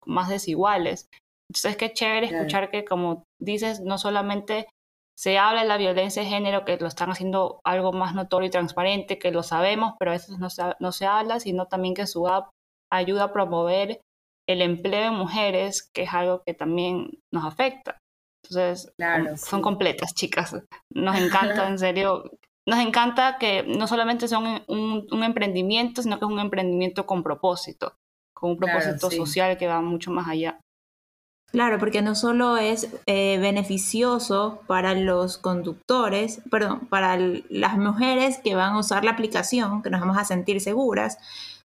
más 0.04 0.28
desiguales. 0.28 1.08
Entonces, 1.50 1.76
qué 1.76 1.92
chévere 1.92 2.26
escuchar 2.26 2.70
que, 2.70 2.84
como 2.84 3.24
dices, 3.40 3.80
no 3.80 3.98
solamente 3.98 4.68
se 5.16 5.38
habla 5.38 5.62
de 5.62 5.68
la 5.68 5.78
violencia 5.78 6.22
de 6.22 6.28
género, 6.28 6.64
que 6.64 6.76
lo 6.76 6.86
están 6.86 7.10
haciendo 7.10 7.60
algo 7.64 7.92
más 7.92 8.14
notorio 8.14 8.48
y 8.48 8.50
transparente, 8.50 9.18
que 9.18 9.30
lo 9.30 9.42
sabemos, 9.42 9.94
pero 9.98 10.10
a 10.10 10.14
veces 10.14 10.38
no 10.38 10.50
se, 10.50 10.62
no 10.78 10.92
se 10.92 11.06
habla, 11.06 11.40
sino 11.40 11.66
también 11.66 11.94
que 11.94 12.06
su 12.06 12.28
app 12.28 12.50
ayuda 12.92 13.24
a 13.24 13.32
promover 13.32 14.00
el 14.48 14.62
empleo 14.62 15.04
de 15.04 15.10
mujeres, 15.10 15.90
que 15.94 16.02
es 16.02 16.12
algo 16.12 16.42
que 16.44 16.54
también 16.54 17.18
nos 17.32 17.44
afecta. 17.44 17.98
Entonces, 18.44 18.92
son 19.36 19.62
completas, 19.62 20.14
chicas. 20.14 20.54
Nos 20.94 21.18
encanta, 21.18 21.66
en 21.66 21.78
serio, 21.78 22.30
nos 22.68 22.78
encanta 22.78 23.38
que 23.38 23.64
no 23.64 23.86
solamente 23.86 24.28
son 24.28 24.62
un, 24.68 25.06
un, 25.10 25.24
emprendimiento, 25.24 26.02
sino 26.02 26.18
que 26.18 26.26
es 26.26 26.30
un 26.30 26.38
emprendimiento 26.38 27.06
con 27.06 27.22
propósito, 27.22 27.94
con 28.34 28.50
un 28.50 28.56
propósito 28.56 29.10
social 29.10 29.56
que 29.56 29.66
va 29.66 29.80
mucho 29.80 30.12
más 30.12 30.28
allá. 30.28 30.60
Claro, 31.52 31.78
porque 31.78 32.02
no 32.02 32.14
solo 32.14 32.56
es 32.56 32.88
eh, 33.06 33.38
beneficioso 33.38 34.60
para 34.66 34.94
los 34.94 35.38
conductores, 35.38 36.42
perdón, 36.50 36.80
para 36.88 37.16
las 37.16 37.78
mujeres 37.78 38.38
que 38.38 38.54
van 38.54 38.74
a 38.74 38.80
usar 38.80 39.04
la 39.04 39.12
aplicación, 39.12 39.82
que 39.82 39.90
nos 39.90 40.00
vamos 40.00 40.18
a 40.18 40.24
sentir 40.24 40.60
seguras, 40.60 41.18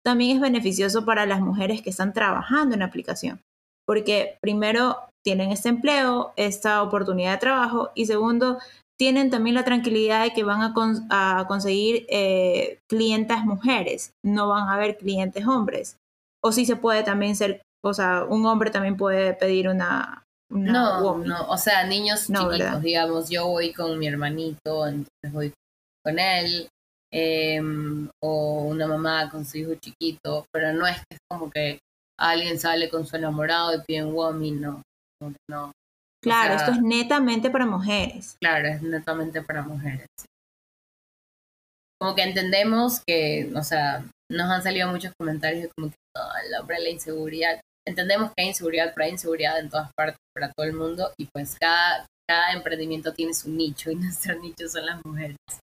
también 0.04 0.36
es 0.36 0.40
beneficioso 0.40 1.04
para 1.04 1.26
las 1.26 1.40
mujeres 1.40 1.82
que 1.82 1.90
están 1.90 2.12
trabajando 2.12 2.74
en 2.74 2.80
la 2.80 2.86
aplicación, 2.86 3.40
porque 3.86 4.38
primero 4.40 4.96
tienen 5.24 5.50
este 5.50 5.68
empleo, 5.68 6.32
esta 6.36 6.82
oportunidad 6.82 7.32
de 7.32 7.38
trabajo 7.38 7.90
y 7.94 8.06
segundo, 8.06 8.58
tienen 8.98 9.30
también 9.30 9.54
la 9.54 9.64
tranquilidad 9.64 10.22
de 10.22 10.32
que 10.32 10.44
van 10.44 10.62
a, 10.62 11.44
conseguir 11.46 12.06
eh, 12.08 12.78
clientas 12.88 13.44
mujeres, 13.44 14.12
no 14.24 14.48
van 14.48 14.68
a 14.68 14.74
haber 14.74 14.96
clientes 14.96 15.46
hombres. 15.46 15.96
O 16.42 16.52
si 16.52 16.64
se 16.64 16.76
puede 16.76 17.02
también 17.02 17.36
ser, 17.36 17.62
o 17.88 17.94
sea, 17.94 18.24
un 18.24 18.44
hombre 18.46 18.70
también 18.70 18.96
puede 18.96 19.34
pedir 19.34 19.68
una... 19.68 20.24
no, 20.50 21.18
no, 21.18 21.48
o 21.48 21.58
sea, 21.58 21.84
niños 21.84 22.26
chiquitos, 22.26 22.82
digamos, 22.82 23.28
yo 23.30 23.46
voy 23.46 23.72
con 23.72 23.98
mi 23.98 24.06
hermanito, 24.06 24.86
entonces 24.86 25.32
voy 25.32 25.52
con 26.04 26.18
él, 26.18 26.68
em, 27.12 28.08
o 28.22 28.62
una 28.62 28.86
mamá 28.86 29.30
con 29.30 29.44
su 29.44 29.58
hijo 29.58 29.74
chiquito, 29.74 30.46
pero 30.52 30.72
no 30.72 30.86
es 30.86 30.96
que 30.96 31.16
es 31.16 31.18
como 31.28 31.50
que 31.50 31.78
alguien 32.18 32.58
sale 32.58 32.88
con 32.88 33.06
su 33.06 33.16
enamorado 33.16 33.74
y 33.74 33.82
pide 33.86 34.04
un 34.04 34.14
womi, 34.14 34.52
no, 34.52 34.82
no, 35.50 35.72
Claro, 36.26 36.54
esto 36.54 36.72
es 36.72 36.82
netamente 36.82 37.50
para 37.50 37.66
mujeres. 37.66 38.36
Claro, 38.40 38.68
es 38.68 38.82
netamente 38.82 39.42
para 39.42 39.62
mujeres. 39.62 40.08
Como 42.00 42.14
que 42.14 42.22
entendemos 42.22 43.00
que, 43.06 43.52
o 43.54 43.62
sea, 43.62 44.04
nos 44.30 44.50
han 44.50 44.62
salido 44.62 44.90
muchos 44.90 45.12
comentarios 45.18 45.62
de 45.62 45.70
como 45.70 45.90
que 45.90 45.96
oh, 46.16 46.32
el 46.44 46.60
hombre 46.60 46.80
la 46.80 46.90
inseguridad. 46.90 47.60
Entendemos 47.86 48.30
que 48.30 48.42
hay 48.42 48.48
inseguridad, 48.48 48.92
pero 48.94 49.04
hay 49.04 49.12
inseguridad 49.12 49.58
en 49.58 49.70
todas 49.70 49.90
partes, 49.96 50.18
para 50.34 50.52
todo 50.52 50.66
el 50.66 50.72
mundo, 50.72 51.12
y 51.18 51.26
pues 51.32 51.56
cada, 51.58 52.06
cada 52.28 52.52
emprendimiento 52.52 53.12
tiene 53.14 53.32
su 53.34 53.50
nicho, 53.50 53.90
y 53.92 53.96
nuestro 53.96 54.38
nicho 54.40 54.68
son 54.68 54.86
las 54.86 55.04
mujeres. 55.04 55.36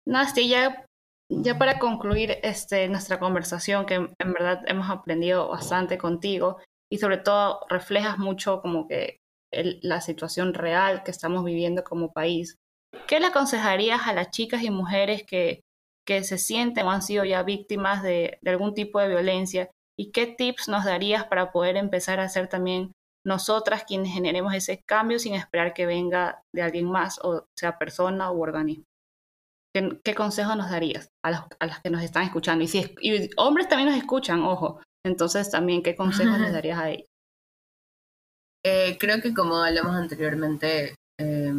Nasty, 0.07 0.47
ya, 0.47 0.85
ya 1.29 1.57
para 1.57 1.79
concluir 1.79 2.37
este, 2.43 2.87
nuestra 2.87 3.19
conversación, 3.19 3.85
que 3.85 3.95
en 3.95 4.33
verdad 4.33 4.63
hemos 4.67 4.89
aprendido 4.89 5.49
bastante 5.49 5.97
contigo, 5.97 6.59
y 6.91 6.99
sobre 6.99 7.17
todo 7.17 7.65
reflejas 7.69 8.17
mucho 8.17 8.61
como 8.61 8.87
que 8.87 9.17
la 9.51 10.01
situación 10.01 10.53
real 10.53 11.03
que 11.03 11.11
estamos 11.11 11.43
viviendo 11.43 11.83
como 11.83 12.11
país. 12.11 12.55
¿Qué 13.07 13.19
le 13.19 13.27
aconsejarías 13.27 14.07
a 14.07 14.13
las 14.13 14.31
chicas 14.31 14.63
y 14.63 14.69
mujeres 14.69 15.23
que, 15.23 15.61
que 16.05 16.23
se 16.23 16.37
sienten 16.37 16.85
o 16.85 16.91
han 16.91 17.01
sido 17.01 17.23
ya 17.25 17.43
víctimas 17.43 18.03
de, 18.03 18.39
algún 18.45 18.73
tipo 18.73 18.99
de 18.99 19.09
violencia? 19.09 19.69
¿Y 19.99 20.11
qué 20.11 20.27
tips 20.27 20.67
nos 20.67 20.85
darías 20.85 21.25
para 21.25 21.51
poder 21.51 21.75
empezar 21.75 22.19
a 22.19 22.23
hacer 22.23 22.47
también 22.47 22.91
nosotras 23.25 23.83
quienes 23.83 24.13
generemos 24.13 24.53
ese 24.53 24.81
cambio 24.87 25.19
sin 25.19 25.33
esperar 25.33 25.73
que 25.73 25.85
venga 25.85 26.41
de 26.53 26.61
alguien 26.61 26.89
más, 26.89 27.19
o 27.23 27.45
sea 27.57 27.77
persona 27.77 28.31
u 28.31 28.41
organismo? 28.41 28.85
¿Qué, 29.75 29.99
qué 30.03 30.15
consejo 30.15 30.55
nos 30.55 30.69
darías 30.69 31.09
a 31.25 31.31
las, 31.31 31.43
a 31.59 31.65
las, 31.65 31.81
que 31.81 31.89
nos 31.89 32.03
están 32.03 32.23
escuchando? 32.23 32.63
Y, 32.63 32.67
si 32.67 32.95
y 33.01 33.29
hombres 33.37 33.67
también 33.67 33.89
nos 33.89 33.97
escuchan, 33.97 34.41
ojo. 34.43 34.81
Entonces 35.05 35.49
también, 35.49 35.83
¿qué 35.83 35.95
consejos 35.95 36.39
les 36.39 36.51
darías 36.53 36.79
a 36.79 36.89
ellos? 36.89 37.07
Eh, 38.65 38.97
creo 38.99 39.21
que 39.21 39.33
como 39.33 39.57
hablamos 39.57 39.95
anteriormente, 39.95 40.95
eh, 41.19 41.53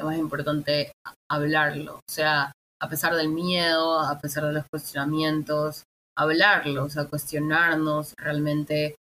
lo 0.00 0.06
más 0.06 0.16
importante 0.16 0.92
hablarlo, 1.30 1.96
o 1.96 2.10
sea, 2.10 2.52
a 2.82 2.88
pesar 2.88 3.14
del 3.14 3.28
miedo, 3.28 4.00
a 4.00 4.18
pesar 4.18 4.46
de 4.46 4.54
los 4.54 4.64
cuestionamientos, 4.72 5.84
hablarlo, 6.20 6.84
o 6.84 6.90
sea, 6.90 7.06
cuestionarnos 7.06 8.14
realmente 8.18 8.96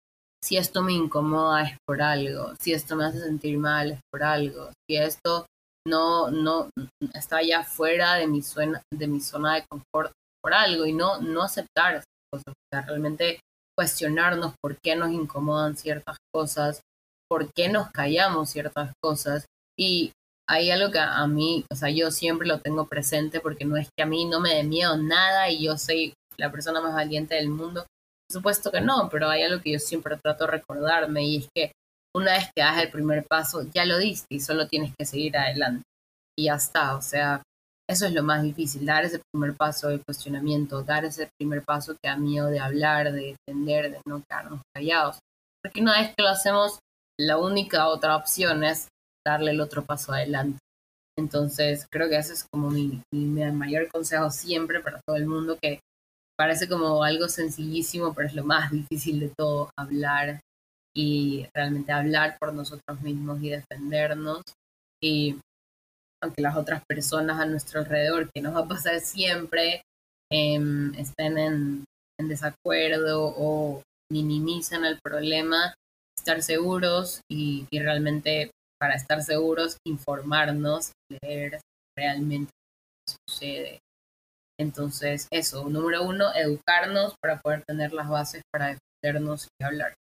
si 0.44 0.58
esto 0.58 0.84
me 0.84 0.94
incomoda 0.94 1.64
es 1.64 1.78
por 1.86 2.02
algo, 2.02 2.54
si 2.60 2.74
esto 2.74 2.96
me 2.96 3.06
hace 3.06 3.20
sentir 3.20 3.58
mal 3.58 3.92
es 3.92 4.00
por 4.12 4.24
algo, 4.24 4.70
si 4.88 4.98
esto 4.98 5.48
no, 5.88 6.30
no 6.30 6.70
está 7.14 7.42
ya 7.42 7.64
fuera 7.64 8.16
de 8.16 8.28
mi, 8.28 8.42
zona, 8.44 8.84
de 8.94 9.08
mi 9.08 9.20
zona 9.20 9.56
de 9.56 9.66
confort 9.68 10.12
por 10.44 10.54
algo 10.54 10.86
y 10.86 10.94
no, 10.94 11.20
no 11.20 11.42
aceptar 11.42 11.96
esas 11.96 12.06
cosas, 12.32 12.54
o 12.54 12.68
sea, 12.72 12.82
realmente 12.84 13.40
cuestionarnos 13.76 14.54
por 14.62 14.78
qué 14.78 14.96
nos 14.96 15.12
incomodan 15.12 15.76
ciertas 15.76 16.18
cosas, 16.32 16.82
por 17.28 17.52
qué 17.54 17.70
nos 17.70 17.90
callamos 17.92 18.50
ciertas 18.50 18.92
cosas. 19.04 19.46
Y 19.78 20.12
hay 20.50 20.72
algo 20.72 20.92
que 20.92 21.00
a 21.00 21.28
mí, 21.28 21.66
o 21.72 21.76
sea, 21.76 21.90
yo 21.90 22.10
siempre 22.10 22.48
lo 22.48 22.60
tengo 22.60 22.88
presente 22.88 23.40
porque 23.40 23.66
no 23.66 23.78
es 23.78 23.90
que 23.96 24.04
a 24.04 24.08
mí 24.08 24.26
no 24.26 24.40
me 24.40 24.56
dé 24.56 24.64
miedo 24.64 24.98
nada 24.98 25.50
y 25.50 25.64
yo 25.64 25.78
soy 25.78 26.14
la 26.40 26.52
persona 26.52 26.82
más 26.82 26.94
valiente 26.94 27.36
del 27.36 27.50
mundo, 27.50 27.86
Por 28.30 28.34
supuesto 28.34 28.72
que 28.72 28.82
no, 28.82 29.10
pero 29.10 29.30
hay 29.30 29.44
algo 29.44 29.62
que 29.62 29.72
yo 29.72 29.80
siempre 29.80 30.18
trato 30.18 30.46
de 30.46 30.52
recordarme 30.52 31.24
y 31.26 31.38
es 31.38 31.48
que 31.56 31.72
una 32.16 32.34
vez 32.34 32.50
que 32.56 32.62
das 32.62 32.82
el 32.82 32.92
primer 32.92 33.26
paso, 33.26 33.64
ya 33.74 33.86
lo 33.86 33.98
diste 33.98 34.28
y 34.32 34.40
solo 34.40 34.68
tienes 34.68 34.94
que 34.98 35.06
seguir 35.06 35.38
adelante. 35.38 35.84
Y 36.38 36.46
ya 36.46 36.56
está, 36.56 36.96
o 36.96 37.02
sea, 37.02 37.42
eso 37.90 38.06
es 38.06 38.14
lo 38.14 38.24
más 38.24 38.44
difícil, 38.44 38.86
dar 38.86 39.06
ese 39.06 39.22
primer 39.32 39.56
paso 39.56 39.88
de 39.88 40.02
cuestionamiento, 40.02 40.84
dar 40.84 41.06
ese 41.06 41.30
primer 41.40 41.64
paso 41.64 41.94
que 41.94 42.10
da 42.10 42.18
miedo 42.18 42.48
de 42.48 42.60
hablar, 42.60 43.14
de 43.14 43.36
entender, 43.48 43.92
de 43.92 44.02
no 44.06 44.22
quedarnos 44.28 44.62
callados. 44.76 45.20
Porque 45.64 45.82
una 45.82 46.00
vez 46.00 46.14
que 46.16 46.24
lo 46.24 46.30
hacemos, 46.30 46.80
la 47.20 47.38
única 47.38 47.88
otra 47.88 48.16
opción 48.16 48.64
es 48.64 48.90
darle 49.26 49.52
el 49.52 49.62
otro 49.62 49.86
paso 49.86 50.14
adelante. 50.14 50.60
Entonces, 51.18 51.88
creo 51.92 52.10
que 52.10 52.18
ese 52.18 52.34
es 52.34 52.46
como 52.52 52.70
mi, 52.70 53.02
mayor 53.12 53.90
consejo 53.90 54.30
siempre 54.30 54.82
para 54.82 55.02
todo 55.08 55.16
el 55.16 55.26
mundo, 55.26 55.58
que 55.62 55.80
parece 56.38 56.70
como 56.70 57.04
algo 57.04 57.28
sencillísimo, 57.28 58.14
pero 58.14 58.28
es 58.28 58.36
lo 58.36 58.46
más 58.46 58.72
difícil 58.72 59.20
de 59.20 59.32
todo, 59.38 59.70
hablar 59.78 60.40
y 60.96 61.48
realmente 61.54 61.92
hablar 61.92 62.38
por 62.40 62.54
nosotros 62.54 63.02
mismos 63.02 63.42
y 63.42 63.50
defendernos. 63.50 64.42
Y 65.02 65.40
aunque 66.24 66.42
las 66.42 66.56
otras 66.56 66.82
personas 66.88 67.40
a 67.40 67.46
nuestro 67.46 67.82
alrededor, 67.82 68.30
que 68.34 68.42
nos 68.42 68.56
va 68.56 68.62
a 68.62 68.68
pasar 68.68 69.00
siempre, 69.02 69.82
em, 70.32 70.94
estén 70.96 71.38
en, 71.38 71.84
desacuerdo 72.20 73.32
o 73.38 73.84
minimizan 74.12 74.86
el 74.86 75.00
problema, 75.04 75.76
estar 76.18 76.42
seguros 76.42 77.22
y, 77.30 77.68
realmente 77.72 78.50
para 78.80 78.96
estar 78.96 79.22
seguros, 79.22 79.78
informarnos, 79.86 80.92
leer 81.22 81.60
realmente 81.96 82.52
qué 83.06 83.14
sucede. 83.30 83.80
Entonces, 84.60 85.28
eso, 85.32 85.70
número 85.70 86.04
uno, 86.04 86.34
educarnos 86.34 87.14
para 87.22 87.40
poder 87.40 87.64
tener 87.68 87.94
las 87.94 88.10
bases 88.10 88.42
para 88.52 88.76
defendernos 89.04 89.48
y 89.60 89.64
hablar. 89.64 89.94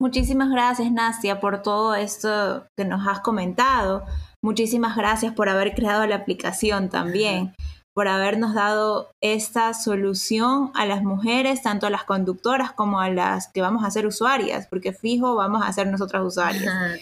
Muchísimas 0.00 0.50
gracias, 0.50 0.92
Nastia, 0.92 1.40
por 1.40 1.62
todo 1.62 1.94
esto 1.94 2.66
que 2.78 2.84
nos 2.84 3.06
has 3.08 3.20
comentado. 3.20 4.04
Muchísimas 4.44 4.96
gracias 4.96 5.34
por 5.34 5.48
haber 5.48 5.74
creado 5.74 6.06
la 6.06 6.14
aplicación 6.16 6.88
también, 6.88 7.52
por 7.94 8.06
habernos 8.06 8.54
dado 8.54 9.10
esta 9.20 9.74
solución 9.74 10.70
a 10.74 10.86
las 10.86 11.02
mujeres, 11.02 11.62
tanto 11.62 11.88
a 11.88 11.90
las 11.90 12.04
conductoras 12.04 12.70
como 12.72 13.00
a 13.00 13.10
las 13.10 13.48
que 13.52 13.60
vamos 13.60 13.84
a 13.84 13.90
ser 13.90 14.06
usuarias, 14.06 14.68
porque 14.68 14.92
fijo 14.92 15.34
vamos 15.34 15.62
a 15.64 15.72
ser 15.72 15.88
nosotras 15.88 16.22
usuarias. 16.24 17.00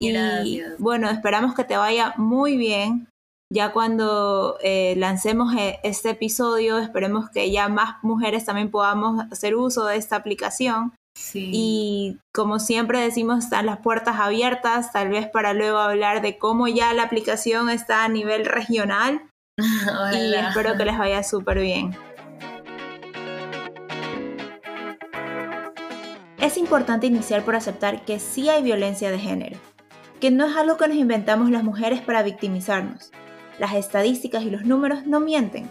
Y 0.00 0.62
bueno, 0.78 1.10
esperamos 1.10 1.54
que 1.54 1.64
te 1.64 1.76
vaya 1.76 2.14
muy 2.16 2.56
bien. 2.56 3.08
Ya 3.56 3.72
cuando 3.72 4.58
eh, 4.60 4.92
lancemos 4.98 5.54
eh, 5.56 5.80
este 5.82 6.10
episodio, 6.10 6.76
esperemos 6.76 7.30
que 7.30 7.50
ya 7.50 7.70
más 7.70 7.96
mujeres 8.02 8.44
también 8.44 8.70
podamos 8.70 9.24
hacer 9.32 9.56
uso 9.56 9.86
de 9.86 9.96
esta 9.96 10.16
aplicación. 10.16 10.92
Y 11.32 12.18
como 12.34 12.58
siempre 12.58 13.00
decimos, 13.00 13.44
están 13.44 13.64
las 13.64 13.78
puertas 13.78 14.16
abiertas, 14.20 14.92
tal 14.92 15.08
vez 15.08 15.26
para 15.26 15.54
luego 15.54 15.78
hablar 15.78 16.20
de 16.20 16.36
cómo 16.36 16.68
ya 16.68 16.92
la 16.92 17.04
aplicación 17.04 17.70
está 17.70 18.04
a 18.04 18.10
nivel 18.10 18.44
regional. 18.44 19.22
y 20.12 20.34
espero 20.34 20.76
que 20.76 20.84
les 20.84 20.98
vaya 20.98 21.22
súper 21.22 21.60
bien. 21.60 21.96
Es 26.42 26.58
importante 26.58 27.06
iniciar 27.06 27.42
por 27.42 27.56
aceptar 27.56 28.04
que 28.04 28.20
sí 28.20 28.50
hay 28.50 28.62
violencia 28.62 29.10
de 29.10 29.18
género 29.18 29.58
que 30.20 30.30
no 30.30 30.46
es 30.46 30.56
algo 30.56 30.78
que 30.78 30.88
nos 30.88 30.96
inventamos 30.96 31.50
las 31.50 31.62
mujeres 31.62 32.00
para 32.00 32.22
victimizarnos. 32.22 33.12
Las 33.58 33.74
estadísticas 33.74 34.42
y 34.44 34.50
los 34.50 34.64
números 34.64 35.06
no 35.06 35.20
mienten. 35.20 35.70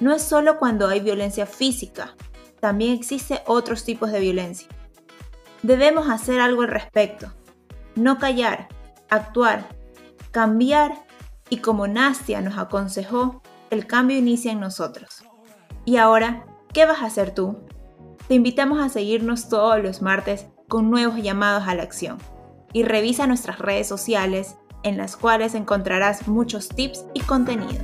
No 0.00 0.12
es 0.14 0.22
solo 0.22 0.58
cuando 0.58 0.88
hay 0.88 1.00
violencia 1.00 1.46
física, 1.46 2.14
también 2.62 2.94
existe 2.94 3.42
otros 3.46 3.84
tipos 3.84 4.12
de 4.12 4.20
violencia. 4.20 4.68
Debemos 5.62 6.08
hacer 6.08 6.40
algo 6.40 6.62
al 6.62 6.68
respecto. 6.68 7.32
No 7.96 8.18
callar, 8.18 8.68
actuar, 9.10 9.68
cambiar 10.30 10.94
y 11.50 11.56
como 11.56 11.88
Nastia 11.88 12.40
nos 12.40 12.56
aconsejó, 12.56 13.42
el 13.70 13.88
cambio 13.88 14.16
inicia 14.16 14.52
en 14.52 14.60
nosotros. 14.60 15.24
Y 15.84 15.96
ahora, 15.96 16.46
¿qué 16.72 16.86
vas 16.86 17.02
a 17.02 17.06
hacer 17.06 17.34
tú? 17.34 17.58
Te 18.28 18.34
invitamos 18.34 18.80
a 18.80 18.88
seguirnos 18.88 19.48
todos 19.48 19.82
los 19.82 20.00
martes 20.00 20.46
con 20.68 20.88
nuevos 20.88 21.16
llamados 21.16 21.64
a 21.66 21.74
la 21.74 21.82
acción 21.82 22.18
y 22.72 22.84
revisa 22.84 23.26
nuestras 23.26 23.58
redes 23.58 23.88
sociales 23.88 24.56
en 24.82 24.96
las 24.96 25.16
cuales 25.16 25.54
encontrarás 25.54 26.28
muchos 26.28 26.68
tips 26.68 27.04
y 27.14 27.20
contenido. 27.20 27.82